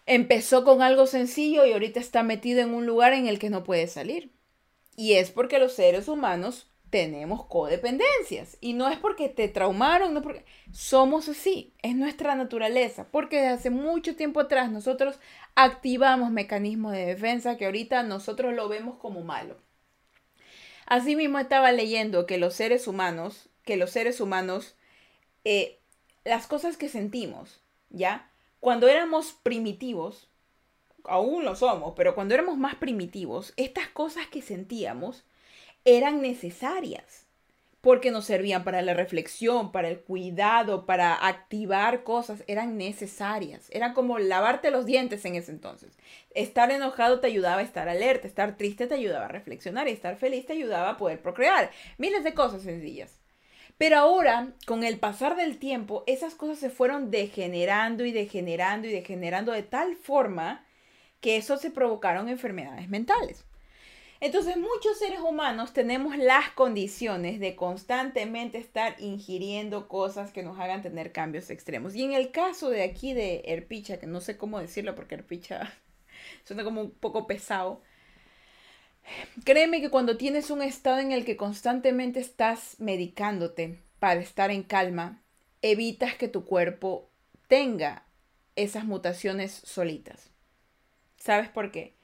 empezó 0.04 0.64
con 0.64 0.82
algo 0.82 1.06
sencillo 1.06 1.64
y 1.64 1.72
ahorita 1.72 2.00
está 2.00 2.24
metido 2.24 2.62
en 2.62 2.74
un 2.74 2.86
lugar 2.86 3.12
en 3.12 3.28
el 3.28 3.38
que 3.38 3.50
no 3.50 3.62
puede 3.62 3.86
salir. 3.86 4.32
Y 4.96 5.12
es 5.12 5.30
porque 5.30 5.60
los 5.60 5.74
seres 5.74 6.08
humanos 6.08 6.66
tenemos 6.96 7.44
codependencias. 7.44 8.56
Y 8.62 8.72
no 8.72 8.88
es 8.88 8.98
porque 8.98 9.28
te 9.28 9.48
traumaron, 9.48 10.14
no 10.14 10.22
porque 10.22 10.46
somos 10.72 11.28
así, 11.28 11.74
es 11.82 11.94
nuestra 11.94 12.34
naturaleza. 12.34 13.06
Porque 13.10 13.36
desde 13.36 13.50
hace 13.50 13.70
mucho 13.70 14.16
tiempo 14.16 14.40
atrás 14.40 14.70
nosotros 14.70 15.18
activamos 15.54 16.30
mecanismos 16.30 16.92
de 16.92 17.04
defensa 17.04 17.58
que 17.58 17.66
ahorita 17.66 18.02
nosotros 18.02 18.54
lo 18.54 18.70
vemos 18.70 18.96
como 18.96 19.20
malo. 19.20 19.58
Asimismo 20.86 21.38
estaba 21.38 21.70
leyendo 21.70 22.24
que 22.24 22.38
los 22.38 22.54
seres 22.54 22.88
humanos, 22.88 23.50
que 23.66 23.76
los 23.76 23.90
seres 23.90 24.22
humanos, 24.22 24.74
eh, 25.44 25.78
las 26.24 26.46
cosas 26.46 26.78
que 26.78 26.88
sentimos, 26.88 27.60
¿ya? 27.90 28.30
Cuando 28.58 28.88
éramos 28.88 29.32
primitivos, 29.42 30.30
aún 31.04 31.44
lo 31.44 31.56
somos, 31.56 31.92
pero 31.94 32.14
cuando 32.14 32.32
éramos 32.32 32.56
más 32.56 32.76
primitivos, 32.76 33.52
estas 33.58 33.88
cosas 33.88 34.28
que 34.28 34.40
sentíamos 34.40 35.24
eran 35.86 36.20
necesarias 36.20 37.26
porque 37.80 38.10
nos 38.10 38.24
servían 38.24 38.64
para 38.64 38.82
la 38.82 38.94
reflexión, 38.94 39.70
para 39.70 39.86
el 39.86 40.00
cuidado, 40.00 40.86
para 40.86 41.14
activar 41.14 42.02
cosas, 42.02 42.42
eran 42.48 42.76
necesarias. 42.76 43.68
Era 43.70 43.94
como 43.94 44.18
lavarte 44.18 44.72
los 44.72 44.86
dientes 44.86 45.24
en 45.24 45.36
ese 45.36 45.52
entonces. 45.52 45.96
Estar 46.34 46.72
enojado 46.72 47.20
te 47.20 47.28
ayudaba 47.28 47.60
a 47.60 47.64
estar 47.64 47.88
alerta, 47.88 48.26
estar 48.26 48.56
triste 48.56 48.88
te 48.88 48.94
ayudaba 48.94 49.26
a 49.26 49.28
reflexionar 49.28 49.86
y 49.86 49.92
estar 49.92 50.16
feliz 50.16 50.46
te 50.46 50.54
ayudaba 50.54 50.90
a 50.90 50.96
poder 50.96 51.22
procrear. 51.22 51.70
Miles 51.96 52.24
de 52.24 52.34
cosas 52.34 52.62
sencillas. 52.62 53.20
Pero 53.78 53.98
ahora, 53.98 54.48
con 54.66 54.82
el 54.82 54.98
pasar 54.98 55.36
del 55.36 55.58
tiempo, 55.58 56.02
esas 56.08 56.34
cosas 56.34 56.58
se 56.58 56.70
fueron 56.70 57.12
degenerando 57.12 58.04
y 58.04 58.10
degenerando 58.10 58.88
y 58.88 58.90
degenerando 58.90 59.52
de 59.52 59.62
tal 59.62 59.94
forma 59.94 60.66
que 61.20 61.36
eso 61.36 61.56
se 61.56 61.70
provocaron 61.70 62.28
enfermedades 62.28 62.88
mentales. 62.88 63.44
Entonces 64.20 64.56
muchos 64.56 64.98
seres 64.98 65.20
humanos 65.20 65.72
tenemos 65.72 66.16
las 66.16 66.50
condiciones 66.50 67.38
de 67.38 67.54
constantemente 67.54 68.58
estar 68.58 68.96
ingiriendo 68.98 69.88
cosas 69.88 70.32
que 70.32 70.42
nos 70.42 70.58
hagan 70.58 70.82
tener 70.82 71.12
cambios 71.12 71.50
extremos. 71.50 71.94
Y 71.94 72.04
en 72.04 72.12
el 72.12 72.30
caso 72.30 72.70
de 72.70 72.82
aquí 72.82 73.12
de 73.12 73.42
Erpicha, 73.46 73.98
que 73.98 74.06
no 74.06 74.20
sé 74.20 74.38
cómo 74.38 74.58
decirlo 74.58 74.94
porque 74.94 75.16
Erpicha 75.16 75.72
suena 76.44 76.64
como 76.64 76.80
un 76.80 76.90
poco 76.90 77.26
pesado, 77.26 77.82
créeme 79.44 79.80
que 79.80 79.90
cuando 79.90 80.16
tienes 80.16 80.50
un 80.50 80.62
estado 80.62 80.98
en 80.98 81.12
el 81.12 81.24
que 81.24 81.36
constantemente 81.36 82.20
estás 82.20 82.76
medicándote 82.78 83.82
para 83.98 84.20
estar 84.20 84.50
en 84.50 84.62
calma, 84.62 85.22
evitas 85.60 86.14
que 86.14 86.28
tu 86.28 86.44
cuerpo 86.44 87.10
tenga 87.48 88.06
esas 88.56 88.84
mutaciones 88.86 89.52
solitas. 89.52 90.30
¿Sabes 91.18 91.48
por 91.48 91.70
qué? 91.70 91.95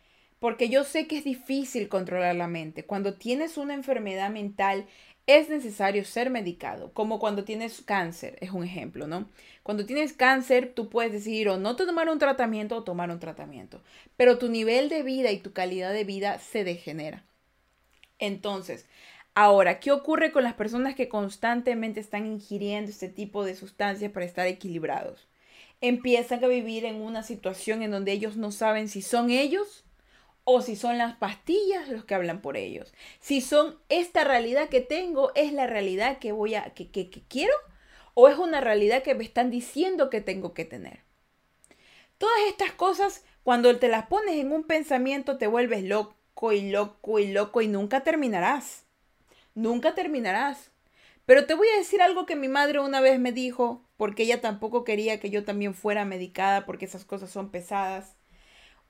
Porque 0.43 0.69
yo 0.69 0.83
sé 0.83 1.07
que 1.07 1.19
es 1.19 1.23
difícil 1.23 1.89
controlar 1.89 2.35
la 2.35 2.49
mente. 2.49 2.85
Cuando 2.85 3.15
tienes 3.15 3.57
una 3.57 3.75
enfermedad 3.75 4.29
mental, 4.29 4.87
es 5.29 5.49
necesario 5.49 6.05
ser 6.05 6.31
medicado, 6.31 6.93
como 6.95 7.21
cuando 7.21 7.45
tienes 7.45 7.81
cáncer, 7.81 8.39
es 8.41 8.51
un 8.51 8.65
ejemplo, 8.65 9.07
¿no? 9.07 9.31
Cuando 9.63 9.87
tienes 9.87 10.13
cáncer, 10.13 10.73
tú 10.75 10.89
puedes 10.89 11.13
decidir 11.13 11.49
o 11.49 11.59
no 11.59 11.77
tomar 11.77 12.09
un 12.09 12.19
tratamiento 12.19 12.75
o 12.75 12.83
tomar 12.83 13.09
un 13.13 13.21
tratamiento, 13.21 13.83
pero 14.17 14.37
tu 14.39 14.49
nivel 14.49 14.89
de 14.89 15.05
vida 15.05 15.31
y 15.31 15.39
tu 15.39 15.53
calidad 15.53 15.93
de 15.93 16.03
vida 16.03 16.41
se 16.41 16.65
degenera. 16.65 17.23
Entonces, 18.19 18.87
ahora, 19.37 19.79
¿qué 19.79 19.93
ocurre 19.93 20.33
con 20.33 20.43
las 20.43 20.55
personas 20.55 20.97
que 20.97 21.09
constantemente 21.09 22.01
están 22.01 22.27
ingiriendo 22.27 22.91
este 22.91 23.09
tipo 23.09 23.45
de 23.45 23.55
sustancias 23.55 24.11
para 24.11 24.27
estar 24.27 24.49
equilibrados? 24.49 25.29
empiezan 25.81 26.45
a 26.45 26.47
vivir 26.47 26.85
en 26.85 27.01
una 27.01 27.25
situación 27.25 27.83
en 27.83 27.91
donde 27.91 28.13
ellos 28.13 28.37
no 28.37 28.53
saben 28.53 28.89
si 28.89 29.03
son 29.03 29.31
ellos 29.31 29.85
o 30.45 30.61
si 30.61 30.77
son 30.77 30.99
las 30.99 31.15
pastillas 31.17 31.89
los 31.89 32.05
que 32.05 32.15
hablan 32.15 32.41
por 32.41 32.57
ellos. 32.57 32.93
Si 33.21 33.41
son 33.41 33.79
esta 33.89 34.25
realidad 34.25 34.69
que 34.69 34.81
tengo 34.81 35.33
es 35.35 35.53
la 35.53 35.67
realidad 35.67 36.19
que 36.19 36.33
voy 36.33 36.55
a 36.55 36.71
que, 36.75 36.91
que, 36.91 37.09
quiero 37.29 37.55
o 38.15 38.29
es 38.29 38.39
una 38.39 38.61
realidad 38.61 39.03
que 39.03 39.15
me 39.15 39.25
están 39.25 39.51
diciendo 39.51 40.11
que 40.11 40.21
tengo 40.21 40.55
que 40.55 40.65
tener. 40.65 41.01
Todas 42.19 42.39
estas 42.49 42.73
cosas 42.73 43.25
cuando 43.43 43.77
te 43.79 43.89
las 43.89 44.07
pones 44.07 44.37
en 44.37 44.53
un 44.53 44.65
pensamiento 44.65 45.39
te 45.39 45.47
vuelves 45.47 45.85
loco 45.85 46.53
y 46.53 46.71
loco 46.71 47.19
y 47.19 47.33
loco 47.33 47.61
y 47.63 47.69
nunca 47.69 48.03
terminarás. 48.03 48.85
Nunca 49.55 49.95
terminarás. 49.95 50.71
Pero 51.25 51.47
te 51.47 51.55
voy 51.55 51.69
a 51.69 51.79
decir 51.79 52.03
algo 52.03 52.27
que 52.27 52.37
mi 52.37 52.49
madre 52.49 52.81
una 52.81 53.01
vez 53.01 53.19
me 53.19 53.33
dijo, 53.33 53.83
porque 53.97 54.25
ella 54.25 54.41
tampoco 54.41 54.83
quería 54.83 55.21
que 55.21 55.31
yo 55.31 55.45
también 55.45 55.75
fuera 55.75 56.05
medicada, 56.05 56.67
porque 56.67 56.85
esas 56.85 57.05
cosas 57.05 57.31
son 57.31 57.51
pesadas. 57.51 58.17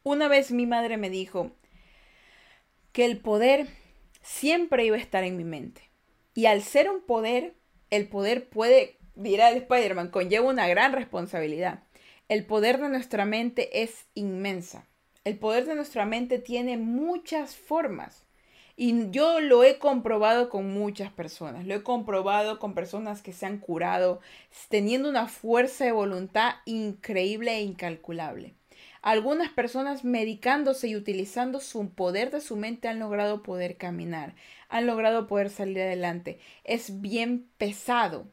Una 0.05 0.27
vez 0.27 0.51
mi 0.51 0.67
madre 0.67 0.97
me 0.97 1.11
dijo 1.11 1.53
que 2.91 3.05
el 3.05 3.19
poder 3.19 3.69
siempre 4.21 4.85
iba 4.85 4.97
a 4.97 5.01
estar 5.01 5.23
en 5.23 5.37
mi 5.37 5.45
mente. 5.45 5.91
Y 6.35 6.47
al 6.47 6.63
ser 6.63 6.91
un 6.91 7.03
poder, 7.03 7.55
el 7.91 8.09
poder 8.09 8.49
puede, 8.49 8.99
dirá 9.15 9.51
el 9.51 9.59
Spider-Man, 9.59 10.09
conlleva 10.11 10.49
una 10.49 10.67
gran 10.67 10.93
responsabilidad. 10.93 11.85
El 12.29 12.45
poder 12.47 12.81
de 12.81 12.89
nuestra 12.89 13.25
mente 13.27 13.83
es 13.83 14.07
inmensa. 14.15 14.89
El 15.25 15.39
poder 15.39 15.67
de 15.67 15.77
nuestra 15.77 16.05
mente 16.05 16.41
tiene 16.41 16.79
muchas 16.79 17.55
formas. 17.55 18.27
Y 18.75 19.11
yo 19.11 19.39
lo 19.39 19.63
he 19.63 19.79
comprobado 19.79 20.49
con 20.49 20.73
muchas 20.73 21.13
personas. 21.13 21.65
Lo 21.65 21.75
he 21.75 21.83
comprobado 21.85 22.59
con 22.59 22.75
personas 22.75 23.23
que 23.23 23.33
se 23.33 23.47
han 23.47 23.59
curado, 23.59 24.21
teniendo 24.69 25.09
una 25.09 25.29
fuerza 25.29 25.85
de 25.85 25.93
voluntad 25.93 26.55
increíble 26.65 27.53
e 27.53 27.61
incalculable. 27.61 28.57
Algunas 29.03 29.51
personas 29.51 30.05
medicándose 30.05 30.89
y 30.89 30.97
utilizando 30.97 31.61
su 31.61 31.91
poder 31.91 32.31
de 32.31 32.41
su 32.41 32.57
mente 32.57 32.89
han 32.89 32.99
logrado 32.99 33.43
poder 33.43 33.77
caminar, 33.77 34.35
han 34.69 34.87
logrado 34.87 35.27
poder 35.27 35.51
salir 35.51 35.81
adelante. 35.81 36.39
Es 36.65 37.01
bien 37.01 37.49
pesado 37.59 38.27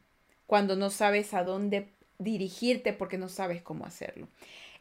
cuando 0.46 0.76
no 0.76 0.90
sabes 0.90 1.34
a 1.34 1.44
dónde 1.44 1.90
dirigirte 2.20 2.94
porque 2.94 3.18
no 3.18 3.30
sabes 3.30 3.62
cómo 3.62 3.86
hacerlo. 3.86 4.28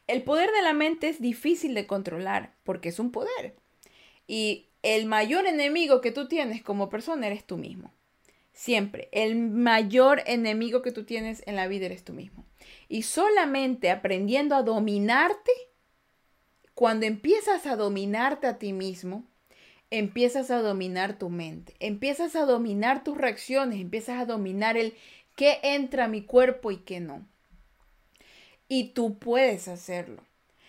El 0.07 0.23
poder 0.23 0.51
de 0.51 0.63
la 0.63 0.73
mente 0.73 1.09
es 1.09 1.21
difícil 1.21 1.75
de 1.75 1.87
controlar 1.87 2.55
porque 2.65 2.89
es 2.89 2.99
un 2.99 3.13
poder. 3.13 3.55
Y 4.27 4.67
el 4.83 5.07
mayor 5.07 5.47
enemigo 5.47 6.01
que 6.01 6.13
tú 6.13 6.29
tienes 6.29 6.63
como 6.63 6.89
persona 6.89 7.27
eres 7.27 7.45
tú 7.45 7.57
mismo. 7.57 7.93
Siempre, 8.53 9.09
el 9.13 9.37
mayor 9.37 10.23
enemigo 10.27 10.83
que 10.83 10.93
tú 10.93 11.05
tienes 11.05 11.43
en 11.47 11.57
la 11.57 11.69
vida 11.69 11.87
eres 11.87 12.05
tú 12.05 12.13
mismo. 12.13 12.45
Y 12.89 13.03
solamente 13.03 13.91
aprendiendo 13.91 14.55
a 14.55 14.63
dominarte 14.63 15.53
cuando 16.75 17.07
empiezas 17.07 17.67
a 17.67 17.77
dominarte 17.77 18.47
a 18.47 18.59
ti 18.59 18.73
mismo, 18.73 19.25
empiezas 19.91 20.51
a 20.51 20.63
dominar 20.63 21.19
tu 21.19 21.29
mente, 21.29 21.75
empiezas 21.81 22.37
a 22.37 22.45
dominar 22.45 23.03
tus 23.03 23.19
reacciones, 23.19 23.81
empiezas 23.81 24.21
a 24.21 24.27
dominar 24.27 24.77
el 24.77 24.95
qué 25.35 25.59
entra 25.63 26.05
a 26.05 26.09
mi 26.09 26.23
cuerpo 26.23 26.71
y 26.71 26.79
qué 26.79 27.01
no. 27.01 27.27
Y 28.69 28.91
tú 28.91 29.19
puedes 29.19 29.67
hacerlo. 29.67 30.23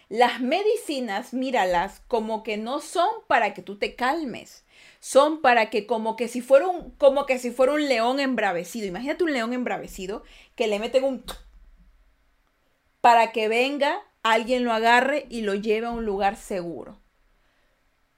Las 0.10 0.42
medicinas, 0.42 1.34
míralas 1.34 2.02
como 2.08 2.42
que 2.42 2.58
no 2.58 2.82
son 2.82 3.10
para 3.28 3.54
que 3.54 3.62
tú 3.62 3.78
te 3.78 3.94
calmes, 3.94 4.66
son 5.00 5.42
para 5.42 5.70
que 5.70 5.86
como 5.86 6.16
que 6.16 6.28
si 6.28 6.42
fuera 6.42 6.68
un 6.68 6.90
como 6.92 7.28
que 7.28 7.38
si 7.38 7.52
fuera 7.52 7.74
un 7.74 7.88
león 7.88 8.20
embravecido. 8.20 8.88
Imagínate 8.88 9.24
un 9.24 9.34
león 9.34 9.54
embravecido 9.54 10.24
que 10.56 10.66
le 10.66 10.80
meten 10.80 11.04
un 11.04 11.24
para 13.02 13.32
que 13.32 13.48
venga 13.48 14.02
alguien 14.24 14.64
lo 14.64 14.74
agarre 14.74 15.26
y 15.30 15.42
lo 15.42 15.56
lleve 15.56 15.88
a 15.88 15.92
un 15.92 16.06
lugar 16.06 16.36
seguro. 16.36 17.00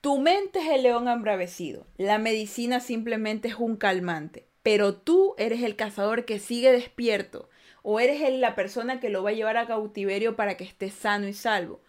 Tu 0.01 0.17
mente 0.19 0.59
es 0.59 0.69
el 0.69 0.83
león 0.83 1.07
embravecido. 1.07 1.85
La 1.97 2.17
medicina 2.17 2.79
simplemente 2.79 3.49
es 3.49 3.55
un 3.55 3.75
calmante. 3.75 4.47
Pero 4.63 4.95
tú 4.95 5.35
eres 5.37 5.61
el 5.61 5.75
cazador 5.75 6.25
que 6.25 6.39
sigue 6.39 6.71
despierto. 6.71 7.49
O 7.83 7.99
eres 7.99 8.21
la 8.39 8.55
persona 8.55 8.99
que 8.99 9.09
lo 9.09 9.23
va 9.23 9.29
a 9.29 9.33
llevar 9.33 9.57
a 9.57 9.67
cautiverio 9.67 10.35
para 10.35 10.57
que 10.57 10.63
esté 10.63 10.89
sano 10.89 11.27
y 11.27 11.33
salvo. 11.33 11.81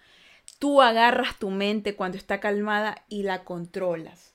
Tú 0.59 0.83
agarras 0.83 1.39
tu 1.39 1.51
mente 1.51 1.97
cuando 1.97 2.19
está 2.19 2.41
calmada 2.41 3.05
y 3.09 3.23
la 3.23 3.45
controlas. 3.45 4.35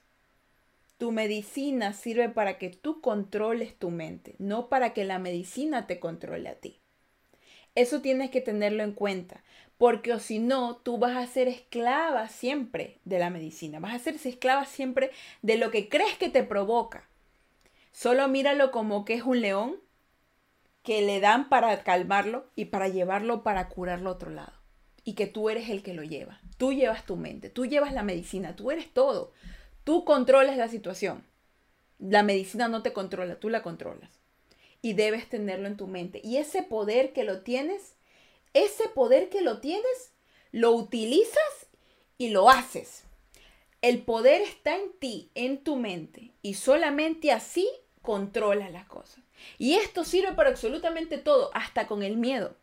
Tu 0.97 1.11
medicina 1.11 1.93
sirve 1.93 2.29
para 2.29 2.57
que 2.57 2.69
tú 2.69 3.01
controles 3.01 3.77
tu 3.77 3.91
mente, 3.91 4.35
no 4.39 4.67
para 4.67 4.93
que 4.93 5.03
la 5.03 5.19
medicina 5.19 5.85
te 5.85 5.99
controle 5.99 6.49
a 6.49 6.55
ti. 6.55 6.79
Eso 7.77 8.01
tienes 8.01 8.31
que 8.31 8.41
tenerlo 8.41 8.81
en 8.81 8.91
cuenta, 8.91 9.43
porque 9.77 10.11
o 10.11 10.17
si 10.17 10.39
no, 10.39 10.77
tú 10.77 10.97
vas 10.97 11.15
a 11.15 11.27
ser 11.27 11.47
esclava 11.47 12.27
siempre 12.27 12.97
de 13.05 13.19
la 13.19 13.29
medicina, 13.29 13.79
vas 13.79 13.93
a 13.93 13.99
ser 13.99 14.15
esclava 14.15 14.65
siempre 14.65 15.11
de 15.43 15.57
lo 15.57 15.69
que 15.69 15.87
crees 15.87 16.17
que 16.17 16.29
te 16.29 16.41
provoca. 16.41 17.07
Solo 17.91 18.27
míralo 18.29 18.71
como 18.71 19.05
que 19.05 19.13
es 19.13 19.21
un 19.21 19.41
león 19.41 19.75
que 20.81 21.03
le 21.03 21.19
dan 21.19 21.49
para 21.49 21.83
calmarlo 21.83 22.47
y 22.55 22.65
para 22.65 22.87
llevarlo 22.87 23.43
para 23.43 23.69
curarlo 23.69 24.09
a 24.09 24.13
otro 24.13 24.31
lado. 24.31 24.53
Y 25.03 25.13
que 25.13 25.27
tú 25.27 25.47
eres 25.51 25.69
el 25.69 25.83
que 25.83 25.93
lo 25.93 26.01
lleva. 26.01 26.41
Tú 26.57 26.73
llevas 26.73 27.05
tu 27.05 27.15
mente, 27.15 27.51
tú 27.51 27.67
llevas 27.67 27.93
la 27.93 28.01
medicina, 28.01 28.55
tú 28.55 28.71
eres 28.71 28.91
todo. 28.91 29.33
Tú 29.83 30.03
controlas 30.03 30.57
la 30.57 30.67
situación. 30.67 31.23
La 31.99 32.23
medicina 32.23 32.69
no 32.69 32.81
te 32.81 32.91
controla, 32.91 33.35
tú 33.35 33.49
la 33.49 33.61
controlas. 33.61 34.16
Y 34.87 34.93
debes 34.93 35.27
tenerlo 35.27 35.67
en 35.67 35.75
tu 35.75 35.87
mente. 35.87 36.21
Y 36.23 36.37
ese 36.37 36.63
poder 36.63 37.11
que 37.11 37.23
lo 37.23 37.41
tienes 37.41 37.97
ese 38.57 38.89
poder 38.89 39.29
que 39.29 39.41
lo 39.41 39.59
tienes, 39.59 40.13
lo 40.51 40.71
utilizas 40.71 41.67
y 42.17 42.29
lo 42.29 42.49
haces. 42.49 43.03
El 43.81 44.01
poder 44.01 44.41
está 44.41 44.75
en 44.75 44.91
ti, 44.99 45.29
en 45.35 45.63
tu 45.63 45.75
mente, 45.75 46.33
y 46.41 46.55
solamente 46.55 47.31
así 47.31 47.69
controlas 48.01 48.71
las 48.71 48.87
cosas. 48.87 49.23
Y 49.59 49.75
esto 49.75 50.03
sirve 50.03 50.33
para 50.33 50.49
absolutamente 50.49 51.19
todo, 51.19 51.51
hasta 51.53 51.85
con 51.85 52.01
el 52.01 52.17
miedo. 52.17 52.57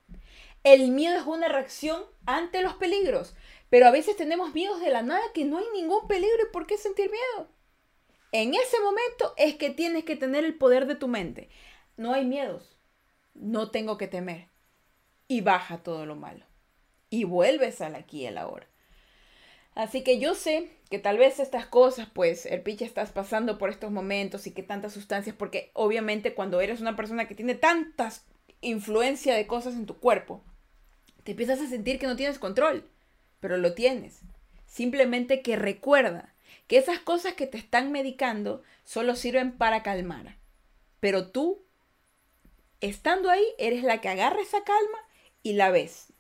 El 0.65 0.91
miedo 0.91 1.17
es 1.17 1.27
una 1.27 1.47
reacción 1.47 2.03
ante 2.27 2.63
los 2.63 2.75
peligros, 2.75 3.35
pero 3.71 3.87
a 3.87 3.93
veces 3.93 4.17
tenemos 4.17 4.53
miedos 4.53 4.81
de 4.81 4.91
la 4.91 5.03
nada 5.03 5.23
que 5.33 5.45
no 5.45 5.59
hay 5.59 5.67
ningún 5.73 6.09
peligro 6.09 6.43
y 6.43 6.53
por 6.53 6.67
qué 6.67 6.77
sentir 6.77 7.11
miedo. 7.11 7.49
En 8.33 8.55
ese 8.55 8.81
momento 8.81 9.35
es 9.37 9.55
que 9.55 9.71
tienes 9.71 10.05
que 10.05 10.17
tener 10.17 10.45
el 10.45 10.59
poder 10.59 10.87
de 10.87 10.97
tu 10.97 11.07
mente. 11.07 11.51
No 11.97 12.13
hay 12.13 12.25
miedos, 12.25 12.77
no 13.35 13.71
tengo 13.71 13.99
que 13.99 14.09
temer 14.09 14.49
y 15.29 15.41
baja 15.41 15.79
todo 15.79 16.07
lo 16.07 16.17
malo. 16.17 16.45
Y 17.11 17.25
vuelves 17.25 17.81
al 17.81 17.95
aquí 17.95 18.23
y 18.23 18.27
al 18.27 18.39
ahora. 18.39 18.67
Así 19.75 20.03
que 20.03 20.19
yo 20.19 20.35
sé 20.35 20.71
que 20.89 20.99
tal 20.99 21.19
vez 21.19 21.41
estas 21.41 21.67
cosas, 21.67 22.09
pues, 22.13 22.47
el 22.47 22.63
piche 22.63 22.85
estás 22.85 23.11
pasando 23.11 23.59
por 23.59 23.71
estos 23.71 23.91
momentos 23.91 24.47
y 24.47 24.53
que 24.53 24.63
tantas 24.63 24.93
sustancias, 24.93 25.35
porque 25.37 25.71
obviamente 25.75 26.35
cuando 26.35 26.61
eres 26.61 26.81
una 26.81 26.97
persona 26.97 27.27
que 27.27 27.35
tiene 27.35 27.55
tantas 27.55 28.25
influencia 28.61 29.35
de 29.35 29.47
cosas 29.47 29.75
en 29.75 29.87
tu 29.87 29.99
cuerpo, 29.99 30.43
te 31.25 31.33
empiezas 31.33 31.61
a 31.61 31.69
sentir 31.69 31.99
que 31.99 32.07
no 32.07 32.17
tienes 32.17 32.39
control, 32.39 32.89
pero 33.41 33.57
lo 33.57 33.75
tienes. 33.75 34.21
Simplemente 34.67 35.43
que 35.43 35.57
recuerda 35.57 36.35
que 36.67 36.79
esas 36.79 36.99
cosas 36.99 37.35
que 37.35 37.47
te 37.47 37.59
están 37.59 37.93
medicando 37.93 38.63
solo 38.85 39.17
sirven 39.17 39.53
para 39.53 39.83
calmar. 39.83 40.37
Pero 41.01 41.29
tú, 41.29 41.64
estando 42.89 43.31
ahí, 43.31 43.45
eres 43.59 43.83
la 43.83 44.01
que 44.01 44.09
agarra 44.09 44.41
esa 44.41 44.63
calma 44.65 44.99
y 45.43 45.55
la 45.55 45.71
ves. 45.71 46.13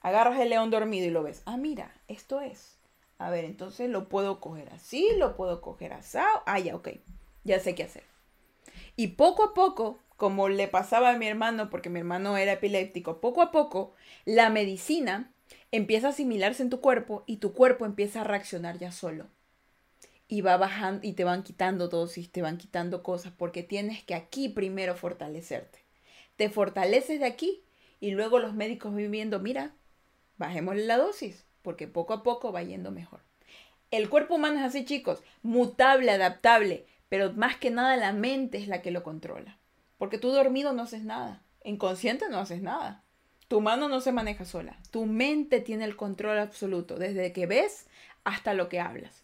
Agarras 0.00 0.38
el 0.40 0.50
león 0.50 0.70
dormido 0.70 1.06
y 1.06 1.10
lo 1.10 1.22
ves. 1.22 1.42
Ah, 1.46 1.56
mira, 1.56 1.94
esto 2.08 2.40
es. 2.40 2.78
A 3.18 3.30
ver, 3.30 3.44
entonces 3.44 3.88
lo 3.88 4.08
puedo 4.08 4.40
coger 4.40 4.68
así, 4.70 5.08
lo 5.16 5.36
puedo 5.36 5.60
coger 5.60 5.92
asado. 5.92 6.42
Ah, 6.46 6.58
ya, 6.58 6.76
ok. 6.76 6.88
Ya 7.44 7.60
sé 7.60 7.74
qué 7.74 7.84
hacer. 7.84 8.04
Y 8.96 9.08
poco 9.08 9.44
a 9.44 9.54
poco, 9.54 9.98
como 10.16 10.48
le 10.48 10.68
pasaba 10.68 11.10
a 11.10 11.18
mi 11.18 11.26
hermano, 11.26 11.70
porque 11.70 11.90
mi 11.90 12.00
hermano 12.00 12.36
era 12.36 12.52
epiléptico, 12.52 13.20
poco 13.20 13.42
a 13.42 13.50
poco 13.50 13.94
la 14.24 14.50
medicina 14.50 15.32
empieza 15.70 16.08
a 16.08 16.10
asimilarse 16.10 16.62
en 16.62 16.70
tu 16.70 16.80
cuerpo 16.80 17.24
y 17.26 17.38
tu 17.38 17.52
cuerpo 17.52 17.84
empieza 17.84 18.20
a 18.20 18.24
reaccionar 18.24 18.78
ya 18.78 18.92
solo. 18.92 19.26
Y 20.28 20.40
va 20.40 20.56
bajando 20.56 21.00
y 21.06 21.12
te 21.12 21.24
van 21.24 21.42
quitando 21.42 21.88
dosis, 21.88 22.30
te 22.30 22.42
van 22.42 22.56
quitando 22.58 23.02
cosas, 23.02 23.32
porque 23.36 23.62
tienes 23.62 24.02
que 24.02 24.14
aquí 24.14 24.48
primero 24.48 24.96
fortalecerte. 24.96 25.83
Te 26.36 26.48
fortaleces 26.50 27.20
de 27.20 27.26
aquí 27.26 27.64
y 28.00 28.10
luego 28.10 28.38
los 28.38 28.54
médicos 28.54 28.94
viviendo, 28.94 29.40
mira, 29.40 29.74
bajémosle 30.36 30.86
la 30.86 30.98
dosis, 30.98 31.46
porque 31.62 31.86
poco 31.88 32.12
a 32.12 32.22
poco 32.22 32.52
va 32.52 32.62
yendo 32.62 32.90
mejor. 32.90 33.20
El 33.90 34.08
cuerpo 34.08 34.34
humano 34.34 34.58
es 34.58 34.64
así, 34.64 34.84
chicos, 34.84 35.22
mutable, 35.42 36.10
adaptable, 36.10 36.86
pero 37.08 37.32
más 37.32 37.56
que 37.56 37.70
nada 37.70 37.96
la 37.96 38.12
mente 38.12 38.58
es 38.58 38.66
la 38.66 38.82
que 38.82 38.90
lo 38.90 39.02
controla. 39.02 39.58
Porque 39.98 40.18
tú 40.18 40.30
dormido 40.30 40.72
no 40.72 40.82
haces 40.82 41.04
nada, 41.04 41.42
inconsciente 41.62 42.28
no 42.28 42.38
haces 42.38 42.60
nada. 42.60 43.04
Tu 43.46 43.60
mano 43.60 43.88
no 43.88 44.00
se 44.00 44.10
maneja 44.10 44.44
sola, 44.44 44.78
tu 44.90 45.06
mente 45.06 45.60
tiene 45.60 45.84
el 45.84 45.96
control 45.96 46.38
absoluto, 46.38 46.96
desde 46.96 47.32
que 47.32 47.46
ves 47.46 47.86
hasta 48.24 48.54
lo 48.54 48.68
que 48.68 48.80
hablas. 48.80 49.22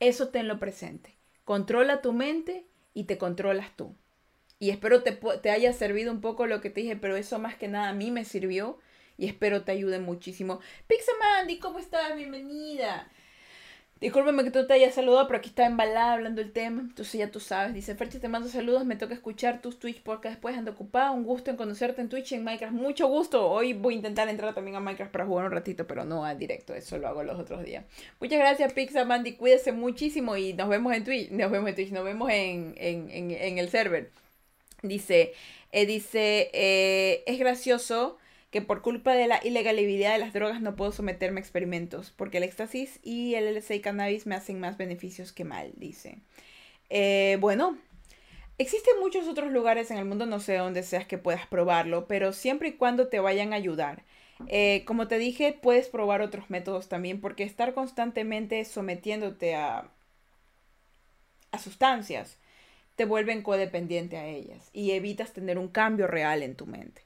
Eso 0.00 0.30
tenlo 0.30 0.58
presente. 0.58 1.16
Controla 1.44 2.00
tu 2.00 2.12
mente 2.12 2.66
y 2.94 3.04
te 3.04 3.18
controlas 3.18 3.76
tú. 3.76 3.94
Y 4.60 4.70
espero 4.70 5.02
te, 5.02 5.12
te 5.12 5.50
haya 5.50 5.72
servido 5.72 6.12
un 6.12 6.20
poco 6.20 6.46
lo 6.46 6.60
que 6.60 6.70
te 6.70 6.82
dije, 6.82 6.94
pero 6.94 7.16
eso 7.16 7.38
más 7.38 7.56
que 7.56 7.66
nada 7.66 7.88
a 7.88 7.94
mí 7.94 8.10
me 8.10 8.24
sirvió 8.24 8.78
y 9.16 9.26
espero 9.26 9.62
te 9.64 9.72
ayude 9.72 9.98
muchísimo. 10.00 10.60
Pixamandy, 10.86 11.58
¿cómo 11.58 11.78
estás? 11.78 12.14
Bienvenida. 12.14 13.08
Discúlpame 14.00 14.44
que 14.44 14.50
tú 14.50 14.66
te 14.66 14.72
hayas 14.72 14.94
saludado, 14.94 15.26
pero 15.26 15.38
aquí 15.38 15.50
está 15.50 15.66
embalada 15.66 16.14
hablando 16.14 16.40
el 16.40 16.52
tema. 16.52 16.80
Entonces 16.80 17.18
ya 17.18 17.30
tú 17.30 17.38
sabes. 17.38 17.74
Dice, 17.74 17.94
Ferchi, 17.94 18.18
te 18.18 18.28
mando 18.28 18.48
saludos. 18.48 18.86
Me 18.86 18.96
toca 18.96 19.12
escuchar 19.12 19.60
tus 19.60 19.78
Twitch 19.78 20.02
porque 20.02 20.28
después 20.28 20.56
ando 20.56 20.70
ocupada. 20.70 21.10
Un 21.10 21.24
gusto 21.24 21.50
en 21.50 21.58
conocerte 21.58 22.00
en 22.00 22.08
Twitch 22.08 22.32
y 22.32 22.36
en 22.36 22.44
Minecraft. 22.44 22.72
Mucho 22.72 23.08
gusto. 23.08 23.50
Hoy 23.50 23.74
voy 23.74 23.94
a 23.94 23.96
intentar 23.98 24.28
entrar 24.30 24.54
también 24.54 24.76
a 24.76 24.80
Minecraft 24.80 25.12
para 25.12 25.26
jugar 25.26 25.46
un 25.46 25.52
ratito, 25.52 25.86
pero 25.86 26.06
no 26.06 26.24
a 26.24 26.34
directo. 26.34 26.74
Eso 26.74 26.96
lo 26.96 27.08
hago 27.08 27.22
los 27.24 27.38
otros 27.38 27.62
días. 27.62 27.84
Muchas 28.20 28.38
gracias, 28.38 28.72
Pizza 28.72 29.04
Mandy. 29.04 29.36
Cuídese 29.36 29.72
muchísimo 29.72 30.34
y 30.36 30.54
nos 30.54 30.70
vemos 30.70 30.94
en 30.94 31.04
Twitch. 31.04 31.30
Nos 31.30 31.50
vemos 31.50 31.68
en 31.68 31.74
Twitch. 31.74 31.92
Nos 31.92 32.04
vemos 32.04 32.30
en, 32.30 32.74
en, 32.78 33.58
el 33.58 33.68
server. 33.68 34.10
Dice, 34.82 35.34
eh, 35.72 35.86
dice, 35.86 36.50
eh, 36.52 37.22
es 37.26 37.38
gracioso 37.38 38.18
que 38.50 38.62
por 38.62 38.82
culpa 38.82 39.14
de 39.14 39.26
la 39.28 39.40
ilegalidad 39.44 40.12
de 40.12 40.18
las 40.18 40.32
drogas 40.32 40.60
no 40.60 40.74
puedo 40.74 40.90
someterme 40.90 41.40
a 41.40 41.42
experimentos, 41.42 42.12
porque 42.16 42.38
el 42.38 42.44
éxtasis 42.44 42.98
y 43.02 43.34
el 43.34 43.62
y 43.68 43.80
cannabis 43.80 44.26
me 44.26 44.34
hacen 44.34 44.58
más 44.58 44.76
beneficios 44.76 45.32
que 45.32 45.44
mal, 45.44 45.72
dice. 45.76 46.18
Eh, 46.88 47.36
bueno, 47.40 47.78
existen 48.58 48.98
muchos 49.00 49.28
otros 49.28 49.52
lugares 49.52 49.90
en 49.90 49.98
el 49.98 50.04
mundo, 50.04 50.26
no 50.26 50.40
sé 50.40 50.56
dónde 50.56 50.82
seas 50.82 51.06
que 51.06 51.18
puedas 51.18 51.46
probarlo, 51.46 52.06
pero 52.08 52.32
siempre 52.32 52.70
y 52.70 52.72
cuando 52.72 53.08
te 53.08 53.20
vayan 53.20 53.52
a 53.52 53.56
ayudar. 53.56 54.04
Como 54.86 55.06
te 55.06 55.18
dije, 55.18 55.52
puedes 55.52 55.88
probar 55.88 56.22
otros 56.22 56.48
métodos 56.48 56.88
también, 56.88 57.20
porque 57.20 57.44
estar 57.44 57.74
constantemente 57.74 58.64
sometiéndote 58.64 59.54
a, 59.54 59.90
a 61.52 61.58
sustancias 61.58 62.39
te 63.00 63.06
vuelven 63.06 63.40
codependiente 63.40 64.18
a 64.18 64.26
ellas 64.26 64.68
y 64.74 64.90
evitas 64.90 65.32
tener 65.32 65.56
un 65.56 65.68
cambio 65.68 66.06
real 66.06 66.42
en 66.42 66.54
tu 66.54 66.66
mente. 66.66 67.00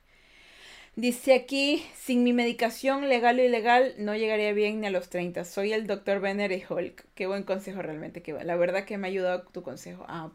Dice 0.96 1.34
aquí, 1.34 1.86
sin 1.94 2.24
mi 2.24 2.32
medicación 2.32 3.08
legal 3.08 3.38
o 3.38 3.44
ilegal 3.44 3.94
no 3.98 4.16
llegaría 4.16 4.52
bien 4.52 4.80
ni 4.80 4.88
a 4.88 4.90
los 4.90 5.08
30. 5.08 5.44
Soy 5.44 5.72
el 5.72 5.86
doctor 5.86 6.18
Benner 6.18 6.50
y 6.50 6.64
Hulk. 6.68 7.04
Qué 7.14 7.28
buen 7.28 7.44
consejo 7.44 7.80
realmente. 7.80 8.22
Que, 8.22 8.32
la 8.32 8.56
verdad 8.56 8.84
que 8.84 8.98
me 8.98 9.06
ha 9.06 9.10
ayudado 9.10 9.42
tu 9.52 9.62
consejo. 9.62 10.04
Ah, 10.08 10.32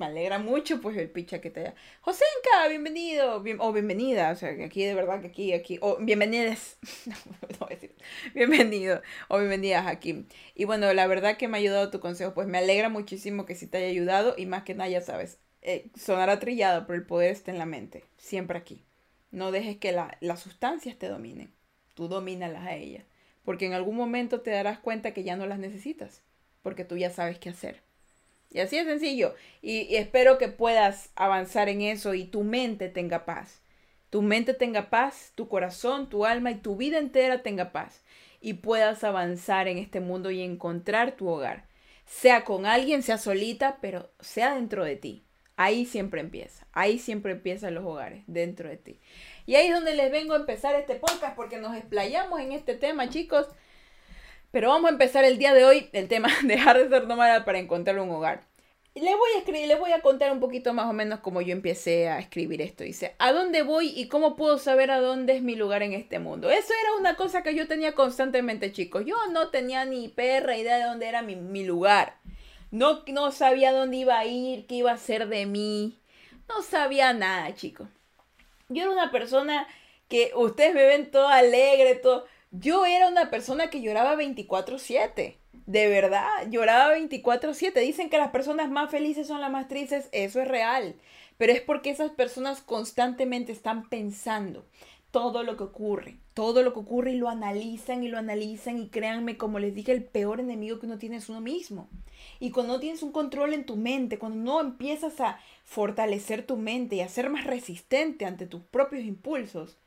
me 0.00 0.06
alegra 0.06 0.38
mucho 0.38 0.80
pues 0.80 0.96
el 0.96 1.10
picha 1.10 1.42
que 1.42 1.50
te 1.50 1.60
haya. 1.60 1.74
Josenka, 2.00 2.68
bienvenido. 2.70 3.36
o 3.58 3.72
bienvenida. 3.72 4.30
O 4.30 4.34
sea, 4.34 4.48
aquí 4.64 4.82
de 4.82 4.94
verdad 4.94 5.20
que 5.20 5.26
aquí, 5.26 5.52
aquí. 5.52 5.78
O 5.82 5.98
bienvenidas. 5.98 6.78
no, 7.06 7.14
no 7.60 7.66
decir. 7.66 7.94
Bienvenido. 8.34 9.02
O 9.28 9.38
bienvenidas 9.38 9.86
aquí. 9.86 10.26
Y 10.54 10.64
bueno, 10.64 10.90
la 10.94 11.06
verdad 11.06 11.36
que 11.36 11.48
me 11.48 11.58
ha 11.58 11.60
ayudado 11.60 11.90
tu 11.90 12.00
consejo. 12.00 12.32
Pues 12.32 12.48
me 12.48 12.56
alegra 12.56 12.88
muchísimo 12.88 13.44
que 13.44 13.54
sí 13.54 13.66
te 13.66 13.76
haya 13.76 13.88
ayudado. 13.88 14.34
Y 14.38 14.46
más 14.46 14.62
que 14.62 14.74
nada, 14.74 14.88
ya 14.88 15.02
sabes. 15.02 15.38
Eh, 15.60 15.90
sonará 15.94 16.38
trillado, 16.38 16.86
pero 16.86 16.98
el 16.98 17.04
poder 17.04 17.30
está 17.30 17.50
en 17.50 17.58
la 17.58 17.66
mente. 17.66 18.04
Siempre 18.16 18.56
aquí. 18.56 18.82
No 19.30 19.52
dejes 19.52 19.76
que 19.76 19.92
las 19.92 20.40
sustancias 20.40 20.96
te 20.98 21.08
dominen. 21.08 21.52
Tú 21.92 22.08
domínalas 22.08 22.66
a 22.66 22.74
ellas. 22.74 23.04
Porque 23.44 23.66
en 23.66 23.74
algún 23.74 23.96
momento 23.96 24.40
te 24.40 24.50
darás 24.50 24.78
cuenta 24.78 25.12
que 25.12 25.24
ya 25.24 25.36
no 25.36 25.44
las 25.44 25.58
necesitas. 25.58 26.22
Porque 26.62 26.86
tú 26.86 26.96
ya 26.96 27.10
sabes 27.10 27.38
qué 27.38 27.50
hacer. 27.50 27.89
Y 28.50 28.60
así 28.60 28.76
es 28.76 28.86
sencillo. 28.86 29.34
Y, 29.62 29.94
espero 29.96 30.38
que 30.38 30.48
puedas 30.48 31.10
avanzar 31.14 31.68
en 31.68 31.82
eso 31.82 32.14
y 32.14 32.24
tu 32.24 32.42
mente 32.42 32.88
tenga 32.88 33.24
paz. 33.24 33.62
Tu 34.10 34.22
mente 34.22 34.54
tenga 34.54 34.90
paz, 34.90 35.32
tu 35.36 35.48
corazón, 35.48 36.08
tu 36.08 36.26
alma 36.26 36.50
y 36.50 36.56
tu 36.56 36.76
vida 36.76 36.98
entera 36.98 37.42
tenga 37.42 37.70
paz. 37.70 38.02
Y 38.40 38.54
puedas 38.54 39.04
avanzar 39.04 39.68
en 39.68 39.78
este 39.78 40.00
mundo 40.00 40.30
y 40.30 40.42
encontrar 40.42 41.12
tu 41.12 41.28
hogar. 41.28 41.68
Sea 42.06 42.44
con 42.44 42.66
alguien, 42.66 43.02
sea 43.04 43.18
solita, 43.18 43.78
pero 43.80 44.10
sea 44.18 44.54
dentro 44.56 44.84
de 44.84 44.96
ti. 44.96 45.24
Ahí 45.56 45.86
siempre 45.86 46.20
empieza. 46.20 46.66
Ahí 46.72 46.98
siempre 46.98 47.32
empiezan 47.32 47.74
los 47.74 47.84
hogares, 47.84 48.24
dentro 48.26 48.68
de 48.68 48.78
ti. 48.78 48.98
Y 49.46 49.54
ahí 49.54 49.68
es 49.68 49.74
donde 49.74 49.94
les 49.94 50.10
vengo 50.10 50.32
a 50.32 50.38
empezar 50.38 50.74
este 50.74 50.96
podcast 50.96 51.36
porque 51.36 51.58
nos 51.58 51.76
explayamos 51.76 52.40
en 52.40 52.52
este 52.52 52.74
tema, 52.74 53.10
chicos. 53.10 53.46
Pero 54.50 54.68
vamos 54.68 54.88
a 54.88 54.92
empezar 54.92 55.24
el 55.24 55.38
día 55.38 55.54
de 55.54 55.64
hoy 55.64 55.88
el 55.92 56.08
tema 56.08 56.28
dejar 56.42 56.78
de 56.78 56.88
ser 56.88 57.06
nómada 57.06 57.44
para 57.44 57.58
encontrar 57.58 57.98
un 58.00 58.10
hogar. 58.10 58.48
Les 58.94 59.16
voy 59.16 59.30
a 59.36 59.38
escribir, 59.38 59.68
les 59.68 59.78
voy 59.78 59.92
a 59.92 60.02
contar 60.02 60.32
un 60.32 60.40
poquito 60.40 60.74
más 60.74 60.86
o 60.86 60.92
menos 60.92 61.20
cómo 61.20 61.40
yo 61.40 61.52
empecé 61.52 62.08
a 62.08 62.18
escribir 62.18 62.60
esto. 62.60 62.82
Dice, 62.82 63.14
¿a 63.18 63.32
dónde 63.32 63.62
voy 63.62 63.92
y 63.94 64.08
cómo 64.08 64.34
puedo 64.34 64.58
saber 64.58 64.90
a 64.90 65.00
dónde 65.00 65.36
es 65.36 65.42
mi 65.42 65.54
lugar 65.54 65.84
en 65.84 65.92
este 65.92 66.18
mundo? 66.18 66.50
Eso 66.50 66.72
era 66.82 66.94
una 66.98 67.14
cosa 67.14 67.44
que 67.44 67.54
yo 67.54 67.68
tenía 67.68 67.94
constantemente, 67.94 68.72
chicos. 68.72 69.04
Yo 69.06 69.14
no 69.30 69.50
tenía 69.50 69.84
ni 69.84 70.08
perra 70.08 70.56
idea 70.56 70.78
de 70.78 70.84
dónde 70.84 71.06
era 71.06 71.22
mi, 71.22 71.36
mi 71.36 71.64
lugar. 71.64 72.16
No, 72.72 73.04
no 73.06 73.30
sabía 73.30 73.70
dónde 73.70 73.98
iba 73.98 74.18
a 74.18 74.24
ir, 74.24 74.66
qué 74.66 74.74
iba 74.76 74.90
a 74.90 74.94
hacer 74.94 75.28
de 75.28 75.46
mí. 75.46 75.96
No 76.48 76.62
sabía 76.62 77.12
nada, 77.12 77.54
chicos. 77.54 77.88
Yo 78.68 78.82
era 78.82 78.90
una 78.90 79.12
persona 79.12 79.68
que 80.08 80.32
ustedes 80.34 80.74
me 80.74 80.84
ven 80.84 81.12
todo 81.12 81.28
alegre, 81.28 81.94
todo. 81.94 82.26
Yo 82.52 82.84
era 82.84 83.08
una 83.08 83.30
persona 83.30 83.70
que 83.70 83.80
lloraba 83.80 84.16
24/7. 84.16 85.38
De 85.66 85.88
verdad, 85.88 86.28
lloraba 86.50 86.92
24/7. 86.94 87.80
Dicen 87.80 88.10
que 88.10 88.18
las 88.18 88.30
personas 88.30 88.70
más 88.70 88.90
felices 88.90 89.28
son 89.28 89.40
las 89.40 89.50
más 89.52 89.68
tristes. 89.68 90.08
Eso 90.12 90.40
es 90.40 90.48
real. 90.48 90.96
Pero 91.38 91.52
es 91.52 91.60
porque 91.60 91.90
esas 91.90 92.10
personas 92.10 92.60
constantemente 92.60 93.52
están 93.52 93.88
pensando 93.88 94.66
todo 95.10 95.42
lo 95.42 95.56
que 95.56 95.64
ocurre, 95.64 96.18
todo 96.34 96.62
lo 96.62 96.72
que 96.72 96.80
ocurre 96.80 97.12
y 97.12 97.16
lo 97.16 97.28
analizan 97.28 98.04
y 98.04 98.08
lo 98.08 98.18
analizan 98.18 98.78
y 98.78 98.88
créanme, 98.88 99.36
como 99.36 99.58
les 99.58 99.74
dije, 99.74 99.92
el 99.92 100.04
peor 100.04 100.40
enemigo 100.40 100.78
que 100.78 100.86
uno 100.86 100.98
tiene 100.98 101.16
es 101.16 101.28
uno 101.28 101.40
mismo. 101.40 101.88
Y 102.38 102.50
cuando 102.50 102.74
no 102.74 102.80
tienes 102.80 103.02
un 103.02 103.12
control 103.12 103.54
en 103.54 103.64
tu 103.64 103.76
mente, 103.76 104.18
cuando 104.18 104.38
no 104.38 104.60
empiezas 104.60 105.20
a 105.20 105.40
fortalecer 105.64 106.46
tu 106.46 106.56
mente 106.56 106.96
y 106.96 107.00
a 107.00 107.08
ser 107.08 107.30
más 107.30 107.44
resistente 107.44 108.24
ante 108.24 108.46
tus 108.46 108.62
propios 108.62 109.04
impulsos, 109.04 109.78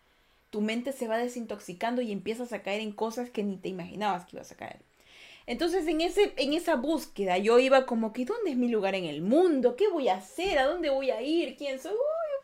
tu 0.54 0.62
mente 0.62 0.92
se 0.92 1.08
va 1.08 1.18
desintoxicando 1.18 2.04
y 2.04 2.12
empiezas 2.12 2.54
a 2.54 2.62
caer 2.62 2.80
en 2.80 2.92
cosas 2.92 3.32
que 3.32 3.42
ni 3.44 3.58
te 3.58 3.70
imaginabas 3.70 4.26
que 4.26 4.36
ibas 4.36 4.52
a 4.52 4.56
caer. 4.56 4.82
Entonces 5.48 5.88
en, 5.88 6.00
ese, 6.00 6.32
en 6.38 6.54
esa 6.54 6.76
búsqueda 6.76 7.40
yo 7.40 7.58
iba 7.58 7.88
como 7.88 8.14
que, 8.14 8.24
¿dónde 8.24 8.52
es 8.52 8.56
mi 8.56 8.70
lugar 8.70 8.94
en 8.94 9.06
el 9.06 9.24
mundo? 9.24 9.76
¿Qué 9.76 9.88
voy 9.88 10.10
a 10.10 10.18
hacer? 10.18 10.60
¿A 10.60 10.68
dónde 10.68 10.92
voy 10.92 11.10
a 11.10 11.24
ir? 11.24 11.56
¿Quién 11.58 11.80
soy? 11.80 11.94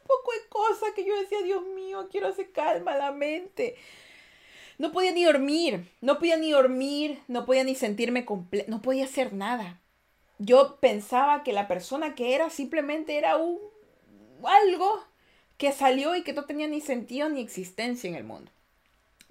poco 0.08 0.32
de 0.32 0.50
cosas 0.50 0.90
que 0.96 1.06
yo 1.06 1.20
decía, 1.20 1.44
Dios 1.44 1.64
mío, 1.76 2.08
quiero 2.10 2.30
hacer 2.30 2.52
calma 2.52 2.98
la 2.98 3.12
mente. 3.12 3.76
No 4.80 4.92
podía 4.92 5.12
ni 5.12 5.24
dormir, 5.24 5.88
no 6.02 6.18
podía 6.18 6.36
ni 6.36 6.50
dormir, 6.50 7.20
no 7.28 7.46
podía 7.46 7.64
ni 7.64 7.76
sentirme 7.76 8.26
completo, 8.26 8.72
no 8.72 8.82
podía 8.82 9.06
hacer 9.06 9.34
nada. 9.34 9.80
Yo 10.40 10.80
pensaba 10.80 11.44
que 11.44 11.54
la 11.54 11.68
persona 11.68 12.16
que 12.16 12.34
era 12.34 12.50
simplemente 12.50 13.20
era 13.20 13.38
un 13.38 13.60
algo 14.44 15.04
que 15.60 15.72
salió 15.72 16.16
y 16.16 16.24
que 16.24 16.34
no 16.34 16.46
tenía 16.46 16.68
ni 16.68 16.82
sentido 16.82 17.30
ni 17.30 17.42
existencia 17.42 18.10
en 18.10 18.16
el 18.16 18.24
mundo. 18.24 18.52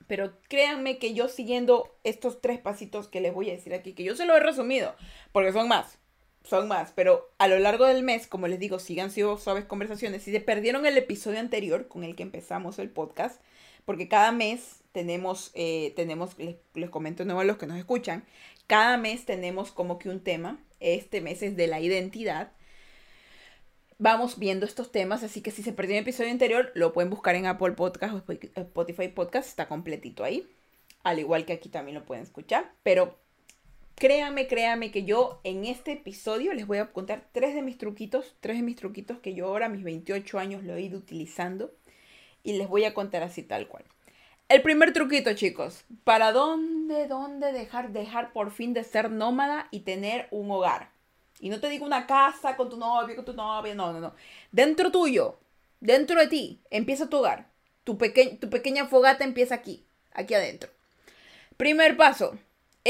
Pero 0.07 0.39
créanme 0.49 0.99
que 0.99 1.13
yo 1.13 1.29
siguiendo 1.29 1.99
estos 2.05 2.41
tres 2.41 2.61
pasitos 2.61 3.09
que 3.09 3.21
les 3.21 3.35
voy 3.35 3.51
a 3.51 3.55
decir 3.55 3.75
aquí, 3.75 3.95
que 3.95 4.05
yo 4.05 4.15
se 4.15 4.27
lo 4.27 4.37
he 4.37 4.41
resumido, 4.41 4.95
porque 5.33 5.53
son 5.53 5.67
más 5.67 5.99
son 6.45 6.67
más, 6.69 6.93
pero 6.95 7.31
a 7.39 7.47
lo 7.47 7.59
largo 7.59 7.85
del 7.85 8.03
mes, 8.03 8.27
como 8.27 8.49
les 8.49 8.59
digo, 8.59 8.79
sigan 8.79 9.11
siendo 9.11 9.37
suaves 9.37 9.67
conversaciones. 9.67 10.23
Si 10.23 10.33
se 10.33 10.41
perdieron 10.41 10.87
el 10.87 10.97
episodio 10.97 11.41
anterior 11.41 11.89
con 11.89 12.05
el 12.05 12.17
que 12.17 12.23
empezamos 12.23 12.79
el 12.79 12.89
podcast, 12.89 13.43
porque 13.85 14.09
cada 14.09 14.33
mes 14.33 14.81
tenemos, 14.93 15.51
eh, 15.55 15.93
tenemos 15.95 16.39
les, 16.39 16.57
les, 16.75 16.91
comento 16.91 17.25
nuevo 17.27 17.41
a 17.41 17.45
los 17.45 17.59
que 17.59 17.67
nos 17.67 17.77
escuchan, 17.77 18.25
cada 18.67 18.97
mes 18.97 19.27
tenemos 19.27 19.73
como 19.73 19.99
que 19.99 20.09
un 20.09 20.21
tema. 20.21 20.59
Este 20.81 21.21
mes 21.21 21.43
es 21.43 21.57
de 21.57 21.67
la 21.67 21.81
identidad. 21.81 22.53
Vamos 23.99 24.39
viendo 24.39 24.65
estos 24.65 24.93
temas, 24.93 25.25
así 25.25 25.41
que 25.43 25.51
si 25.51 25.63
se 25.63 25.73
perdió 25.73 25.97
el 25.97 26.03
episodio 26.03 26.31
anterior, 26.31 26.71
lo 26.75 26.93
pueden 26.93 27.11
buscar 27.11 27.35
en 27.35 27.47
Apple 27.47 27.73
Podcast 27.73 28.15
o 28.15 28.33
Spotify 28.33 29.09
Podcast, 29.09 29.49
está 29.49 29.67
completito 29.67 30.23
ahí. 30.23 30.49
Al 31.03 31.19
igual 31.19 31.45
que 31.45 31.53
aquí 31.53 31.69
también 31.69 31.97
lo 31.97 32.05
pueden 32.05 32.23
escuchar, 32.25 32.73
pero 32.83 33.17
Créame, 33.99 34.47
créame 34.47 34.93
que 34.93 35.03
yo 35.03 35.41
en 35.43 35.65
este 35.65 35.91
episodio 35.91 36.53
les 36.53 36.69
voy 36.69 36.79
a 36.79 36.93
contar 36.93 37.27
tres 37.33 37.53
de 37.53 37.63
mis 37.63 37.79
truquitos, 37.79 38.37
tres 38.39 38.59
de 38.59 38.63
mis 38.63 38.77
truquitos 38.77 39.19
que 39.19 39.35
yo 39.35 39.47
ahora 39.47 39.67
a 39.67 39.69
mis 39.69 39.83
28 39.83 40.39
años 40.39 40.63
lo 40.63 40.77
he 40.77 40.83
ido 40.83 40.99
utilizando 40.99 41.73
y 42.45 42.53
les 42.53 42.69
voy 42.69 42.85
a 42.85 42.95
contar 42.95 43.25
así 43.25 43.43
tal 43.43 43.67
cual. 43.67 43.83
El 44.49 44.63
primer 44.63 44.93
truquito, 44.93 45.35
chicos, 45.35 45.85
¿para 46.05 46.31
dónde, 46.31 47.09
dónde 47.09 47.51
dejar, 47.51 47.91
dejar 47.91 48.33
por 48.33 48.53
fin 48.53 48.73
de 48.73 48.85
ser 48.85 49.11
nómada 49.11 49.67
y 49.73 49.81
tener 49.81 50.29
un 50.31 50.49
hogar? 50.53 50.91
Y 51.41 51.49
no 51.49 51.61
te 51.61 51.69
digo 51.69 51.87
una 51.87 52.07
casa 52.07 52.57
con 52.57 52.69
tu 52.69 52.77
novio, 52.77 53.15
con 53.17 53.25
tu 53.25 53.33
novia, 53.33 53.75
no, 53.75 53.93
no, 53.93 54.01
no. 54.01 54.15
Dentro 54.51 54.91
tuyo, 54.91 55.39
dentro 55.81 56.19
de 56.19 56.27
ti, 56.27 56.61
empieza 56.71 57.09
tu 57.09 57.19
hogar. 57.19 57.51
Tu, 57.85 57.97
tu 58.41 58.51
pequeña 58.51 58.87
fogata 58.87 59.25
empieza 59.25 59.55
aquí, 59.55 59.87
aquí 60.13 60.35
adentro. 60.35 60.71
Primer 61.57 61.97
paso, 61.97 62.37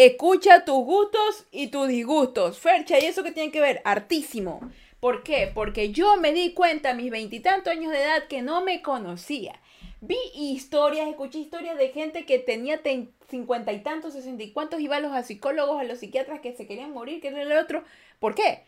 Escucha 0.00 0.64
tus 0.64 0.84
gustos 0.84 1.44
y 1.50 1.68
tus 1.68 1.88
disgustos. 1.88 2.60
Fercha, 2.60 3.00
¿y 3.00 3.06
eso 3.06 3.24
qué 3.24 3.32
tiene 3.32 3.50
que 3.50 3.60
ver? 3.60 3.82
Artísimo. 3.84 4.70
¿Por 5.00 5.24
qué? 5.24 5.50
Porque 5.52 5.90
yo 5.90 6.16
me 6.18 6.32
di 6.32 6.52
cuenta 6.52 6.90
a 6.90 6.94
mis 6.94 7.10
veintitantos 7.10 7.72
años 7.72 7.90
de 7.90 8.04
edad 8.04 8.28
que 8.28 8.40
no 8.40 8.60
me 8.60 8.80
conocía. 8.80 9.60
Vi 10.00 10.16
historias, 10.34 11.08
escuché 11.08 11.38
historias 11.38 11.76
de 11.78 11.88
gente 11.90 12.24
que 12.24 12.38
tenía 12.38 12.80
cincuenta 13.28 13.72
y 13.72 13.82
tantos, 13.82 14.12
sesenta 14.14 14.42
y 14.44 14.52
cuantos, 14.52 14.80
iba 14.80 14.96
a 14.96 15.00
los 15.00 15.26
psicólogos, 15.26 15.80
a 15.80 15.84
los 15.84 15.98
psiquiatras 15.98 16.40
que 16.40 16.54
se 16.54 16.66
querían 16.66 16.92
morir, 16.92 17.20
que 17.20 17.28
era 17.28 17.42
el 17.42 17.52
otro. 17.52 17.84
¿Por 18.20 18.34
qué? 18.34 18.64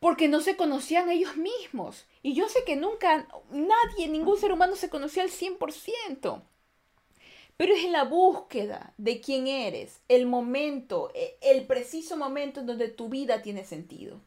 Porque 0.00 0.28
no 0.28 0.40
se 0.40 0.56
conocían 0.56 1.10
ellos 1.10 1.36
mismos. 1.36 2.06
Y 2.22 2.34
yo 2.34 2.48
sé 2.48 2.64
que 2.64 2.76
nunca, 2.76 3.28
nadie, 3.50 4.08
ningún 4.08 4.38
ser 4.38 4.52
humano 4.52 4.76
se 4.76 4.90
conocía 4.90 5.22
al 5.24 5.30
100%. 5.30 6.42
pero 7.56 7.74
es 7.74 7.84
en 7.84 7.92
la 7.92 8.04
búsqueda 8.04 8.94
de 8.98 9.20
quién 9.20 9.48
eres, 9.48 10.00
el 10.08 10.26
momento, 10.26 11.10
e, 11.14 11.36
el 11.42 11.66
preciso 11.66 12.16
momento 12.16 12.60
en 12.60 12.66
donde 12.66 12.88
tu 12.88 13.08
vida 13.08 13.42
tiene 13.42 13.64
sentido. 13.64 14.20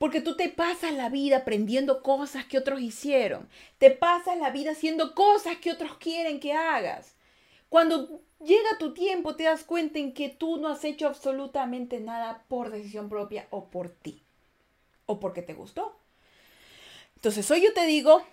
Porque 0.00 0.22
tú 0.22 0.34
te 0.34 0.48
pasas 0.48 0.94
la 0.94 1.10
vida 1.10 1.36
aprendiendo 1.36 2.02
cosas 2.02 2.46
que 2.46 2.56
otros 2.56 2.80
hicieron. 2.80 3.50
Te 3.76 3.90
pasas 3.90 4.38
la 4.38 4.48
vida 4.48 4.70
haciendo 4.70 5.14
cosas 5.14 5.58
que 5.58 5.70
otros 5.70 5.98
quieren 5.98 6.40
que 6.40 6.54
hagas. 6.54 7.16
Cuando 7.68 8.22
llega 8.42 8.78
tu 8.78 8.94
tiempo 8.94 9.36
te 9.36 9.42
das 9.42 9.62
cuenta 9.62 9.98
en 9.98 10.14
que 10.14 10.30
tú 10.30 10.56
no 10.56 10.68
has 10.68 10.84
hecho 10.84 11.06
absolutamente 11.06 12.00
nada 12.00 12.46
por 12.48 12.70
decisión 12.70 13.10
propia 13.10 13.46
o 13.50 13.68
por 13.68 13.90
ti. 13.90 14.22
O 15.04 15.20
porque 15.20 15.42
te 15.42 15.52
gustó. 15.52 15.94
Entonces 17.16 17.50
hoy 17.50 17.60
yo 17.62 17.74
te 17.74 17.84
digo, 17.84 18.24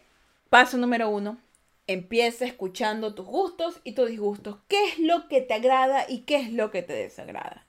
paso 0.49 0.77
número 0.77 1.09
uno, 1.09 1.37
empieza 1.85 2.45
escuchando 2.45 3.13
tus 3.13 3.25
gustos 3.25 3.81
y 3.83 3.91
tus 3.91 4.07
disgustos. 4.07 4.55
¿Qué 4.69 4.85
es 4.85 4.99
lo 4.99 5.27
que 5.27 5.41
te 5.41 5.55
agrada 5.55 6.05
y 6.07 6.19
qué 6.19 6.37
es 6.37 6.53
lo 6.53 6.71
que 6.71 6.81
te 6.81 6.93
desagrada? 6.93 7.67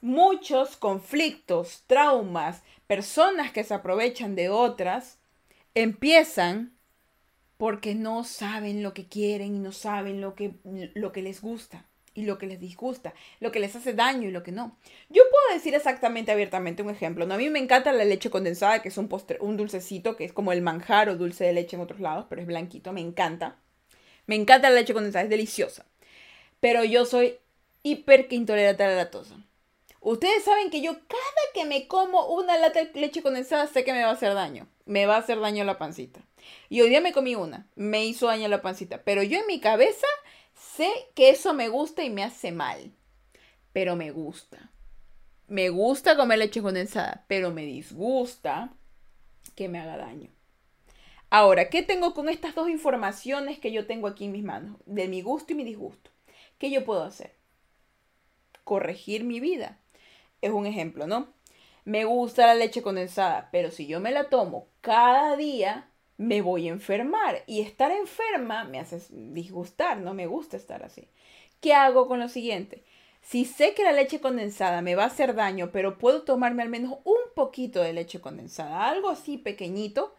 Muchos 0.00 0.76
conflictos, 0.76 1.84
traumas, 1.86 2.62
personas 2.92 3.52
que 3.52 3.64
se 3.64 3.72
aprovechan 3.72 4.34
de 4.34 4.50
otras, 4.50 5.18
empiezan 5.74 6.76
porque 7.56 7.94
no 7.94 8.22
saben 8.22 8.82
lo 8.82 8.92
que 8.92 9.08
quieren 9.08 9.54
y 9.56 9.60
no 9.60 9.72
saben 9.72 10.20
lo 10.20 10.34
que, 10.34 10.56
lo 10.92 11.10
que 11.10 11.22
les 11.22 11.40
gusta 11.40 11.86
y 12.12 12.26
lo 12.26 12.36
que 12.36 12.46
les 12.46 12.60
disgusta, 12.60 13.14
lo 13.40 13.50
que 13.50 13.60
les 13.60 13.74
hace 13.74 13.94
daño 13.94 14.28
y 14.28 14.30
lo 14.30 14.42
que 14.42 14.52
no. 14.52 14.76
Yo 15.08 15.22
puedo 15.30 15.54
decir 15.54 15.74
exactamente 15.74 16.32
abiertamente 16.32 16.82
un 16.82 16.90
ejemplo. 16.90 17.24
¿no? 17.24 17.32
A 17.32 17.38
mí 17.38 17.48
me 17.48 17.60
encanta 17.60 17.94
la 17.94 18.04
leche 18.04 18.28
condensada, 18.28 18.82
que 18.82 18.90
es 18.90 18.98
un, 18.98 19.08
postre, 19.08 19.38
un 19.40 19.56
dulcecito, 19.56 20.14
que 20.14 20.26
es 20.26 20.34
como 20.34 20.52
el 20.52 20.60
manjar 20.60 21.08
o 21.08 21.16
dulce 21.16 21.44
de 21.44 21.54
leche 21.54 21.76
en 21.76 21.82
otros 21.82 21.98
lados, 21.98 22.26
pero 22.28 22.42
es 22.42 22.46
blanquito, 22.46 22.92
me 22.92 23.00
encanta. 23.00 23.56
Me 24.26 24.34
encanta 24.34 24.68
la 24.68 24.76
leche 24.76 24.92
condensada, 24.92 25.24
es 25.24 25.30
deliciosa. 25.30 25.86
Pero 26.60 26.84
yo 26.84 27.06
soy 27.06 27.38
hiper 27.84 28.26
intolerante 28.28 28.84
a 28.84 28.88
la 28.88 28.96
lactosa. 28.96 29.36
Ustedes 30.02 30.44
saben 30.44 30.68
que 30.70 30.82
yo 30.82 30.92
cada 30.92 31.42
que 31.54 31.64
me 31.64 31.88
como 31.88 32.26
una 32.26 32.58
lata 32.58 32.84
de 32.84 33.00
leche 33.00 33.22
condensada 33.22 33.66
sé 33.66 33.84
que 33.84 33.92
me 33.92 34.02
va 34.02 34.10
a 34.10 34.14
hacer 34.14 34.34
daño. 34.34 34.68
Me 34.84 35.06
va 35.06 35.16
a 35.16 35.20
hacer 35.20 35.40
daño 35.40 35.64
la 35.64 35.78
pancita. 35.78 36.20
Y 36.68 36.80
hoy 36.82 36.90
día 36.90 37.00
me 37.00 37.12
comí 37.12 37.36
una. 37.36 37.66
Me 37.76 38.04
hizo 38.04 38.26
daño 38.26 38.46
a 38.46 38.48
la 38.48 38.62
pancita. 38.62 39.02
Pero 39.04 39.22
yo 39.22 39.38
en 39.38 39.46
mi 39.46 39.60
cabeza 39.60 40.06
Sé 40.54 40.90
que 41.14 41.30
eso 41.30 41.52
me 41.54 41.68
gusta 41.68 42.02
y 42.02 42.10
me 42.10 42.22
hace 42.22 42.52
mal, 42.52 42.92
pero 43.72 43.96
me 43.96 44.10
gusta. 44.10 44.70
Me 45.46 45.68
gusta 45.68 46.16
comer 46.16 46.38
leche 46.38 46.62
condensada, 46.62 47.24
pero 47.28 47.50
me 47.50 47.66
disgusta 47.66 48.72
que 49.54 49.68
me 49.68 49.78
haga 49.78 49.98
daño. 49.98 50.30
Ahora, 51.28 51.68
¿qué 51.68 51.82
tengo 51.82 52.14
con 52.14 52.28
estas 52.28 52.54
dos 52.54 52.70
informaciones 52.70 53.58
que 53.58 53.72
yo 53.72 53.86
tengo 53.86 54.06
aquí 54.06 54.26
en 54.26 54.32
mis 54.32 54.44
manos? 54.44 54.78
De 54.86 55.08
mi 55.08 55.20
gusto 55.20 55.52
y 55.52 55.56
mi 55.56 55.64
disgusto. 55.64 56.10
¿Qué 56.58 56.70
yo 56.70 56.84
puedo 56.84 57.02
hacer? 57.02 57.34
Corregir 58.64 59.24
mi 59.24 59.40
vida. 59.40 59.78
Es 60.42 60.50
un 60.50 60.66
ejemplo, 60.66 61.06
¿no? 61.06 61.28
Me 61.84 62.04
gusta 62.04 62.46
la 62.46 62.54
leche 62.54 62.82
condensada, 62.82 63.48
pero 63.50 63.70
si 63.70 63.86
yo 63.86 63.98
me 64.00 64.10
la 64.10 64.28
tomo 64.28 64.68
cada 64.82 65.36
día, 65.36 65.88
me 66.16 66.42
voy 66.42 66.68
a 66.68 66.72
enfermar 66.72 67.42
y 67.46 67.60
estar 67.60 67.90
enferma 67.90 68.64
me 68.64 68.78
hace 68.78 69.00
disgustar, 69.10 69.98
no 69.98 70.14
me 70.14 70.26
gusta 70.26 70.56
estar 70.56 70.84
así. 70.84 71.08
¿Qué 71.60 71.74
hago 71.74 72.06
con 72.06 72.20
lo 72.20 72.28
siguiente? 72.28 72.84
Si 73.22 73.44
sé 73.44 73.74
que 73.74 73.84
la 73.84 73.92
leche 73.92 74.20
condensada 74.20 74.82
me 74.82 74.96
va 74.96 75.04
a 75.04 75.06
hacer 75.06 75.34
daño, 75.34 75.70
pero 75.72 75.96
puedo 75.96 76.22
tomarme 76.22 76.62
al 76.62 76.68
menos 76.68 76.98
un 77.04 77.20
poquito 77.34 77.80
de 77.80 77.92
leche 77.92 78.20
condensada, 78.20 78.88
algo 78.88 79.10
así 79.10 79.38
pequeñito, 79.38 80.14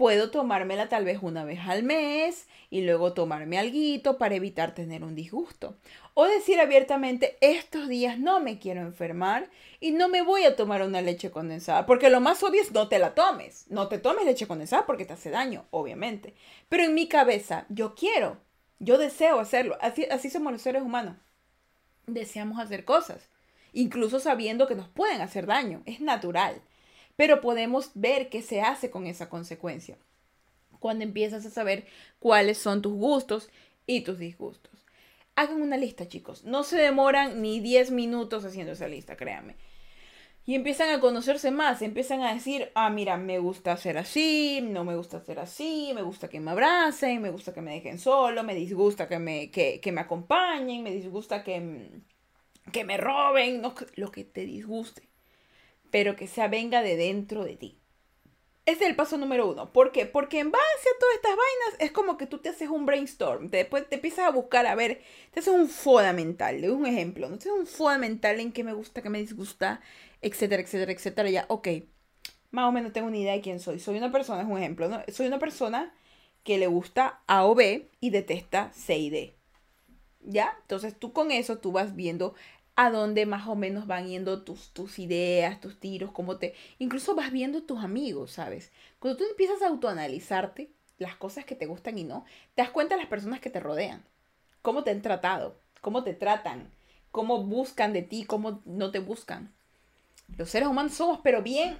puedo 0.00 0.30
tomármela 0.30 0.88
tal 0.88 1.04
vez 1.04 1.18
una 1.20 1.44
vez 1.44 1.60
al 1.68 1.82
mes 1.82 2.48
y 2.70 2.80
luego 2.80 3.12
tomarme 3.12 3.58
algo 3.58 4.16
para 4.16 4.34
evitar 4.34 4.74
tener 4.74 5.04
un 5.04 5.14
disgusto. 5.14 5.76
O 6.14 6.24
decir 6.24 6.58
abiertamente, 6.58 7.36
estos 7.42 7.86
días 7.86 8.18
no 8.18 8.40
me 8.40 8.58
quiero 8.58 8.80
enfermar 8.80 9.50
y 9.78 9.90
no 9.90 10.08
me 10.08 10.22
voy 10.22 10.44
a 10.44 10.56
tomar 10.56 10.80
una 10.80 11.02
leche 11.02 11.30
condensada. 11.30 11.84
Porque 11.84 12.08
lo 12.08 12.22
más 12.22 12.42
obvio 12.42 12.62
es 12.62 12.72
no 12.72 12.88
te 12.88 12.98
la 12.98 13.14
tomes. 13.14 13.66
No 13.68 13.88
te 13.88 13.98
tomes 13.98 14.24
leche 14.24 14.46
condensada 14.46 14.86
porque 14.86 15.04
te 15.04 15.12
hace 15.12 15.28
daño, 15.28 15.66
obviamente. 15.70 16.32
Pero 16.70 16.84
en 16.84 16.94
mi 16.94 17.06
cabeza, 17.06 17.66
yo 17.68 17.94
quiero, 17.94 18.38
yo 18.78 18.96
deseo 18.96 19.38
hacerlo. 19.38 19.76
Así, 19.82 20.06
así 20.10 20.30
somos 20.30 20.50
los 20.50 20.62
seres 20.62 20.80
humanos. 20.80 21.18
Deseamos 22.06 22.58
hacer 22.58 22.86
cosas, 22.86 23.28
incluso 23.74 24.18
sabiendo 24.18 24.66
que 24.66 24.76
nos 24.76 24.88
pueden 24.88 25.20
hacer 25.20 25.44
daño. 25.44 25.82
Es 25.84 26.00
natural 26.00 26.62
pero 27.20 27.42
podemos 27.42 27.90
ver 27.92 28.30
qué 28.30 28.40
se 28.40 28.62
hace 28.62 28.90
con 28.90 29.06
esa 29.06 29.28
consecuencia 29.28 29.98
cuando 30.78 31.04
empiezas 31.04 31.44
a 31.44 31.50
saber 31.50 31.84
cuáles 32.18 32.56
son 32.56 32.80
tus 32.80 32.94
gustos 32.94 33.50
y 33.86 34.00
tus 34.00 34.18
disgustos. 34.18 34.86
Hagan 35.36 35.60
una 35.60 35.76
lista, 35.76 36.08
chicos. 36.08 36.44
No 36.44 36.62
se 36.62 36.78
demoran 36.78 37.42
ni 37.42 37.60
10 37.60 37.90
minutos 37.90 38.46
haciendo 38.46 38.72
esa 38.72 38.88
lista, 38.88 39.18
créanme. 39.18 39.56
Y 40.46 40.54
empiezan 40.54 40.88
a 40.88 41.00
conocerse 41.00 41.50
más, 41.50 41.82
empiezan 41.82 42.22
a 42.22 42.32
decir, 42.32 42.70
ah, 42.74 42.88
mira, 42.88 43.18
me 43.18 43.38
gusta 43.38 43.72
hacer 43.72 43.98
así, 43.98 44.62
no 44.62 44.84
me 44.84 44.96
gusta 44.96 45.18
hacer 45.18 45.40
así, 45.40 45.92
me 45.94 46.00
gusta 46.00 46.30
que 46.30 46.40
me 46.40 46.52
abracen, 46.52 47.20
me 47.20 47.28
gusta 47.28 47.52
que 47.52 47.60
me 47.60 47.74
dejen 47.74 47.98
solo, 47.98 48.44
me 48.44 48.54
disgusta 48.54 49.08
que 49.08 49.18
me, 49.18 49.50
que, 49.50 49.92
me 49.92 50.00
acompañen, 50.00 50.82
me 50.82 50.90
disgusta 50.90 51.44
que, 51.44 52.00
que 52.72 52.84
me 52.84 52.96
roben, 52.96 53.60
lo 53.96 54.10
que 54.10 54.24
te 54.24 54.46
disguste 54.46 55.09
pero 55.90 56.16
que 56.16 56.26
se 56.26 56.46
venga 56.48 56.82
de 56.82 56.96
dentro 56.96 57.44
de 57.44 57.56
ti. 57.56 57.80
Ese 58.66 58.84
es 58.84 58.90
el 58.90 58.96
paso 58.96 59.16
número 59.18 59.50
uno. 59.50 59.72
¿Por 59.72 59.90
qué? 59.90 60.06
Porque 60.06 60.38
en 60.38 60.50
base 60.50 60.64
a 60.64 60.98
todas 61.00 61.14
estas 61.16 61.32
vainas 61.32 61.80
es 61.80 61.92
como 61.92 62.16
que 62.16 62.26
tú 62.26 62.38
te 62.38 62.50
haces 62.50 62.68
un 62.68 62.86
brainstorm. 62.86 63.50
Después 63.50 63.88
te 63.88 63.96
empiezas 63.96 64.26
a 64.26 64.30
buscar, 64.30 64.66
a 64.66 64.74
ver, 64.74 65.02
te 65.32 65.40
haces 65.40 65.52
un 65.52 65.68
foda 65.68 66.12
mental. 66.12 66.60
De 66.60 66.70
un 66.70 66.86
ejemplo, 66.86 67.28
¿no? 67.28 67.38
Te 67.38 67.48
haces 67.48 67.58
un 67.58 67.66
foda 67.66 67.98
mental 67.98 68.38
en 68.38 68.52
qué 68.52 68.62
me 68.62 68.72
gusta, 68.72 69.02
qué 69.02 69.08
me 69.08 69.18
disgusta, 69.18 69.80
etcétera, 70.20 70.62
etcétera, 70.62 70.92
etcétera. 70.92 71.30
Ya, 71.30 71.46
ok. 71.48 71.68
Más 72.50 72.68
o 72.68 72.72
menos 72.72 72.92
tengo 72.92 73.08
una 73.08 73.16
idea 73.16 73.32
de 73.32 73.40
quién 73.40 73.60
soy. 73.60 73.80
Soy 73.80 73.96
una 73.96 74.12
persona, 74.12 74.42
es 74.42 74.48
un 74.48 74.58
ejemplo, 74.58 74.88
¿no? 74.88 75.02
Soy 75.08 75.26
una 75.26 75.38
persona 75.38 75.94
que 76.44 76.58
le 76.58 76.66
gusta 76.66 77.22
A 77.26 77.46
o 77.46 77.54
B 77.54 77.90
y 78.00 78.10
detesta 78.10 78.72
C 78.72 78.98
y 78.98 79.10
D. 79.10 79.36
¿Ya? 80.22 80.56
Entonces 80.60 80.96
tú 80.98 81.12
con 81.12 81.30
eso 81.30 81.58
tú 81.58 81.72
vas 81.72 81.96
viendo 81.96 82.34
a 82.80 82.90
dónde 82.90 83.26
más 83.26 83.46
o 83.46 83.56
menos 83.56 83.86
van 83.86 84.08
yendo 84.08 84.42
tus, 84.42 84.70
tus 84.70 84.98
ideas, 84.98 85.60
tus 85.60 85.78
tiros, 85.78 86.12
cómo 86.12 86.38
te... 86.38 86.54
Incluso 86.78 87.14
vas 87.14 87.30
viendo 87.30 87.62
tus 87.62 87.84
amigos, 87.84 88.32
¿sabes? 88.32 88.72
Cuando 88.98 89.18
tú 89.18 89.24
empiezas 89.28 89.60
a 89.60 89.68
autoanalizarte 89.68 90.70
las 90.96 91.14
cosas 91.14 91.44
que 91.44 91.54
te 91.54 91.66
gustan 91.66 91.98
y 91.98 92.04
no, 92.04 92.24
te 92.54 92.62
das 92.62 92.70
cuenta 92.70 92.94
de 92.94 93.02
las 93.02 93.10
personas 93.10 93.40
que 93.40 93.50
te 93.50 93.60
rodean, 93.60 94.02
cómo 94.62 94.82
te 94.82 94.92
han 94.92 95.02
tratado, 95.02 95.60
cómo 95.82 96.04
te 96.04 96.14
tratan, 96.14 96.70
cómo 97.10 97.44
buscan 97.44 97.92
de 97.92 98.00
ti, 98.00 98.24
cómo 98.24 98.62
no 98.64 98.90
te 98.90 98.98
buscan. 98.98 99.52
Los 100.38 100.48
seres 100.48 100.66
humanos 100.66 100.94
somos, 100.94 101.20
pero 101.22 101.42
bien, 101.42 101.76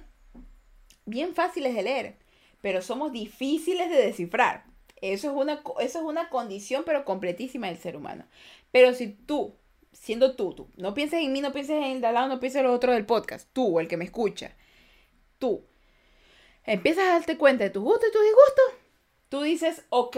bien 1.07 1.33
fáciles 1.33 1.73
de 1.73 1.81
leer, 1.81 2.17
pero 2.61 2.83
somos 2.83 3.11
difíciles 3.11 3.89
de 3.89 3.95
descifrar. 3.95 4.65
Eso 4.97 5.31
es 5.31 5.35
una, 5.35 5.63
eso 5.79 5.97
es 5.97 6.05
una 6.05 6.29
condición, 6.29 6.83
pero 6.85 7.05
completísima 7.05 7.69
del 7.69 7.77
ser 7.77 7.97
humano. 7.97 8.23
Pero 8.71 8.93
si 8.93 9.07
tú 9.07 9.55
siendo 9.91 10.35
tú, 10.35 10.53
tú. 10.53 10.69
No 10.77 10.93
pienses 10.93 11.21
en 11.21 11.31
mí, 11.31 11.41
no 11.41 11.51
pienses 11.51 11.77
en 11.77 11.83
el 11.83 12.01
de 12.01 12.07
al 12.07 12.13
lado, 12.13 12.27
no 12.27 12.39
pienses 12.39 12.59
en 12.59 12.67
lo 12.67 12.73
otro 12.73 12.93
del 12.93 13.05
podcast. 13.05 13.49
Tú, 13.53 13.79
el 13.79 13.87
que 13.87 13.97
me 13.97 14.05
escucha. 14.05 14.55
Tú. 15.39 15.65
Empiezas 16.63 17.05
a 17.05 17.13
darte 17.13 17.37
cuenta 17.37 17.63
de 17.63 17.69
tus 17.69 17.83
gustos 17.83 18.09
y 18.09 18.11
tus 18.11 18.21
disgustos. 18.21 18.65
Tú 19.29 19.41
dices, 19.41 19.85
ok, 19.89 20.17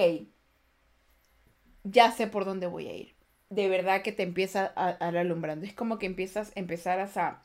ya 1.83 2.11
sé 2.11 2.27
por 2.27 2.45
dónde 2.45 2.67
voy 2.67 2.87
a 2.87 2.95
ir. 2.95 3.15
De 3.49 3.69
verdad 3.69 4.01
que 4.01 4.11
te 4.11 4.23
empieza 4.23 4.73
a, 4.75 4.89
a 4.89 5.09
alumbrando. 5.09 5.65
Es 5.65 5.73
como 5.73 5.99
que 5.99 6.05
empiezas, 6.05 6.51
empezar 6.55 6.99
a, 6.99 7.43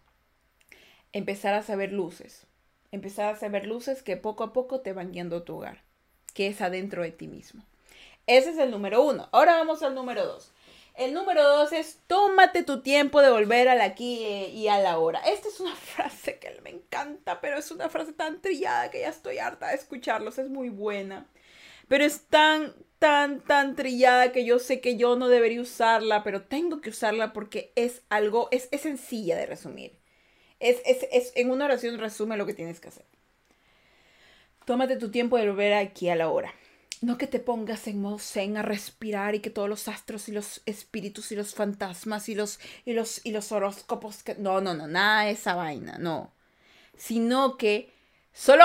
empezar 1.12 1.55
a 1.55 1.62
saber 1.62 1.93
luces. 1.93 2.47
Empezar 2.91 3.35
a 3.35 3.38
saber 3.38 3.67
luces 3.67 4.03
que 4.03 4.17
poco 4.17 4.45
a 4.45 4.53
poco 4.53 4.81
te 4.81 4.93
van 4.93 5.12
guiando 5.12 5.37
a 5.38 5.45
tu 5.45 5.57
hogar. 5.57 5.83
Que 6.35 6.47
es 6.47 6.61
adentro 6.61 7.03
de 7.03 7.11
ti 7.11 7.27
mismo. 7.29 7.62
Ese 8.27 8.51
es 8.51 8.59
el 8.59 8.71
número 8.71 9.03
uno. 9.03 9.29
Ahora 9.33 9.57
vamos 9.59 9.83
al 9.83 9.95
número 9.95 10.25
dos. 10.27 10.53
El 10.99 11.15
número 11.15 11.45
dos 11.45 11.73
es 11.73 12.01
tómate 12.09 12.65
tu 12.65 12.83
tiempo 12.83 13.23
de 13.23 13.31
volver 13.31 13.69
al 13.69 13.81
aquí 13.81 14.19
y 14.25 14.67
a 14.67 14.81
la 14.81 14.99
hora. 14.99 15.21
Esta 15.21 15.47
es 15.47 15.61
una 15.61 15.77
frase 15.77 16.41
que 16.41 16.61
me 16.65 16.71
encanta, 16.71 17.40
pero 17.40 17.57
es 17.57 17.71
una 17.71 17.88
frase 17.88 18.13
tan 18.13 18.42
trillada 18.42 18.90
que 18.90 19.01
ya 19.01 19.09
estoy 19.09 19.38
harta 19.38 19.69
de 19.69 19.77
escucharlos. 19.77 20.38
Es 20.38 20.51
muy 20.51 20.71
buena. 20.71 21.29
Pero 21.87 22.05
es 22.05 22.23
tan, 22.23 22.75
tan, 22.99 23.40
tan 23.40 23.77
trillada 23.77 24.33
que 24.33 24.44
yo 24.44 24.59
sé 24.59 24.81
que 24.81 24.96
yo 24.96 25.15
no 25.15 25.29
debería 25.29 25.61
usarla, 25.61 26.25
pero 26.25 26.42
tengo 26.42 26.81
que 26.81 26.90
usarla 26.90 27.33
porque 27.33 27.73
es 27.77 28.03
algo, 28.09 28.49
es, 28.51 28.69
sencilla 28.83 29.37
de 29.37 29.46
resumir. 29.46 29.96
Es, 30.59 30.83
es, 30.85 31.07
es, 31.13 31.33
en 31.37 31.53
una 31.53 31.67
oración 31.67 31.96
resume 31.99 32.37
lo 32.37 32.44
que 32.44 32.55
tienes 32.55 32.81
que 32.81 32.88
hacer. 32.88 33.07
Tómate 34.65 34.96
tu 34.96 35.13
tiempo 35.13 35.38
de 35.38 35.49
volver 35.49 35.75
aquí 35.75 36.09
a 36.09 36.17
la 36.17 36.29
hora. 36.29 36.53
No 37.01 37.17
que 37.17 37.27
te 37.27 37.38
pongas 37.38 37.87
en 37.87 38.01
modo 38.01 38.19
zen 38.19 38.57
a 38.57 38.63
respirar 38.63 39.35
y 39.35 39.40
que 39.40 39.51
todos 39.51 39.69
los 39.69 39.88
astros 39.88 40.29
y 40.29 40.33
los 40.33 40.63
espíritus 40.67 41.31
y 41.31 41.37
los 41.37 41.55
fantasmas 41.55 42.29
y 42.29 42.35
los, 42.35 42.59
y 42.85 42.92
los, 42.92 43.25
y 43.25 43.31
los 43.31 43.53
horóscopos 43.53 44.23
que... 44.23 44.35
No, 44.35 44.61
no, 44.61 44.75
no, 44.75 44.88
nada 44.88 45.25
de 45.25 45.33
esa 45.33 45.55
vaina, 45.55 45.99
no. 45.99 46.33
Sino 46.96 47.57
que 47.57 47.92
solo 48.33 48.65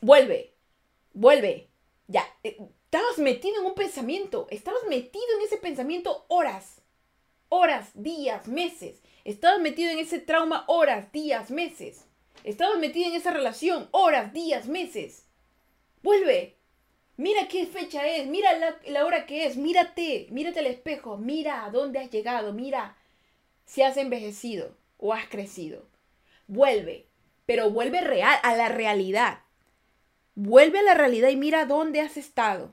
vuelve, 0.00 0.54
vuelve, 1.12 1.68
ya. 2.08 2.24
Eh, 2.42 2.56
Estabas 2.92 3.18
metido 3.18 3.60
en 3.60 3.66
un 3.66 3.74
pensamiento, 3.76 4.48
estabas 4.50 4.80
metido 4.88 5.24
en 5.38 5.46
ese 5.46 5.58
pensamiento 5.58 6.24
horas, 6.26 6.80
horas, 7.48 7.90
días, 7.94 8.48
meses. 8.48 9.00
Estabas 9.24 9.60
metido 9.60 9.92
en 9.92 10.00
ese 10.00 10.18
trauma 10.18 10.64
horas, 10.66 11.12
días, 11.12 11.52
meses. 11.52 12.06
Estabas 12.42 12.80
metido 12.80 13.08
en 13.08 13.14
esa 13.14 13.30
relación 13.30 13.88
horas, 13.92 14.32
días, 14.32 14.66
meses. 14.66 15.26
Vuelve. 16.02 16.58
Mira 17.20 17.48
qué 17.48 17.66
fecha 17.66 18.06
es, 18.06 18.26
mira 18.28 18.48
la, 18.86 19.04
hora 19.04 19.26
que 19.26 19.44
es, 19.44 19.58
mírate, 19.58 20.26
mírate 20.30 20.60
al 20.60 20.66
espejo, 20.68 21.18
mira 21.18 21.66
a 21.66 21.70
dónde 21.70 21.98
has 21.98 22.10
llegado, 22.10 22.54
mira 22.54 22.96
si 23.66 23.82
has 23.82 23.98
envejecido 23.98 24.74
o 24.96 25.12
has 25.12 25.28
crecido. 25.28 25.84
Vuelve, 26.46 27.08
pero 27.44 27.68
vuelve 27.68 28.00
real, 28.00 28.38
a 28.42 28.56
la 28.56 28.70
realidad. 28.70 29.40
Vuelve 30.34 30.78
a 30.78 30.82
la 30.82 30.94
realidad 30.94 31.28
y 31.28 31.36
mira 31.36 31.66
dónde 31.66 32.00
has 32.00 32.16
estado. 32.16 32.72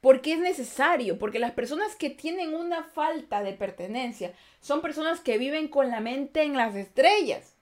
Porque 0.00 0.32
es 0.32 0.38
necesario, 0.38 1.18
porque 1.18 1.38
las 1.38 1.52
personas 1.52 1.94
que 1.94 2.08
tienen 2.08 2.54
una 2.54 2.84
falta 2.84 3.42
de 3.42 3.52
pertenencia 3.52 4.32
son 4.60 4.80
personas 4.80 5.20
que 5.20 5.36
viven 5.36 5.68
con 5.68 5.90
la 5.90 6.00
mente 6.00 6.42
en 6.42 6.56
las 6.56 6.74
estrellas. 6.74 7.54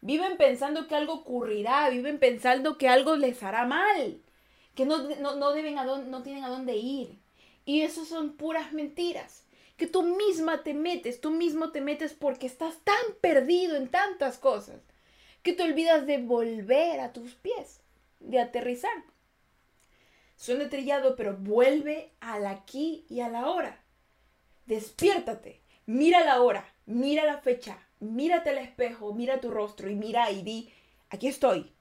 Viven 0.00 0.36
pensando 0.36 0.88
que 0.88 0.96
algo 0.96 1.12
ocurrirá, 1.12 1.88
viven 1.90 2.18
pensando 2.18 2.76
que 2.76 2.88
algo 2.88 3.14
les 3.14 3.40
hará 3.44 3.66
mal 3.66 4.20
que 4.74 4.84
no, 4.84 5.52
deben 5.52 5.78
a 5.78 5.84
no 5.84 6.22
tienen 6.22 6.44
a 6.44 6.48
dónde 6.48 6.76
ir. 6.76 7.18
Y 7.64 7.82
eso 7.82 8.04
son 8.04 8.36
puras 8.36 8.72
mentiras. 8.72 9.44
Que 9.76 9.86
tú 9.86 10.02
misma 10.02 10.62
te 10.62 10.74
metes, 10.74 11.20
tú 11.20 11.30
mismo 11.30 11.70
te 11.70 11.80
metes 11.80 12.12
porque 12.12 12.46
estás 12.46 12.78
tan 12.84 13.14
perdido 13.20 13.76
en 13.76 13.88
tantas 13.88 14.38
cosas 14.38 14.80
que 15.42 15.52
te 15.52 15.62
olvidas 15.62 16.06
de 16.06 16.18
volver 16.18 17.00
a 17.00 17.12
tus 17.12 17.34
pies, 17.34 17.80
de 18.20 18.40
aterrizar. 18.40 19.04
Suena 20.36 20.68
trillado, 20.68 21.16
pero 21.16 21.36
vuelve 21.36 22.12
al 22.20 22.46
aquí 22.46 23.04
y 23.08 23.20
a 23.20 23.28
la 23.28 23.48
hora. 23.48 23.82
Despiértate, 24.66 25.60
mira 25.86 26.24
la 26.24 26.42
hora, 26.42 26.66
mira 26.86 27.24
la 27.24 27.38
fecha, 27.38 27.78
mírate 28.00 28.50
al 28.50 28.58
espejo, 28.58 29.14
mira 29.14 29.40
tu 29.40 29.50
rostro 29.50 29.90
y 29.90 29.94
mira 29.94 30.30
y 30.30 30.42
di, 30.42 30.72
aquí 31.10 31.28
estoy, 31.28 31.72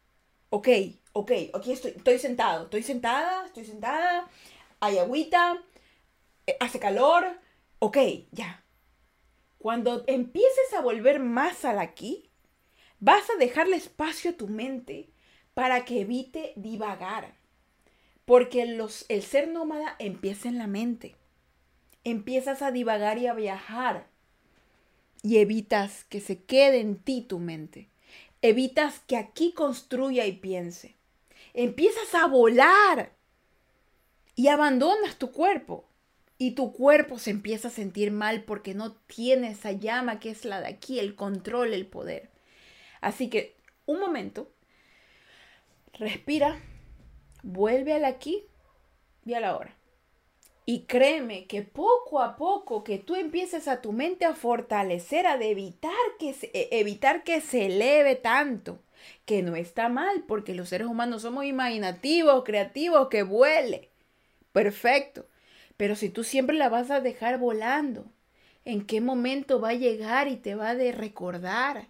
ok, 0.49 0.67
ok, 1.13 1.31
aquí 1.53 1.71
estoy, 1.71 2.19
sentado, 2.19 2.65
estoy 2.65 2.83
sentada, 2.83 3.45
estoy 3.45 3.65
sentada, 3.65 4.29
hay 4.79 4.97
agüita, 4.97 5.61
eh, 6.47 6.55
hace 6.59 6.79
calor, 6.79 7.39
ok, 7.79 7.97
ya. 8.31 8.63
Cuando 9.57 10.03
empieces 10.07 10.73
a 10.77 10.81
volver 10.81 11.19
más 11.19 11.65
al 11.65 11.79
aquí, 11.79 12.29
vas 12.99 13.29
a 13.29 13.37
dejarle 13.37 13.75
espacio 13.75 14.31
a 14.31 14.37
tu 14.37 14.47
mente 14.47 15.09
para 15.53 15.83
que 15.83 16.01
evite 16.01 16.53
divagar. 16.55 17.35
Porque 18.23 18.65
los, 18.65 19.05
el 19.09 19.23
ser 19.23 19.49
nómada 19.49 19.95
empieza 19.99 20.47
en 20.47 20.57
la 20.57 20.67
mente. 20.67 21.15
Empiezas 22.03 22.61
a 22.61 22.71
divagar 22.71 23.17
y 23.17 23.27
a 23.27 23.33
viajar. 23.33 24.07
Y 25.23 25.39
evitas 25.39 26.05
que 26.05 26.21
se 26.21 26.43
quede 26.43 26.79
en 26.79 26.95
ti 26.95 27.21
tu 27.21 27.39
mente. 27.39 27.89
Evitas 28.41 28.99
que 28.99 29.17
aquí 29.17 29.51
construya 29.51 30.25
y 30.25 30.33
piense. 30.33 30.98
Empiezas 31.53 32.13
a 32.15 32.27
volar 32.27 33.15
y 34.35 34.47
abandonas 34.47 35.17
tu 35.17 35.31
cuerpo. 35.31 35.85
Y 36.37 36.51
tu 36.51 36.71
cuerpo 36.71 37.19
se 37.19 37.31
empieza 37.31 37.67
a 37.67 37.71
sentir 37.71 38.11
mal 38.11 38.45
porque 38.45 38.73
no 38.73 38.93
tiene 38.93 39.51
esa 39.51 39.73
llama 39.73 40.19
que 40.21 40.29
es 40.29 40.45
la 40.45 40.61
de 40.61 40.67
aquí, 40.67 40.97
el 40.99 41.15
control, 41.15 41.73
el 41.73 41.85
poder. 41.85 42.29
Así 43.01 43.29
que 43.29 43.57
un 43.85 43.99
momento, 43.99 44.49
respira, 45.93 46.61
vuelve 47.43 47.93
al 47.93 48.05
aquí 48.05 48.45
y 49.25 49.33
a 49.33 49.41
la 49.41 49.57
hora. 49.57 49.75
Y 50.65 50.83
créeme 50.83 51.47
que 51.47 51.63
poco 51.63 52.21
a 52.21 52.35
poco 52.37 52.83
que 52.83 52.99
tú 52.99 53.15
empieces 53.15 53.67
a 53.67 53.81
tu 53.81 53.91
mente 53.91 54.25
a 54.25 54.35
fortalecer, 54.35 55.25
a 55.25 55.35
evitar 55.43 55.91
que 56.19 56.33
se, 56.33 56.51
e, 56.53 56.69
evitar 56.79 57.23
que 57.23 57.41
se 57.41 57.65
eleve 57.65 58.15
tanto, 58.15 58.79
que 59.25 59.41
no 59.41 59.55
está 59.55 59.89
mal, 59.89 60.23
porque 60.27 60.55
los 60.55 60.69
seres 60.69 60.87
humanos 60.87 61.21
somos 61.23 61.45
imaginativos, 61.45 62.43
creativos, 62.43 63.09
que 63.09 63.23
vuele. 63.23 63.89
Perfecto. 64.51 65.27
Pero 65.77 65.95
si 65.95 66.09
tú 66.09 66.23
siempre 66.23 66.57
la 66.57 66.69
vas 66.69 66.91
a 66.91 67.01
dejar 67.01 67.39
volando, 67.39 68.05
¿en 68.65 68.85
qué 68.85 69.01
momento 69.01 69.61
va 69.61 69.69
a 69.69 69.73
llegar 69.75 70.27
y 70.27 70.35
te 70.37 70.55
va 70.55 70.69
a 70.69 70.75
de 70.75 70.91
recordar? 70.91 71.87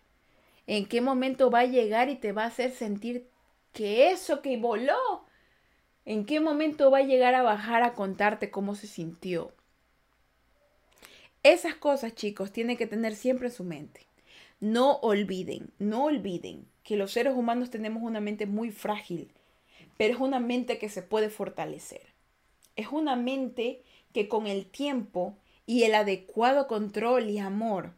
¿En 0.68 0.86
qué 0.86 1.02
momento 1.02 1.50
va 1.50 1.62
a 1.62 1.66
llegar 1.66 2.10
y 2.10 2.16
te 2.16 2.32
va 2.32 2.44
a 2.44 2.48
hacer 2.48 2.72
sentir 2.72 3.28
que 3.74 4.12
eso 4.12 4.42
que 4.42 4.58
voló 4.58 5.26
¿En 6.10 6.26
qué 6.26 6.40
momento 6.40 6.90
va 6.90 6.98
a 6.98 7.04
llegar 7.04 7.36
a 7.36 7.44
bajar 7.44 7.84
a 7.84 7.94
contarte 7.94 8.50
cómo 8.50 8.74
se 8.74 8.88
sintió? 8.88 9.54
Esas 11.44 11.76
cosas, 11.76 12.16
chicos, 12.16 12.52
tienen 12.52 12.78
que 12.78 12.88
tener 12.88 13.16
siempre 13.16 13.50
en 13.50 13.54
su 13.54 13.64
mente. 13.64 14.08
No 14.60 14.94
olviden, 15.02 15.72
no 15.78 16.06
olviden 16.06 16.66
que 16.90 16.98
los 16.98 17.12
seres 17.12 17.36
humanos 17.36 17.70
tenemos 17.70 18.02
una 18.02 18.20
mente 18.20 18.48
muy 18.48 18.72
frágil, 18.72 19.30
pero 19.96 20.16
es 20.16 20.20
una 20.20 20.40
mente 20.40 20.80
que 20.80 20.90
se 20.90 21.04
puede 21.04 21.30
fortalecer. 21.30 22.02
Es 22.76 22.88
una 22.88 23.16
mente 23.16 23.84
que 24.12 24.28
con 24.28 24.48
el 24.48 24.66
tiempo 24.66 25.38
y 25.68 25.84
el 25.84 25.94
adecuado 25.94 26.66
control 26.66 27.30
y 27.30 27.38
amor 27.38 27.94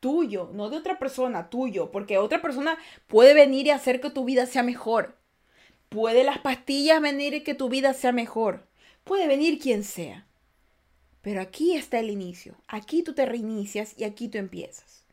tuyo, 0.00 0.50
no 0.52 0.68
de 0.68 0.76
otra 0.76 0.98
persona, 0.98 1.48
tuyo, 1.48 1.90
porque 1.90 2.18
otra 2.18 2.42
persona 2.42 2.76
puede 3.06 3.32
venir 3.32 3.68
y 3.68 3.70
hacer 3.70 4.02
que 4.02 4.10
tu 4.10 4.26
vida 4.26 4.44
sea 4.44 4.62
mejor. 4.62 5.16
Puede 5.88 6.22
las 6.22 6.40
pastillas 6.40 7.00
venir 7.00 7.32
y 7.32 7.42
que 7.42 7.54
tu 7.54 7.70
vida 7.70 7.94
sea 7.94 8.12
mejor. 8.12 8.66
Puede 9.04 9.28
venir 9.28 9.58
quien 9.58 9.82
sea. 9.82 10.26
Pero 11.22 11.40
aquí 11.40 11.74
está 11.74 12.00
el 12.00 12.10
inicio. 12.10 12.54
Aquí 12.68 13.02
tú 13.02 13.14
te 13.14 13.24
reinicias 13.24 13.98
y 13.98 14.04
aquí 14.04 14.28
tú 14.28 14.36
empiezas. 14.36 15.05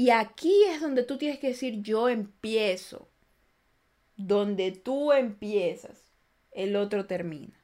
Y 0.00 0.08
aquí 0.08 0.64
es 0.64 0.80
donde 0.80 1.02
tú 1.02 1.18
tienes 1.18 1.38
que 1.38 1.48
decir 1.48 1.82
yo 1.82 2.08
empiezo. 2.08 3.10
Donde 4.16 4.72
tú 4.72 5.12
empiezas, 5.12 6.06
el 6.52 6.74
otro 6.76 7.04
termina. 7.04 7.62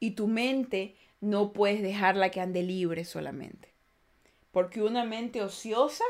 Y 0.00 0.16
tu 0.16 0.26
mente 0.26 0.96
no 1.20 1.52
puedes 1.52 1.82
dejarla 1.82 2.32
que 2.32 2.40
ande 2.40 2.64
libre 2.64 3.04
solamente. 3.04 3.72
Porque 4.50 4.82
una 4.82 5.04
mente 5.04 5.40
ociosa, 5.40 6.02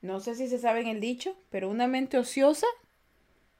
no 0.00 0.18
sé 0.18 0.34
si 0.34 0.48
se 0.48 0.58
sabe 0.58 0.80
en 0.80 0.88
el 0.88 1.00
dicho, 1.00 1.36
pero 1.48 1.70
una 1.70 1.86
mente 1.86 2.18
ociosa 2.18 2.66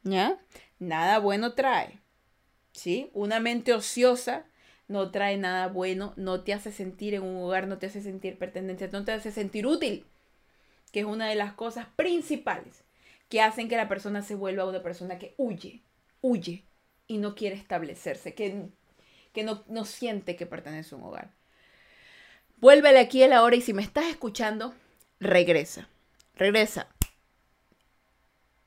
¿ya? 0.03 0.41
Nada 0.81 1.21
bueno 1.21 1.55
trae, 1.55 2.01
¿sí? 2.73 3.09
Una 3.15 3.39
mente 3.39 3.73
ociosa 3.73 4.47
no 4.89 5.13
trae 5.13 5.37
nada 5.37 5.69
bueno, 5.69 6.13
no 6.17 6.43
te 6.43 6.53
hace 6.53 6.73
sentir 6.73 7.15
en 7.15 7.23
un 7.23 7.37
hogar, 7.37 7.69
no 7.69 7.79
te 7.79 7.87
hace 7.87 8.03
sentir 8.03 8.37
pertenencia, 8.37 8.89
no 8.91 9.05
te 9.05 9.13
hace 9.13 9.31
sentir 9.31 9.65
útil, 9.69 10.07
que 10.93 11.01
es 11.01 11.07
una 11.07 11.29
de 11.29 11.35
las 11.35 11.55
cosas 11.55 11.87
principales 11.97 12.85
que 13.29 13.41
hacen 13.41 13.69
que 13.69 13.77
la 13.77 13.89
persona 13.89 14.23
se 14.23 14.35
vuelva 14.35 14.69
una 14.69 14.83
persona 14.83 15.19
que 15.19 15.35
huye, 15.39 15.83
huye 16.21 16.65
y 17.07 17.19
no 17.19 17.35
quiere 17.35 17.57
establecerse, 17.57 18.35
que, 18.35 18.69
que 19.33 19.43
no, 19.43 19.65
no 19.69 19.85
siente 19.85 20.37
que 20.37 20.47
pertenece 20.47 20.95
a 20.95 20.99
un 20.99 21.05
hogar. 21.05 21.31
Vuélvele 22.59 23.01
aquí 23.01 23.23
a 23.23 23.29
la 23.29 23.43
hora 23.43 23.57
y 23.57 23.63
si 23.63 23.73
me 23.73 23.83
estás 23.83 24.07
escuchando, 24.07 24.75
regresa. 25.19 25.89
Regresa 26.35 26.89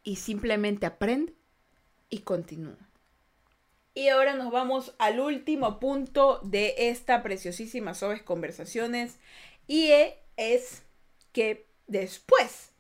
y 0.04 0.18
simplemente 0.18 0.86
aprende 0.86 1.34
y 2.10 2.20
continúa. 2.20 2.78
Y 3.94 4.10
ahora 4.10 4.36
nos 4.36 4.52
vamos 4.52 4.94
al 5.00 5.20
último 5.20 5.80
punto 5.80 6.40
de 6.44 6.76
esta 6.78 7.24
preciosísima 7.24 7.94
Sobes 7.94 8.22
Conversaciones 8.22 9.18
y 9.68 9.90
es 10.38 10.84
que 11.32 11.65
después 11.88 12.72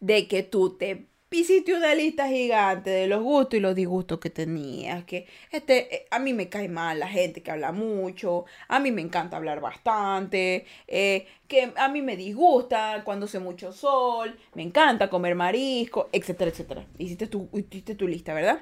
de 0.00 0.28
que 0.28 0.42
tú 0.42 0.76
te 0.76 1.06
hiciste 1.32 1.74
una 1.74 1.94
lista 1.94 2.28
gigante 2.28 2.90
de 2.90 3.06
los 3.06 3.22
gustos 3.22 3.58
y 3.58 3.60
los 3.60 3.74
disgustos 3.74 4.18
que 4.18 4.30
tenías, 4.30 5.04
que 5.04 5.26
este, 5.52 5.94
eh, 5.94 6.06
a 6.10 6.18
mí 6.18 6.32
me 6.32 6.48
cae 6.48 6.68
mal 6.68 6.98
la 6.98 7.08
gente 7.08 7.42
que 7.42 7.50
habla 7.52 7.72
mucho, 7.72 8.46
a 8.68 8.80
mí 8.80 8.90
me 8.90 9.02
encanta 9.02 9.36
hablar 9.36 9.60
bastante, 9.60 10.66
eh, 10.88 11.26
que 11.46 11.72
a 11.76 11.88
mí 11.88 12.02
me 12.02 12.16
disgusta 12.16 13.02
cuando 13.04 13.26
hace 13.26 13.38
mucho 13.38 13.72
sol, 13.72 14.36
me 14.54 14.62
encanta 14.62 15.08
comer 15.10 15.34
marisco, 15.34 16.08
etcétera, 16.12 16.50
etcétera. 16.50 16.86
Hiciste 16.98 17.26
tu, 17.28 17.48
hiciste 17.52 17.94
tu 17.94 18.08
lista, 18.08 18.34
¿verdad? 18.34 18.60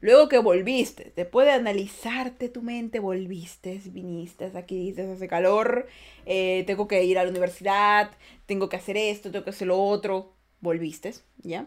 Luego 0.00 0.28
que 0.28 0.38
volviste, 0.38 1.12
después 1.14 1.46
de 1.46 1.52
analizarte 1.52 2.48
tu 2.48 2.62
mente, 2.62 3.00
volviste, 3.00 3.80
viniste, 3.84 4.50
aquí 4.56 4.78
dices, 4.78 5.08
hace 5.10 5.28
calor, 5.28 5.86
eh, 6.24 6.64
tengo 6.66 6.88
que 6.88 7.04
ir 7.04 7.18
a 7.18 7.24
la 7.24 7.30
universidad, 7.30 8.10
tengo 8.46 8.70
que 8.70 8.76
hacer 8.76 8.96
esto, 8.96 9.30
tengo 9.30 9.44
que 9.44 9.50
hacer 9.50 9.68
lo 9.68 9.78
otro, 9.78 10.32
volviste, 10.60 11.12
¿ya? 11.42 11.66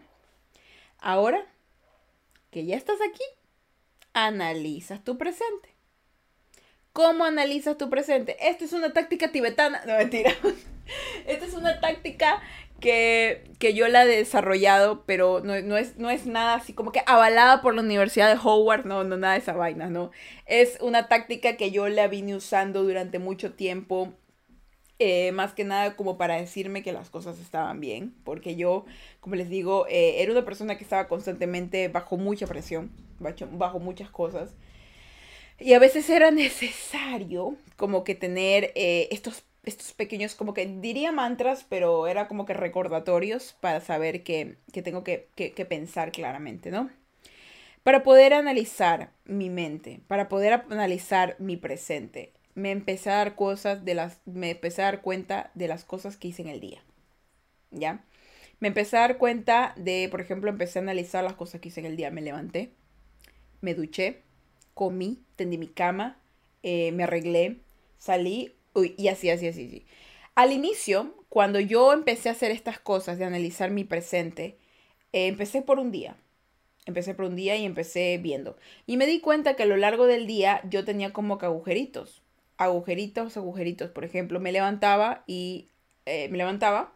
Ahora 0.97 1.45
que 2.49 2.65
ya 2.65 2.75
estás 2.75 2.97
aquí, 3.07 3.23
analizas 4.13 5.03
tu 5.03 5.17
presente. 5.17 5.69
¿Cómo 6.91 7.25
analizas 7.25 7.77
tu 7.77 7.89
presente? 7.89 8.37
Esto 8.39 8.65
es 8.65 8.73
una 8.73 8.93
táctica 8.93 9.31
tibetana. 9.31 9.83
No, 9.85 9.97
mentira. 9.97 10.31
Esta 11.25 11.45
es 11.45 11.53
una 11.55 11.79
táctica 11.79 12.41
que, 12.83 13.49
que 13.59 13.73
yo 13.73 13.87
la 13.87 14.03
he 14.03 14.07
desarrollado, 14.07 15.05
pero 15.05 15.39
no, 15.39 15.61
no, 15.61 15.77
es, 15.77 15.95
no 15.97 16.09
es 16.09 16.25
nada 16.25 16.55
así 16.55 16.73
como 16.73 16.91
que 16.91 17.01
avalada 17.05 17.61
por 17.61 17.73
la 17.73 17.81
Universidad 17.81 18.27
de 18.27 18.37
Howard, 18.43 18.85
no, 18.85 19.05
no, 19.05 19.15
nada 19.15 19.35
de 19.35 19.39
esa 19.39 19.53
vaina, 19.53 19.89
¿no? 19.89 20.11
Es 20.45 20.77
una 20.81 21.07
táctica 21.07 21.55
que 21.55 21.71
yo 21.71 21.87
la 21.87 22.09
vine 22.09 22.35
usando 22.35 22.83
durante 22.83 23.19
mucho 23.19 23.53
tiempo, 23.53 24.11
eh, 24.99 25.31
más 25.31 25.53
que 25.53 25.63
nada 25.63 25.95
como 25.95 26.17
para 26.17 26.35
decirme 26.35 26.83
que 26.83 26.91
las 26.91 27.09
cosas 27.09 27.39
estaban 27.39 27.79
bien, 27.79 28.13
porque 28.25 28.57
yo, 28.57 28.83
como 29.21 29.35
les 29.35 29.47
digo, 29.47 29.87
eh, 29.87 30.21
era 30.21 30.33
una 30.33 30.43
persona 30.43 30.77
que 30.77 30.83
estaba 30.83 31.07
constantemente 31.07 31.87
bajo 31.87 32.17
mucha 32.17 32.47
presión, 32.47 32.91
bajo, 33.17 33.47
bajo 33.53 33.79
muchas 33.79 34.09
cosas. 34.09 34.55
Y 35.57 35.71
a 35.71 35.79
veces 35.79 36.09
era 36.09 36.31
necesario 36.31 37.55
como 37.77 38.03
que 38.03 38.15
tener 38.15 38.73
eh, 38.75 39.07
estos 39.11 39.45
estos 39.63 39.93
pequeños, 39.93 40.35
como 40.35 40.53
que 40.53 40.65
diría 40.65 41.11
mantras, 41.11 41.65
pero 41.67 42.07
era 42.07 42.27
como 42.27 42.45
que 42.45 42.53
recordatorios 42.53 43.55
para 43.61 43.79
saber 43.79 44.23
que, 44.23 44.57
tengo 44.83 45.03
que, 45.03 45.27
pensar 45.69 46.11
claramente, 46.11 46.69
¿no? 46.69 46.89
Para 47.83 48.03
poder 48.03 48.33
analizar 48.33 49.11
mi 49.25 49.49
mente, 49.49 50.01
para 50.07 50.29
poder 50.29 50.65
analizar 50.69 51.35
mi 51.39 51.57
presente, 51.57 52.31
me 52.55 52.71
empecé 52.71 53.09
a 53.09 53.17
dar 53.17 53.35
cosas 53.35 53.83
de 53.83 53.93
las, 53.93 54.19
me 54.25 54.51
empecé 54.51 54.81
a 54.81 54.85
dar 54.85 55.01
cuenta 55.01 55.51
de 55.53 55.67
las 55.67 55.85
cosas 55.85 56.17
que 56.17 56.27
hice 56.29 56.41
en 56.41 56.49
el 56.49 56.59
día, 56.59 56.83
¿ya? 57.71 58.03
Me 58.59 58.67
empecé 58.69 58.97
a 58.97 59.01
dar 59.01 59.17
cuenta 59.17 59.73
de, 59.75 60.07
por 60.09 60.21
ejemplo, 60.21 60.49
empecé 60.49 60.79
a 60.79 60.81
analizar 60.81 61.23
las 61.23 61.33
cosas 61.33 61.59
que 61.59 61.69
hice 61.69 61.81
en 61.81 61.85
el 61.85 61.97
día. 61.97 62.11
Me 62.11 62.21
levanté, 62.21 62.71
me 63.59 63.73
duché, 63.73 64.21
comí, 64.73 65.21
tendí 65.35 65.57
mi 65.57 65.67
cama, 65.67 66.17
eh, 66.61 66.93
me 66.93 67.03
arreglé, 67.03 67.57
salí, 67.97 68.53
Uy, 68.73 68.95
y 68.97 69.07
así, 69.07 69.29
así, 69.29 69.47
así, 69.47 69.65
así. 69.67 69.85
Al 70.35 70.51
inicio, 70.51 71.15
cuando 71.29 71.59
yo 71.59 71.93
empecé 71.93 72.29
a 72.29 72.31
hacer 72.33 72.51
estas 72.51 72.79
cosas, 72.79 73.17
de 73.19 73.25
analizar 73.25 73.69
mi 73.71 73.83
presente, 73.83 74.57
eh, 75.13 75.27
empecé 75.27 75.61
por 75.61 75.79
un 75.79 75.91
día. 75.91 76.17
Empecé 76.85 77.13
por 77.15 77.25
un 77.25 77.35
día 77.35 77.55
y 77.55 77.65
empecé 77.65 78.17
viendo. 78.19 78.57
Y 78.87 78.97
me 78.97 79.05
di 79.05 79.19
cuenta 79.21 79.55
que 79.55 79.63
a 79.63 79.65
lo 79.67 79.77
largo 79.77 80.07
del 80.07 80.27
día 80.27 80.61
yo 80.69 80.85
tenía 80.85 81.13
como 81.13 81.37
que 81.37 81.45
agujeritos. 81.45 82.23
Agujeritos, 82.57 83.37
agujeritos. 83.37 83.91
Por 83.91 84.05
ejemplo, 84.05 84.39
me 84.39 84.51
levantaba 84.51 85.23
y 85.27 85.69
eh, 86.05 86.29
me 86.29 86.37
levantaba 86.37 86.93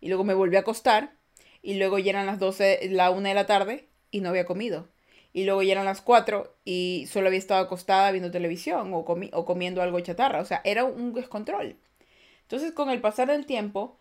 y 0.00 0.08
luego 0.08 0.24
me 0.24 0.34
volví 0.34 0.56
a 0.56 0.60
acostar 0.60 1.16
y 1.62 1.74
luego 1.76 1.98
ya 1.98 2.10
eran 2.10 2.26
las 2.26 2.38
12, 2.38 2.88
la 2.90 3.10
1 3.10 3.28
de 3.28 3.34
la 3.34 3.46
tarde 3.46 3.88
y 4.10 4.20
no 4.20 4.30
había 4.30 4.46
comido 4.46 4.88
y 5.36 5.44
luego 5.44 5.62
ya 5.62 5.72
eran 5.72 5.84
las 5.84 6.00
4 6.00 6.56
y 6.64 7.06
solo 7.10 7.26
había 7.26 7.38
estado 7.38 7.62
acostada 7.62 8.10
viendo 8.10 8.30
televisión 8.30 8.94
o, 8.94 9.00
o 9.00 9.44
comiendo 9.44 9.82
algo 9.82 10.00
chatarra. 10.00 10.40
O 10.40 10.46
sea, 10.46 10.62
era 10.64 10.84
un 10.84 11.12
descontrol. 11.12 11.76
Entonces, 12.40 12.72
con 12.72 12.88
el 12.88 13.02
pasar 13.02 13.28
del 13.28 13.44
tiempo, 13.44 13.98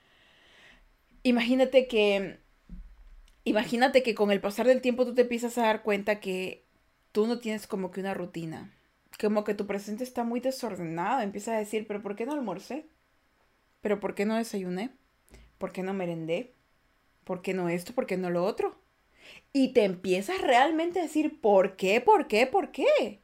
imagínate 1.24 1.88
que, 1.90 2.40
imagínate 3.44 4.02
que 4.02 4.16
con 4.16 4.32
el 4.32 4.40
pasar 4.40 4.66
del 4.66 4.80
tiempo 4.80 5.06
tú 5.06 5.14
te 5.14 5.24
empiezas 5.24 5.58
a 5.58 5.64
dar 5.64 5.84
cuenta 5.84 6.22
que 6.22 6.64
tú 7.12 7.28
no 7.28 7.38
tienes 7.40 7.68
como 7.68 7.92
que 7.92 8.00
una 8.00 8.14
rutina. 8.14 8.74
Como 9.20 9.44
que 9.44 9.56
tu 9.56 9.68
presente 9.68 10.06
está 10.06 10.24
muy 10.24 10.40
desordenado. 10.40 11.20
Empiezas 11.20 11.56
a 11.56 11.60
decir, 11.60 11.86
pero 11.86 12.02
¿por 12.02 12.16
qué 12.16 12.26
no 12.26 12.32
almorcé? 12.32 12.86
¿Pero 13.82 14.00
por 14.00 14.16
qué 14.16 14.26
no 14.26 14.38
desayuné? 14.38 14.92
¿Por 15.58 15.74
qué 15.74 15.84
no 15.84 15.94
merendé? 15.94 16.54
¿Por 17.26 17.42
qué 17.42 17.54
no 17.54 17.68
esto? 17.68 17.92
¿Por 17.92 18.06
qué 18.06 18.16
no 18.16 18.30
lo 18.30 18.46
otro? 18.46 18.85
Y 19.54 19.70
te 19.70 19.84
empiezas 19.86 20.42
realmente 20.42 21.00
a 21.00 21.04
decir, 21.04 21.40
¿por 21.40 21.76
qué? 21.76 22.02
¿Por 22.02 22.28
qué? 22.28 22.46
¿Por 22.46 22.72
qué? 22.72 23.20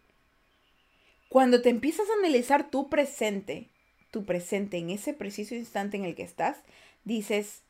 Cuando 1.29 1.61
te 1.61 1.69
empiezas 1.69 2.09
a 2.09 2.13
analizar 2.19 2.69
tu 2.69 2.89
presente, 2.89 3.69
tu 4.11 4.25
presente 4.25 4.77
en 4.77 4.89
ese 4.89 5.13
preciso 5.13 5.55
instante 5.55 5.97
en 5.97 6.05
el 6.05 6.15
que 6.15 6.23
estás, 6.23 6.57
dices, 7.03 7.63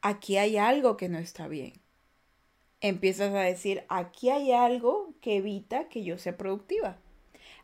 aquí 0.00 0.36
hay 0.36 0.56
algo 0.56 0.96
que 0.96 1.08
no 1.08 1.18
está 1.18 1.48
bien. 1.48 1.74
Empiezas 2.80 3.34
a 3.34 3.40
decir, 3.40 3.84
aquí 3.88 4.30
hay 4.30 4.52
algo 4.52 5.14
que 5.20 5.36
evita 5.36 5.88
que 5.88 6.04
yo 6.04 6.18
sea 6.18 6.36
productiva. 6.36 6.98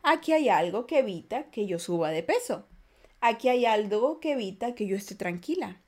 Aquí 0.01 0.33
hay 0.33 0.49
algo 0.49 0.85
que 0.85 0.99
evita 0.99 1.49
que 1.51 1.65
yo 1.65 1.79
suba 1.79 2.11
de 2.11 2.23
peso. 2.23 2.65
Aquí 3.21 3.49
hay 3.49 3.65
algo 3.65 4.19
que 4.19 4.33
evita 4.33 4.75
que 4.75 4.87
yo 4.87 4.97
esté 4.97 5.15
tranquila. 5.15 5.81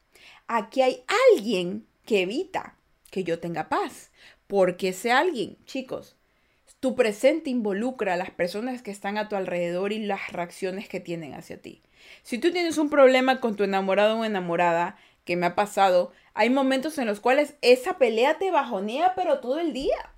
Aquí 0.47 0.81
hay 0.81 1.03
alguien 1.33 1.86
que 2.05 2.21
evita 2.21 2.77
que 3.16 3.24
yo 3.24 3.39
tenga 3.39 3.70
paz. 3.70 4.11
Porque 4.45 4.89
ese 4.89 5.13
alguien, 5.13 5.55
chicos, 5.63 6.18
tu 6.82 6.97
presente 6.97 7.49
involucra 7.49 8.16
a 8.16 8.18
las 8.18 8.30
personas 8.30 8.82
que 8.82 8.91
están 8.91 9.18
a 9.18 9.30
tu 9.30 9.38
alrededor 9.38 9.93
y 9.93 9.99
las 9.99 10.34
reacciones 10.34 10.89
que 10.89 10.99
tienen 10.99 11.34
hacia 11.34 11.61
ti. 11.61 11.82
Si 12.24 12.39
tú 12.39 12.51
tienes 12.51 12.78
un 12.78 12.89
problema 12.89 13.39
con 13.39 13.55
tu 13.55 13.63
enamorado 13.63 14.20
o 14.20 14.26
enamorada, 14.26 14.97
que 15.24 15.38
me 15.38 15.45
ha 15.45 15.55
pasado, 15.55 16.11
hay 16.34 16.49
momentos 16.49 16.97
en 16.97 17.07
los 17.07 17.22
cuales 17.22 17.55
esa 17.61 17.97
pelea 17.97 18.38
te 18.38 18.51
bajonea, 18.51 19.13
pero 19.16 19.39
todo 19.39 19.59
el 19.59 19.72
día. 19.72 20.11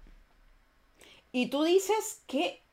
Y 1.32 1.52
tú 1.52 1.66
dices 1.66 2.24
que, 2.26 2.64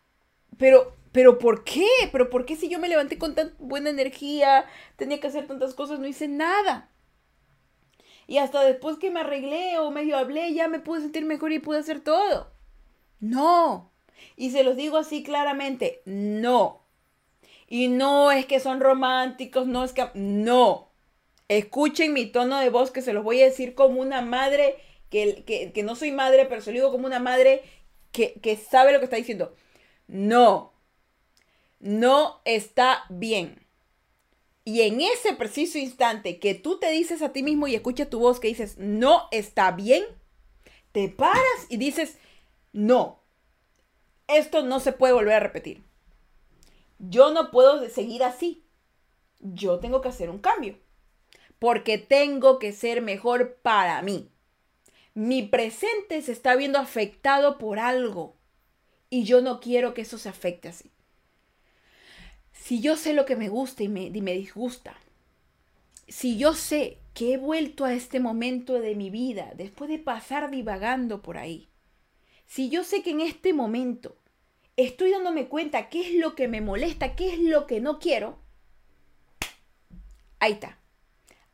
pero, 0.56 0.96
pero 1.12 1.38
¿por 1.38 1.64
qué? 1.64 1.86
¿Pero 2.12 2.30
por 2.30 2.46
qué 2.46 2.56
si 2.56 2.70
yo 2.70 2.78
me 2.78 2.88
levanté 2.88 3.18
con 3.18 3.34
tan 3.34 3.54
buena 3.58 3.90
energía, 3.90 4.64
tenía 4.96 5.20
que 5.20 5.26
hacer 5.26 5.46
tantas 5.46 5.74
cosas, 5.74 5.98
no 5.98 6.06
hice 6.06 6.28
nada? 6.28 6.88
Y 8.26 8.38
hasta 8.38 8.62
después 8.62 8.98
que 8.98 9.10
me 9.10 9.20
arreglé 9.20 9.78
o 9.78 9.90
medio 9.90 10.16
hablé, 10.16 10.52
ya 10.54 10.68
me 10.68 10.78
pude 10.78 11.00
sentir 11.00 11.24
mejor 11.24 11.52
y 11.52 11.58
pude 11.58 11.78
hacer 11.78 12.00
todo. 12.00 12.52
No. 13.20 13.90
Y 14.36 14.50
se 14.50 14.64
los 14.64 14.76
digo 14.76 14.96
así 14.96 15.22
claramente, 15.22 16.02
no. 16.04 16.82
Y 17.68 17.88
no 17.88 18.30
es 18.30 18.46
que 18.46 18.60
son 18.60 18.80
románticos, 18.80 19.66
no 19.66 19.84
es 19.84 19.92
que... 19.92 20.08
No. 20.14 20.90
Escuchen 21.48 22.12
mi 22.12 22.26
tono 22.26 22.58
de 22.58 22.70
voz 22.70 22.90
que 22.90 23.02
se 23.02 23.12
los 23.12 23.24
voy 23.24 23.42
a 23.42 23.46
decir 23.46 23.74
como 23.74 24.00
una 24.00 24.22
madre, 24.22 24.76
que, 25.10 25.44
que, 25.74 25.82
no 25.82 25.94
soy 25.94 26.10
madre, 26.10 26.46
pero 26.46 26.62
se 26.62 26.70
lo 26.70 26.76
digo 26.76 26.90
como 26.90 27.06
una 27.06 27.20
madre 27.20 27.62
que, 28.12 28.34
que 28.40 28.56
sabe 28.56 28.92
lo 28.92 28.98
que 28.98 29.04
está 29.04 29.16
diciendo. 29.16 29.54
No. 30.06 30.72
No 31.80 32.40
está 32.44 33.04
bien. 33.10 33.63
Y 34.64 34.80
en 34.82 35.00
ese 35.02 35.34
preciso 35.34 35.78
instante 35.78 36.38
que 36.38 36.54
tú 36.54 36.78
te 36.78 36.90
dices 36.90 37.20
a 37.20 37.32
ti 37.32 37.42
mismo 37.42 37.66
y 37.66 37.74
escuchas 37.74 38.08
tu 38.08 38.18
voz 38.18 38.40
que 38.40 38.48
dices, 38.48 38.78
no 38.78 39.28
está 39.30 39.72
bien, 39.72 40.04
te 40.92 41.10
paras 41.10 41.66
y 41.68 41.76
dices, 41.76 42.16
no, 42.72 43.22
esto 44.26 44.62
no 44.62 44.80
se 44.80 44.92
puede 44.92 45.12
volver 45.12 45.34
a 45.34 45.40
repetir. 45.40 45.84
Yo 46.98 47.30
no 47.32 47.50
puedo 47.50 47.86
seguir 47.90 48.22
así. 48.22 48.64
Yo 49.40 49.80
tengo 49.80 50.00
que 50.00 50.08
hacer 50.08 50.30
un 50.30 50.38
cambio. 50.38 50.78
Porque 51.58 51.98
tengo 51.98 52.58
que 52.58 52.72
ser 52.72 53.02
mejor 53.02 53.56
para 53.62 54.00
mí. 54.00 54.30
Mi 55.12 55.42
presente 55.42 56.22
se 56.22 56.32
está 56.32 56.56
viendo 56.56 56.78
afectado 56.78 57.58
por 57.58 57.78
algo. 57.78 58.36
Y 59.10 59.24
yo 59.24 59.42
no 59.42 59.60
quiero 59.60 59.92
que 59.92 60.02
eso 60.02 60.16
se 60.16 60.28
afecte 60.28 60.68
así. 60.68 60.93
Si 62.64 62.80
yo 62.80 62.96
sé 62.96 63.12
lo 63.12 63.26
que 63.26 63.36
me 63.36 63.50
gusta 63.50 63.82
y 63.82 63.88
me, 63.88 64.08
me 64.08 64.32
disgusta, 64.32 64.96
si 66.08 66.38
yo 66.38 66.54
sé 66.54 66.96
que 67.12 67.34
he 67.34 67.36
vuelto 67.36 67.84
a 67.84 67.92
este 67.92 68.20
momento 68.20 68.80
de 68.80 68.94
mi 68.94 69.10
vida 69.10 69.52
después 69.54 69.90
de 69.90 69.98
pasar 69.98 70.50
divagando 70.50 71.20
por 71.20 71.36
ahí, 71.36 71.68
si 72.46 72.70
yo 72.70 72.82
sé 72.82 73.02
que 73.02 73.10
en 73.10 73.20
este 73.20 73.52
momento 73.52 74.16
estoy 74.78 75.10
dándome 75.10 75.48
cuenta 75.48 75.90
qué 75.90 76.08
es 76.08 76.14
lo 76.14 76.34
que 76.34 76.48
me 76.48 76.62
molesta, 76.62 77.16
qué 77.16 77.34
es 77.34 77.38
lo 77.38 77.66
que 77.66 77.82
no 77.82 77.98
quiero, 77.98 78.38
ahí 80.38 80.52
está. 80.52 80.78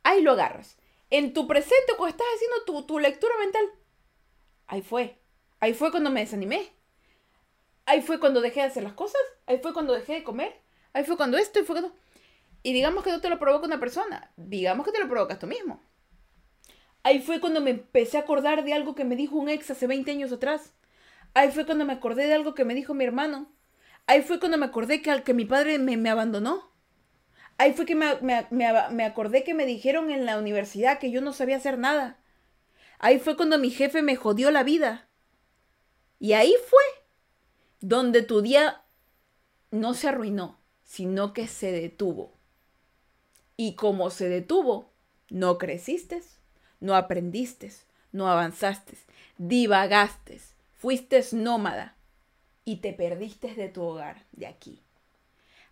Ahí 0.03 0.21
lo 0.21 0.31
agarras. 0.31 0.77
En 1.09 1.33
tu 1.33 1.45
presente, 1.45 1.91
cuando 1.97 2.15
estás 2.15 2.27
haciendo 2.35 2.63
tu, 2.63 2.83
tu 2.83 2.99
lectura 2.99 3.33
mental, 3.37 3.65
ahí 4.65 4.81
fue. 4.81 5.19
Ahí 5.59 5.73
fue 5.73 5.91
cuando 5.91 6.09
me 6.09 6.21
desanimé. 6.21 6.71
Ahí 7.85 8.01
fue 8.01 8.17
cuando 8.17 8.39
dejé 8.39 8.61
de 8.61 8.67
hacer 8.67 8.83
las 8.83 8.93
cosas. 8.93 9.21
Ahí 9.45 9.57
fue 9.57 9.73
cuando 9.73 9.91
dejé 9.91 10.13
de 10.13 10.23
comer. 10.23 10.70
Ahí 10.93 11.03
fue 11.03 11.17
cuando 11.17 11.37
esto 11.37 11.59
y 11.59 11.63
fue 11.63 11.79
cuando... 11.79 11.97
Y 12.63 12.73
digamos 12.73 13.03
que 13.03 13.11
no 13.11 13.21
te 13.21 13.29
lo 13.29 13.39
provoca 13.39 13.65
una 13.65 13.79
persona, 13.79 14.31
digamos 14.37 14.85
que 14.85 14.91
te 14.91 14.99
lo 14.99 15.09
provocas 15.09 15.39
tú 15.39 15.47
mismo. 15.47 15.81
Ahí 17.03 17.19
fue 17.19 17.39
cuando 17.39 17.61
me 17.61 17.71
empecé 17.71 18.17
a 18.17 18.21
acordar 18.21 18.63
de 18.63 18.73
algo 18.73 18.93
que 18.93 19.03
me 19.03 19.15
dijo 19.15 19.35
un 19.35 19.49
ex 19.49 19.71
hace 19.71 19.87
20 19.87 20.11
años 20.11 20.31
atrás. 20.31 20.73
Ahí 21.33 21.51
fue 21.51 21.65
cuando 21.65 21.85
me 21.85 21.93
acordé 21.93 22.27
de 22.27 22.33
algo 22.33 22.53
que 22.53 22.65
me 22.65 22.75
dijo 22.75 22.93
mi 22.93 23.03
hermano. 23.03 23.51
Ahí 24.05 24.21
fue 24.21 24.39
cuando 24.39 24.57
me 24.57 24.65
acordé 24.65 25.01
que, 25.01 25.09
al 25.09 25.23
que 25.23 25.33
mi 25.33 25.45
padre 25.45 25.79
me, 25.79 26.09
abandonó. 26.09 26.71
Ahí 27.57 27.73
fue 27.73 27.85
que 27.85 27.95
me, 27.95 28.19
me, 28.21 29.05
acordé 29.05 29.43
que 29.43 29.53
me 29.53 29.65
dijeron 29.65 30.11
en 30.11 30.25
la 30.25 30.37
universidad 30.37 30.99
que 30.99 31.11
yo 31.11 31.21
no 31.21 31.33
sabía 31.33 31.57
hacer 31.57 31.77
nada. 31.79 32.19
Ahí 32.99 33.19
fue 33.19 33.35
cuando 33.35 33.57
mi 33.57 33.71
jefe 33.71 34.01
me 34.01 34.15
jodió 34.15 34.51
la 34.51 34.63
vida. 34.63 35.09
Y 36.19 36.33
ahí 36.33 36.53
fue 36.67 36.83
donde 37.79 38.21
tu 38.21 38.41
día 38.41 38.83
no 39.71 39.93
se 39.95 40.07
arruinó, 40.07 40.60
sino 40.91 41.31
que 41.31 41.47
se 41.47 41.71
detuvo. 41.71 42.33
Y 43.55 43.75
como 43.75 44.09
se 44.09 44.27
detuvo, 44.27 44.91
no 45.29 45.57
creciste, 45.57 46.21
no 46.81 46.97
aprendiste, 46.97 47.71
no 48.11 48.27
avanzaste, 48.27 48.97
divagaste, 49.37 50.41
fuiste 50.75 51.23
nómada 51.31 51.95
y 52.65 52.77
te 52.77 52.91
perdiste 52.91 53.55
de 53.55 53.69
tu 53.69 53.83
hogar 53.83 54.25
de 54.33 54.47
aquí. 54.47 54.81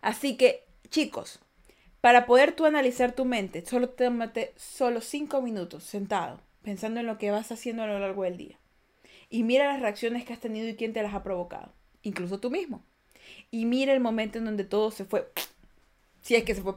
Así 0.00 0.38
que, 0.38 0.64
chicos, 0.88 1.38
Para 2.00 2.24
poder 2.24 2.56
tú 2.56 2.64
analizar 2.64 3.12
tu 3.12 3.26
mente, 3.26 3.62
solo 3.66 3.90
tómate 3.90 4.54
solo 4.56 5.02
cinco 5.02 5.42
minutos 5.42 5.84
sentado, 5.84 6.40
pensando 6.62 6.98
en 6.98 7.06
lo 7.06 7.18
que 7.18 7.30
vas 7.30 7.52
haciendo 7.52 7.82
a 7.82 7.86
lo 7.86 7.98
largo 7.98 8.22
del 8.22 8.38
día. 8.38 8.58
Y 9.28 9.42
mira 9.42 9.70
las 9.70 9.82
reacciones 9.82 10.24
que 10.24 10.32
has 10.32 10.40
tenido 10.40 10.66
y 10.66 10.76
quién 10.76 10.94
te 10.94 11.02
las 11.02 11.12
ha 11.12 11.22
provocado, 11.22 11.74
incluso 12.00 12.40
tú 12.40 12.50
mismo. 12.50 12.82
Y 13.50 13.64
mira 13.64 13.92
el 13.92 14.00
momento 14.00 14.38
en 14.38 14.44
donde 14.44 14.64
todo 14.64 14.90
se 14.90 15.04
fue, 15.04 15.30
si 16.20 16.36
es 16.36 16.44
que 16.44 16.54
se 16.54 16.62
fue. 16.62 16.74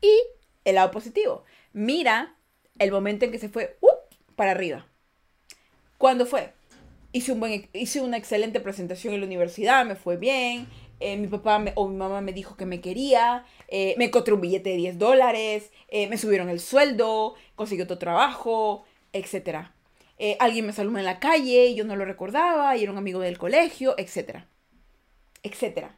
Y 0.00 0.12
el 0.64 0.76
lado 0.76 0.90
positivo, 0.90 1.44
mira 1.72 2.36
el 2.78 2.90
momento 2.90 3.24
en 3.24 3.32
que 3.32 3.38
se 3.38 3.48
fue 3.48 3.76
uh, 3.80 3.88
para 4.36 4.52
arriba. 4.52 4.86
¿Cuándo 5.98 6.24
fue? 6.24 6.52
Hice, 7.12 7.32
un 7.32 7.40
buen, 7.40 7.68
hice 7.72 8.00
una 8.00 8.16
excelente 8.16 8.60
presentación 8.60 9.12
en 9.12 9.20
la 9.20 9.26
universidad, 9.26 9.84
me 9.84 9.96
fue 9.96 10.16
bien, 10.16 10.66
eh, 11.00 11.16
mi 11.16 11.28
papá 11.28 11.64
o 11.74 11.88
mi 11.88 11.96
mamá 11.96 12.20
me 12.20 12.32
dijo 12.32 12.56
que 12.56 12.66
me 12.66 12.82
quería, 12.82 13.44
eh, 13.68 13.94
me 13.96 14.06
encontré 14.06 14.34
un 14.34 14.42
billete 14.42 14.70
de 14.70 14.76
10 14.76 14.98
dólares, 14.98 15.72
eh, 15.88 16.06
me 16.08 16.18
subieron 16.18 16.50
el 16.50 16.60
sueldo, 16.60 17.34
conseguí 17.56 17.80
otro 17.82 17.98
trabajo, 17.98 18.84
etc. 19.12 19.70
alguien 20.38 20.66
me 20.66 20.72
saludó 20.72 20.98
en 20.98 21.06
la 21.06 21.18
calle 21.18 21.66
y 21.66 21.74
yo 21.74 21.84
no 21.84 21.96
lo 21.96 22.04
recordaba 22.04 22.76
y 22.76 22.82
era 22.82 22.92
un 22.92 22.98
amigo 22.98 23.20
del 23.20 23.38
colegio, 23.38 23.94
etc. 23.96 24.44
etc. 25.42 25.88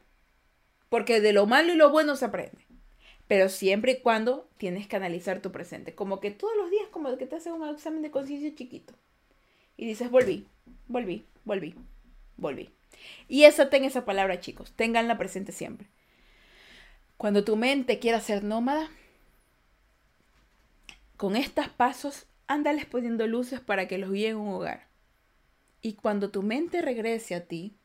Porque 0.89 1.21
de 1.21 1.33
lo 1.33 1.45
malo 1.45 1.73
y 1.73 1.77
lo 1.77 1.89
bueno 1.89 2.15
se 2.15 2.25
aprende. 2.25 2.65
Pero 3.27 3.49
siempre 3.49 3.93
y 3.93 4.01
cuando 4.01 4.49
tienes 4.57 4.87
que 4.87 4.95
analizar 4.95 5.41
tu 5.41 5.51
presente. 5.51 5.95
Como 5.95 6.19
que 6.19 6.31
todos 6.31 6.55
los 6.57 6.69
días, 6.69 6.87
como 6.91 7.17
que 7.17 7.25
te 7.25 7.35
haces 7.35 7.53
un 7.53 7.67
examen 7.67 8.01
de 8.01 8.11
conciencia 8.11 8.53
chiquito. 8.53 8.93
Y 9.77 9.85
dices, 9.85 10.11
volví, 10.11 10.47
volví, 10.87 11.25
volví, 11.45 11.75
volví. 12.37 12.69
Y 13.27 13.43
esa 13.45 13.69
ten 13.69 13.85
esa 13.85 14.05
palabra, 14.05 14.39
chicos. 14.39 14.71
Ténganla 14.73 15.17
presente 15.17 15.51
siempre. 15.51 15.87
Cuando 17.17 17.43
tu 17.43 17.55
mente 17.55 17.99
quiera 17.99 18.19
ser 18.19 18.43
nómada, 18.43 18.89
con 21.17 21.35
estos 21.35 21.69
pasos, 21.69 22.25
ándales 22.47 22.85
poniendo 22.85 23.25
luces 23.27 23.59
para 23.61 23.87
que 23.87 23.97
los 23.97 24.11
guíen 24.11 24.35
un 24.35 24.49
hogar. 24.49 24.87
Y 25.81 25.93
cuando 25.93 26.31
tu 26.31 26.43
mente 26.43 26.81
regrese 26.81 27.35
a 27.35 27.45
ti, 27.45 27.75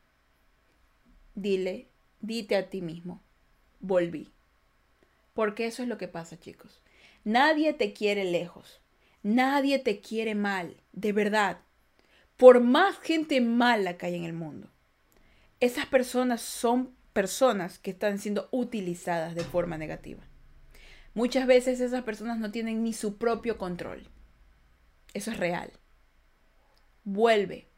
dile, 1.43 1.89
dite 2.21 2.57
a 2.57 2.69
ti 2.69 2.83
mismo, 2.83 3.23
volví. 3.81 4.33
Porque 5.35 5.67
eso 5.67 5.83
es 5.83 5.89
lo 5.89 5.99
que 5.99 6.09
pasa, 6.09 6.39
chicos. 6.39 6.83
Nadie 7.25 7.73
te 7.73 7.93
quiere 7.93 8.25
lejos. 8.25 8.81
Nadie 9.23 9.79
te 9.79 10.01
quiere 10.01 10.35
mal, 10.35 10.77
de 10.93 11.13
verdad. 11.13 11.59
Por 12.37 12.61
más 12.61 12.99
gente 12.99 13.41
mala 13.41 13.97
que 13.97 14.07
hay 14.07 14.15
en 14.15 14.25
el 14.25 14.33
mundo. 14.33 14.69
Esas 15.61 15.87
personas 15.87 16.41
son 16.41 16.95
personas 17.13 17.79
que 17.79 17.91
están 17.91 18.19
siendo 18.19 18.49
utilizadas 18.53 19.35
de 19.35 19.45
forma 19.45 19.77
negativa. 19.77 20.23
Muchas 21.15 21.47
veces 21.47 21.81
esas 21.81 22.05
personas 22.05 22.39
no 22.39 22.53
tienen 22.53 22.85
ni 22.85 22.93
su 22.93 23.19
propio 23.19 23.59
control. 23.59 24.09
Eso 25.15 25.33
es 25.33 25.37
real. 25.39 25.73
Vuelve. 27.03 27.69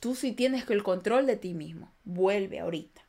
Tú 0.00 0.14
sí 0.14 0.32
tienes 0.32 0.68
el 0.70 0.82
control 0.82 1.26
de 1.26 1.36
ti 1.36 1.54
mismo. 1.54 1.92
Vuelve 2.04 2.60
ahorita 2.60 3.06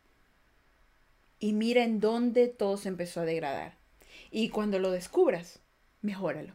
y 1.39 1.53
mira 1.53 1.83
en 1.83 1.99
dónde 1.99 2.47
todo 2.47 2.77
se 2.77 2.89
empezó 2.89 3.21
a 3.21 3.25
degradar. 3.25 3.75
Y 4.31 4.49
cuando 4.49 4.79
lo 4.79 4.91
descubras, 4.91 5.59
mejóralo. 6.01 6.53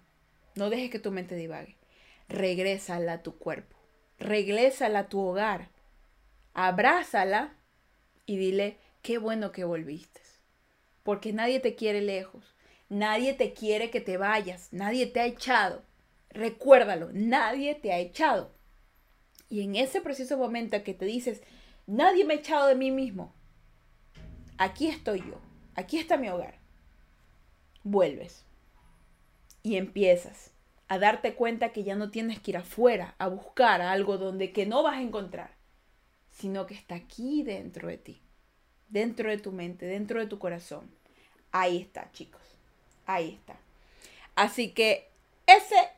No 0.54 0.70
dejes 0.70 0.90
que 0.90 0.98
tu 0.98 1.10
mente 1.10 1.34
divague. 1.34 1.76
Regrésala 2.28 3.14
a 3.14 3.22
tu 3.22 3.38
cuerpo. 3.38 3.76
Regrésala 4.18 5.00
a 5.00 5.08
tu 5.08 5.20
hogar. 5.20 5.68
Abrázala 6.54 7.54
y 8.26 8.36
dile, 8.36 8.76
qué 9.02 9.18
bueno 9.18 9.52
que 9.52 9.64
volviste. 9.64 10.20
Porque 11.02 11.32
nadie 11.32 11.60
te 11.60 11.74
quiere 11.74 12.00
lejos. 12.00 12.44
Nadie 12.88 13.32
te 13.32 13.54
quiere 13.54 13.90
que 13.90 14.00
te 14.00 14.16
vayas. 14.18 14.68
Nadie 14.72 15.06
te 15.06 15.20
ha 15.20 15.26
echado. 15.26 15.82
Recuérdalo, 16.28 17.10
nadie 17.12 17.74
te 17.74 17.92
ha 17.92 17.98
echado. 17.98 18.52
Y 19.52 19.60
en 19.60 19.76
ese 19.76 20.00
preciso 20.00 20.38
momento 20.38 20.82
que 20.82 20.94
te 20.94 21.04
dices, 21.04 21.42
nadie 21.86 22.24
me 22.24 22.32
ha 22.32 22.36
echado 22.38 22.68
de 22.68 22.74
mí 22.74 22.90
mismo, 22.90 23.34
aquí 24.56 24.88
estoy 24.88 25.18
yo, 25.18 25.38
aquí 25.74 25.98
está 25.98 26.16
mi 26.16 26.30
hogar. 26.30 26.58
Vuelves 27.82 28.46
y 29.62 29.76
empiezas 29.76 30.52
a 30.88 30.98
darte 30.98 31.34
cuenta 31.34 31.68
que 31.68 31.84
ya 31.84 31.96
no 31.96 32.10
tienes 32.10 32.40
que 32.40 32.52
ir 32.52 32.56
afuera 32.56 33.14
a 33.18 33.28
buscar 33.28 33.82
algo 33.82 34.16
donde 34.16 34.52
que 34.52 34.64
no 34.64 34.82
vas 34.82 34.96
a 34.96 35.02
encontrar, 35.02 35.54
sino 36.30 36.64
que 36.64 36.72
está 36.72 36.94
aquí 36.94 37.42
dentro 37.42 37.88
de 37.88 37.98
ti, 37.98 38.22
dentro 38.88 39.28
de 39.28 39.36
tu 39.36 39.52
mente, 39.52 39.84
dentro 39.84 40.18
de 40.18 40.28
tu 40.28 40.38
corazón. 40.38 40.90
Ahí 41.50 41.76
está, 41.76 42.10
chicos. 42.12 42.40
Ahí 43.04 43.34
está. 43.34 43.58
Así 44.34 44.70
que 44.70 45.10
ese 45.46 45.74
es 45.74 45.88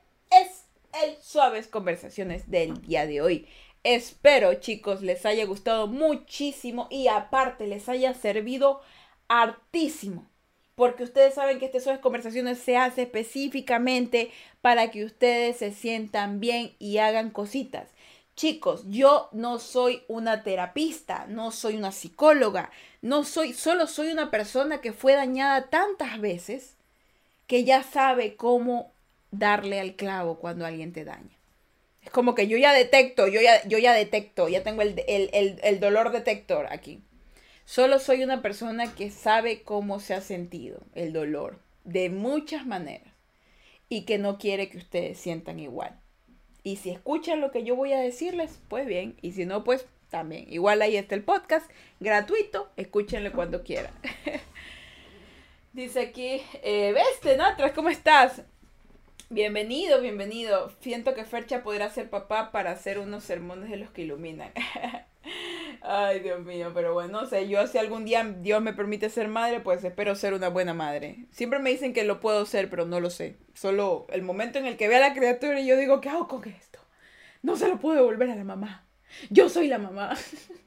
el 1.02 1.16
Suaves 1.20 1.66
Conversaciones 1.66 2.50
del 2.50 2.80
día 2.82 3.06
de 3.06 3.20
hoy. 3.20 3.48
Espero, 3.82 4.54
chicos, 4.54 5.02
les 5.02 5.26
haya 5.26 5.44
gustado 5.44 5.86
muchísimo 5.86 6.86
y 6.90 7.08
aparte 7.08 7.66
les 7.66 7.88
haya 7.88 8.14
servido 8.14 8.80
hartísimo. 9.28 10.26
Porque 10.74 11.04
ustedes 11.04 11.34
saben 11.34 11.58
que 11.58 11.66
este 11.66 11.80
Suaves 11.80 12.00
Conversaciones 12.00 12.58
se 12.58 12.76
hace 12.76 13.02
específicamente 13.02 14.30
para 14.60 14.90
que 14.90 15.04
ustedes 15.04 15.58
se 15.58 15.72
sientan 15.72 16.40
bien 16.40 16.74
y 16.78 16.98
hagan 16.98 17.30
cositas. 17.30 17.90
Chicos, 18.36 18.82
yo 18.88 19.28
no 19.32 19.60
soy 19.60 20.02
una 20.08 20.42
terapista, 20.42 21.26
no 21.28 21.52
soy 21.52 21.76
una 21.76 21.92
psicóloga, 21.92 22.70
no 23.00 23.22
soy, 23.22 23.52
solo 23.52 23.86
soy 23.86 24.08
una 24.08 24.30
persona 24.30 24.80
que 24.80 24.92
fue 24.92 25.14
dañada 25.14 25.70
tantas 25.70 26.20
veces 26.20 26.76
que 27.46 27.62
ya 27.64 27.84
sabe 27.84 28.34
cómo 28.34 28.93
darle 29.38 29.80
al 29.80 29.94
clavo 29.94 30.38
cuando 30.38 30.66
alguien 30.66 30.92
te 30.92 31.04
daña. 31.04 31.36
Es 32.02 32.10
como 32.10 32.34
que 32.34 32.46
yo 32.46 32.58
ya 32.58 32.72
detecto, 32.72 33.26
yo 33.28 33.40
ya, 33.40 33.66
yo 33.66 33.78
ya 33.78 33.92
detecto, 33.92 34.48
ya 34.48 34.62
tengo 34.62 34.82
el, 34.82 34.94
el, 35.06 35.80
dolor 35.80 36.12
detector 36.12 36.66
aquí. 36.70 37.02
Solo 37.64 37.98
soy 37.98 38.22
una 38.22 38.42
persona 38.42 38.94
que 38.94 39.10
sabe 39.10 39.62
cómo 39.62 40.00
se 40.00 40.12
ha 40.12 40.20
sentido 40.20 40.80
el 40.94 41.14
dolor 41.14 41.58
de 41.84 42.10
muchas 42.10 42.66
maneras 42.66 43.12
y 43.88 44.02
que 44.02 44.18
no 44.18 44.38
quiere 44.38 44.68
que 44.68 44.78
ustedes 44.78 45.18
sientan 45.18 45.58
igual. 45.60 45.98
Y 46.62 46.76
si 46.76 46.90
escuchan 46.90 47.40
lo 47.40 47.50
que 47.50 47.64
yo 47.64 47.74
voy 47.74 47.92
a 47.92 48.00
decirles, 48.00 48.60
pues 48.68 48.86
bien, 48.86 49.16
y 49.22 49.32
si 49.32 49.46
no, 49.46 49.64
pues 49.64 49.86
también. 50.10 50.46
Igual 50.52 50.82
ahí 50.82 50.96
está 50.96 51.14
el 51.14 51.24
podcast, 51.24 51.70
gratuito, 52.00 52.70
escúchenlo 52.76 53.32
cuando 53.32 53.62
quieran. 53.62 53.92
Dice 55.72 56.00
aquí, 56.00 56.40
eh, 56.62 56.92
ves, 56.92 57.20
Tenatras, 57.20 57.72
¿cómo 57.72 57.88
estás? 57.88 58.42
Bienvenido, 59.30 60.02
bienvenido. 60.02 60.70
Siento 60.80 61.14
que 61.14 61.24
Fercha 61.24 61.62
podrá 61.62 61.88
ser 61.88 62.10
papá 62.10 62.52
para 62.52 62.72
hacer 62.72 62.98
unos 62.98 63.24
sermones 63.24 63.70
de 63.70 63.78
los 63.78 63.90
que 63.90 64.02
iluminan. 64.02 64.52
Ay, 65.80 66.20
Dios 66.20 66.44
mío, 66.44 66.72
pero 66.74 66.92
bueno, 66.92 67.22
no 67.22 67.26
sé, 67.26 67.48
yo 67.48 67.66
si 67.66 67.78
algún 67.78 68.04
día 68.04 68.22
Dios 68.22 68.60
me 68.60 68.74
permite 68.74 69.08
ser 69.08 69.28
madre, 69.28 69.60
pues 69.60 69.82
espero 69.82 70.14
ser 70.14 70.34
una 70.34 70.48
buena 70.48 70.74
madre. 70.74 71.24
Siempre 71.30 71.58
me 71.58 71.70
dicen 71.70 71.94
que 71.94 72.04
lo 72.04 72.20
puedo 72.20 72.44
ser, 72.44 72.68
pero 72.68 72.84
no 72.84 73.00
lo 73.00 73.08
sé. 73.08 73.36
Solo 73.54 74.06
el 74.10 74.20
momento 74.20 74.58
en 74.58 74.66
el 74.66 74.76
que 74.76 74.88
vea 74.88 74.98
a 74.98 75.08
la 75.08 75.14
criatura 75.14 75.58
y 75.58 75.66
yo 75.66 75.78
digo, 75.78 76.02
¿qué 76.02 76.10
hago 76.10 76.28
con 76.28 76.46
esto? 76.46 76.78
No 77.42 77.56
se 77.56 77.68
lo 77.68 77.78
puedo 77.80 77.96
devolver 77.96 78.30
a 78.30 78.36
la 78.36 78.44
mamá. 78.44 78.84
Yo 79.30 79.48
soy 79.48 79.68
la 79.68 79.78
mamá. 79.78 80.14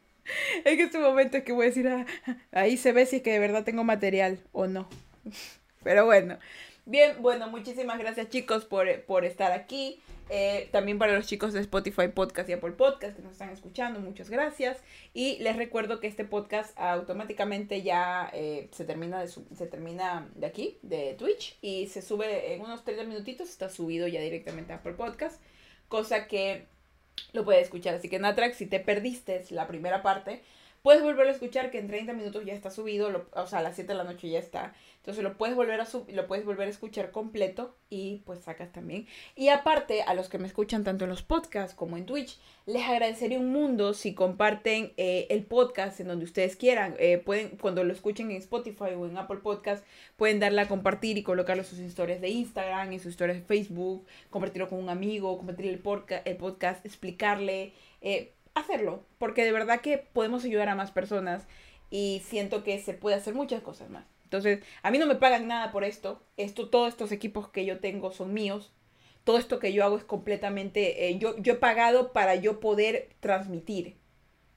en 0.65 0.79
este 0.79 0.97
momento 0.97 1.37
es 1.37 1.43
que 1.43 1.53
voy 1.53 1.67
a 1.67 1.69
decir, 1.69 1.87
ah, 1.87 2.05
ahí 2.51 2.75
se 2.75 2.91
ve 2.91 3.05
si 3.05 3.17
es 3.17 3.21
que 3.21 3.33
de 3.33 3.39
verdad 3.39 3.63
tengo 3.63 3.83
material 3.83 4.39
o 4.51 4.65
no. 4.65 4.89
Pero 5.83 6.05
bueno. 6.05 6.39
Bien, 6.87 7.21
bueno, 7.21 7.49
muchísimas 7.49 7.99
gracias 7.99 8.29
chicos 8.29 8.63
por, 8.63 9.03
por 9.03 9.25
estar 9.25 9.51
aquí. 9.51 9.99
Eh, 10.29 10.69
también 10.71 10.97
para 10.97 11.15
los 11.15 11.27
chicos 11.27 11.51
de 11.51 11.59
Spotify 11.59 12.07
Podcast 12.07 12.47
y 12.47 12.53
Apple 12.53 12.71
Podcast 12.71 13.17
que 13.17 13.21
nos 13.21 13.33
están 13.33 13.49
escuchando, 13.49 13.99
muchas 13.99 14.29
gracias. 14.29 14.77
Y 15.13 15.37
les 15.39 15.57
recuerdo 15.57 15.99
que 15.99 16.07
este 16.07 16.23
podcast 16.23 16.79
automáticamente 16.79 17.81
ya 17.81 18.31
eh, 18.33 18.69
se, 18.71 18.85
termina 18.85 19.19
de 19.19 19.27
se 19.27 19.67
termina 19.67 20.29
de 20.35 20.47
aquí, 20.47 20.77
de 20.81 21.13
Twitch, 21.15 21.57
y 21.61 21.87
se 21.87 22.01
sube 22.01 22.53
en 22.53 22.61
unos 22.61 22.85
30 22.85 23.03
minutitos, 23.03 23.49
está 23.49 23.67
subido 23.67 24.07
ya 24.07 24.21
directamente 24.21 24.71
a 24.71 24.77
Apple 24.77 24.93
Podcast, 24.93 25.41
cosa 25.89 26.25
que 26.27 26.67
lo 27.33 27.43
puedes 27.43 27.63
escuchar. 27.63 27.95
Así 27.95 28.07
que 28.07 28.17
Natrax, 28.17 28.55
si 28.55 28.65
te 28.65 28.79
perdiste 28.79 29.43
la 29.49 29.67
primera 29.67 30.01
parte, 30.03 30.41
puedes 30.87 31.03
volver 31.03 31.27
a 31.27 31.31
escuchar 31.31 31.69
que 31.69 31.79
en 31.79 31.87
30 31.87 32.13
minutos 32.13 32.45
ya 32.45 32.53
está 32.53 32.71
subido, 32.71 33.27
o 33.33 33.45
sea, 33.47 33.59
a 33.59 33.61
las 33.61 33.75
7 33.75 33.91
de 33.91 33.97
la 33.97 34.05
noche 34.05 34.29
ya 34.29 34.39
está. 34.39 34.73
Entonces 34.99 35.21
lo 35.21 35.35
puedes 35.35 35.53
volver 35.53 35.81
a 35.81 35.87
lo 36.13 36.27
puedes 36.27 36.45
volver 36.45 36.65
a 36.65 36.71
escuchar 36.71 37.11
completo 37.11 37.75
y 37.89 38.21
pues 38.25 38.39
sacas 38.39 38.71
también. 38.71 39.05
Y 39.35 39.49
aparte, 39.49 40.03
a 40.03 40.13
los 40.13 40.29
que 40.29 40.37
me 40.37 40.47
escuchan 40.47 40.85
tanto 40.85 41.03
en 41.03 41.09
los 41.09 41.23
podcasts 41.23 41.75
como 41.75 41.97
en 41.97 42.05
Twitch, 42.05 42.39
les 42.65 42.83
agradecería 42.83 43.37
un 43.37 43.51
mundo 43.51 43.93
si 43.93 44.13
comparten 44.13 44.93
eh, 44.95 45.27
el 45.29 45.43
podcast 45.43 45.99
en 45.99 46.07
donde 46.07 46.23
ustedes 46.23 46.55
quieran. 46.55 46.95
Eh, 46.99 47.17
pueden, 47.17 47.57
cuando 47.57 47.83
lo 47.83 47.91
escuchen 47.91 48.31
en 48.31 48.37
Spotify 48.37 48.93
o 48.97 49.07
en 49.07 49.17
Apple 49.17 49.39
Podcast, 49.43 49.83
pueden 50.15 50.39
darle 50.39 50.61
a 50.61 50.69
compartir 50.69 51.17
y 51.17 51.23
colocarlo 51.23 51.63
en 51.63 51.69
sus 51.69 51.79
historias 51.79 52.21
de 52.21 52.29
Instagram, 52.29 52.93
en 52.93 52.99
sus 53.01 53.11
historias 53.11 53.39
de 53.39 53.43
Facebook, 53.43 54.05
compartirlo 54.29 54.69
con 54.69 54.79
un 54.79 54.89
amigo, 54.89 55.37
compartir 55.37 55.65
el, 55.67 55.79
podcast, 55.79 56.25
el 56.25 56.37
podcast 56.37 56.85
explicarle, 56.85 57.73
eh, 57.99 58.31
hacerlo, 58.59 59.03
porque 59.17 59.43
de 59.43 59.51
verdad 59.51 59.81
que 59.81 59.97
podemos 59.97 60.43
ayudar 60.45 60.69
a 60.69 60.75
más 60.75 60.91
personas 60.91 61.47
y 61.89 62.21
siento 62.25 62.63
que 62.63 62.79
se 62.79 62.93
puede 62.93 63.15
hacer 63.15 63.33
muchas 63.33 63.61
cosas 63.61 63.89
más. 63.89 64.05
Entonces, 64.23 64.61
a 64.83 64.91
mí 64.91 64.97
no 64.97 65.05
me 65.05 65.15
pagan 65.15 65.47
nada 65.47 65.71
por 65.71 65.85
esto. 65.85 66.21
Esto, 66.35 66.67
todos 66.67 66.89
estos 66.89 67.13
equipos 67.13 67.47
que 67.47 67.65
yo 67.65 67.79
tengo 67.79 68.11
son 68.11 68.33
míos. 68.33 68.73
Todo 69.23 69.37
esto 69.37 69.59
que 69.59 69.71
yo 69.71 69.85
hago 69.85 69.97
es 69.97 70.03
completamente, 70.03 71.07
eh, 71.07 71.17
yo, 71.17 71.37
yo 71.37 71.53
he 71.53 71.57
pagado 71.57 72.11
para 72.11 72.35
yo 72.35 72.59
poder 72.59 73.09
transmitir. 73.19 73.95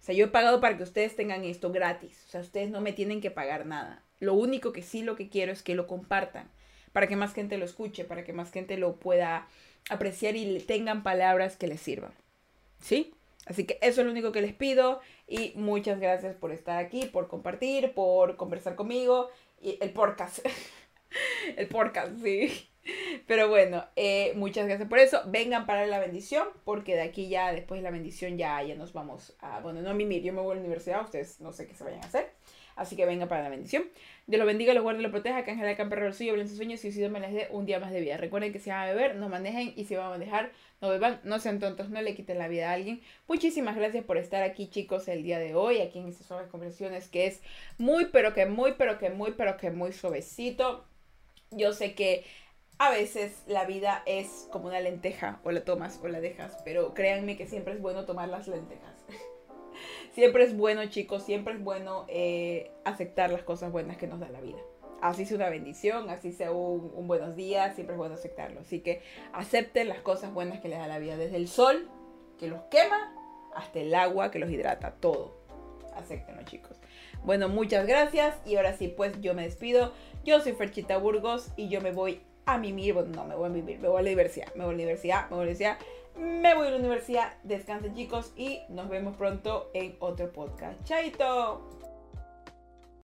O 0.00 0.02
sea, 0.02 0.14
yo 0.14 0.24
he 0.24 0.28
pagado 0.28 0.60
para 0.60 0.76
que 0.76 0.82
ustedes 0.82 1.14
tengan 1.14 1.44
esto 1.44 1.70
gratis. 1.70 2.24
O 2.26 2.30
sea, 2.30 2.40
ustedes 2.40 2.70
no 2.70 2.80
me 2.80 2.92
tienen 2.92 3.20
que 3.20 3.30
pagar 3.30 3.66
nada. 3.66 4.04
Lo 4.18 4.34
único 4.34 4.72
que 4.72 4.82
sí 4.82 5.02
lo 5.02 5.14
que 5.14 5.28
quiero 5.28 5.52
es 5.52 5.62
que 5.62 5.74
lo 5.74 5.86
compartan. 5.86 6.50
Para 6.92 7.06
que 7.06 7.16
más 7.16 7.32
gente 7.32 7.58
lo 7.58 7.64
escuche, 7.64 8.04
para 8.04 8.24
que 8.24 8.32
más 8.32 8.50
gente 8.50 8.76
lo 8.76 8.96
pueda 8.96 9.46
apreciar 9.88 10.34
y 10.34 10.58
tengan 10.60 11.04
palabras 11.04 11.56
que 11.56 11.68
les 11.68 11.80
sirvan. 11.80 12.12
¿Sí? 12.80 13.14
Así 13.50 13.64
que 13.66 13.78
eso 13.82 14.00
es 14.00 14.06
lo 14.06 14.12
único 14.12 14.30
que 14.30 14.42
les 14.42 14.54
pido 14.54 15.00
y 15.26 15.52
muchas 15.56 15.98
gracias 15.98 16.36
por 16.36 16.52
estar 16.52 16.78
aquí, 16.78 17.06
por 17.06 17.26
compartir, 17.26 17.94
por 17.94 18.36
conversar 18.36 18.76
conmigo 18.76 19.28
y 19.60 19.76
el 19.80 19.90
podcast. 19.90 20.38
el 21.56 21.66
podcast, 21.66 22.12
sí. 22.22 22.68
Pero 23.26 23.48
bueno, 23.48 23.84
eh, 23.96 24.34
muchas 24.36 24.68
gracias 24.68 24.88
por 24.88 25.00
eso. 25.00 25.22
Vengan 25.26 25.66
para 25.66 25.84
la 25.86 25.98
bendición, 25.98 26.46
porque 26.64 26.94
de 26.94 27.02
aquí 27.02 27.28
ya, 27.28 27.52
después 27.52 27.80
de 27.80 27.82
la 27.82 27.90
bendición, 27.90 28.38
ya, 28.38 28.62
ya 28.62 28.76
nos 28.76 28.92
vamos 28.92 29.36
a. 29.40 29.58
Bueno, 29.58 29.82
no 29.82 29.90
a 29.90 29.94
mimir, 29.94 30.22
yo 30.22 30.32
me 30.32 30.42
voy 30.42 30.52
a 30.52 30.54
la 30.54 30.60
universidad, 30.60 31.02
ustedes 31.02 31.40
no 31.40 31.52
sé 31.52 31.66
qué 31.66 31.74
se 31.74 31.82
vayan 31.82 32.04
a 32.04 32.06
hacer. 32.06 32.32
Así 32.76 32.96
que 32.96 33.06
venga 33.06 33.26
para 33.26 33.42
la 33.42 33.48
bendición. 33.48 33.84
Dios 34.26 34.38
lo 34.38 34.46
bendiga, 34.46 34.74
lo 34.74 34.82
guarde 34.82 35.02
lo 35.02 35.10
proteja. 35.10 35.44
Que 35.44 35.50
Ángel 35.50 35.66
de 35.66 35.76
Camper 35.76 36.00
el 36.00 36.14
suyo, 36.14 36.36
sus 36.46 36.56
sueños 36.56 36.84
y 36.84 36.92
si 36.92 37.08
me 37.08 37.20
les 37.20 37.32
dé 37.32 37.48
un 37.50 37.66
día 37.66 37.80
más 37.80 37.92
de 37.92 38.00
vida. 38.00 38.16
Recuerden 38.16 38.52
que 38.52 38.58
si 38.58 38.70
van 38.70 38.80
a 38.80 38.86
beber, 38.86 39.16
no 39.16 39.28
manejen. 39.28 39.72
Y 39.76 39.84
si 39.84 39.96
van 39.96 40.06
a 40.06 40.10
manejar, 40.10 40.52
no 40.80 40.88
beban. 40.88 41.20
No 41.24 41.38
sean 41.38 41.58
tontos, 41.58 41.90
no 41.90 42.00
le 42.00 42.14
quiten 42.14 42.38
la 42.38 42.48
vida 42.48 42.70
a 42.70 42.74
alguien. 42.74 43.00
Muchísimas 43.28 43.76
gracias 43.76 44.04
por 44.04 44.16
estar 44.16 44.42
aquí, 44.42 44.68
chicos, 44.68 45.08
el 45.08 45.22
día 45.22 45.38
de 45.38 45.54
hoy. 45.54 45.80
Aquí 45.80 45.98
en 45.98 46.08
estas 46.08 46.26
suaves 46.26 46.48
conversaciones 46.48 47.08
que 47.08 47.26
es 47.26 47.42
muy, 47.78 48.06
pero 48.06 48.34
que 48.34 48.46
muy, 48.46 48.74
pero 48.78 48.98
que 48.98 49.10
muy, 49.10 49.32
pero 49.32 49.56
que 49.56 49.70
muy 49.70 49.92
suavecito. 49.92 50.84
Yo 51.50 51.72
sé 51.72 51.94
que 51.94 52.24
a 52.80 52.90
veces 52.90 53.42
la 53.46 53.66
vida 53.66 54.02
es 54.06 54.48
como 54.50 54.68
una 54.68 54.80
lenteja, 54.80 55.38
o 55.44 55.50
la 55.50 55.64
tomas 55.64 56.00
o 56.02 56.08
la 56.08 56.18
dejas, 56.18 56.56
pero 56.64 56.94
créanme 56.94 57.36
que 57.36 57.46
siempre 57.46 57.74
es 57.74 57.80
bueno 57.82 58.06
tomar 58.06 58.30
las 58.30 58.48
lentejas. 58.48 58.99
Siempre 60.12 60.44
es 60.44 60.56
bueno, 60.56 60.84
chicos, 60.86 61.22
siempre 61.22 61.54
es 61.54 61.62
bueno 61.62 62.04
eh, 62.08 62.70
aceptar 62.84 63.30
las 63.30 63.42
cosas 63.42 63.72
buenas 63.72 63.96
que 63.96 64.06
nos 64.06 64.20
da 64.20 64.28
la 64.28 64.40
vida. 64.40 64.58
Así 65.00 65.24
sea 65.24 65.36
una 65.36 65.48
bendición, 65.48 66.10
así 66.10 66.32
sea 66.32 66.52
un, 66.52 67.06
buenos 67.06 67.34
días, 67.34 67.74
siempre 67.74 67.94
es 67.94 67.98
bueno 67.98 68.14
aceptarlo. 68.14 68.60
Así 68.60 68.80
que 68.80 69.00
acepten 69.32 69.88
las 69.88 70.00
cosas 70.00 70.32
buenas 70.32 70.60
que 70.60 70.68
les 70.68 70.78
da 70.78 70.86
la 70.86 70.98
vida, 70.98 71.16
desde 71.16 71.36
el 71.36 71.48
sol, 71.48 71.88
que 72.38 72.48
los 72.48 72.60
quema, 72.70 73.14
hasta 73.54 73.80
el 73.80 73.94
agua, 73.94 74.30
que 74.30 74.38
los 74.38 74.50
hidrata, 74.50 74.92
todo. 75.00 75.38
Acéptenlo, 75.96 76.42
chicos. 76.44 76.76
Bueno, 77.24 77.48
muchas 77.48 77.86
gracias 77.86 78.36
y 78.46 78.56
ahora 78.56 78.74
sí, 78.74 78.88
pues 78.88 79.20
yo 79.20 79.34
me 79.34 79.42
despido. 79.42 79.92
Yo 80.24 80.40
soy 80.40 80.52
Ferchita 80.52 80.98
Burgos 80.98 81.50
y 81.56 81.68
yo 81.68 81.80
me 81.80 81.92
voy 81.92 82.20
a 82.44 82.58
mimir, 82.58 82.94
bueno, 82.94 83.10
no, 83.14 83.24
me 83.24 83.34
voy 83.34 83.46
a 83.46 83.52
mimir, 83.52 83.78
me 83.78 83.88
voy 83.88 84.00
a 84.00 84.02
la 84.02 84.08
universidad, 84.08 84.48
me 84.54 84.64
voy 84.64 84.74
a 84.74 84.76
la 84.76 84.82
universidad, 84.82 85.22
me 85.24 85.28
voy 85.28 85.34
a 85.34 85.36
la 85.36 85.42
universidad, 85.42 85.78
me 86.20 86.54
voy 86.54 86.68
a 86.68 86.70
la 86.70 86.76
universidad, 86.76 87.32
descansen 87.42 87.94
chicos 87.94 88.32
y 88.36 88.60
nos 88.68 88.88
vemos 88.88 89.16
pronto 89.16 89.70
en 89.74 89.96
otro 90.00 90.32
podcast. 90.32 90.82
Chaito. 90.84 91.79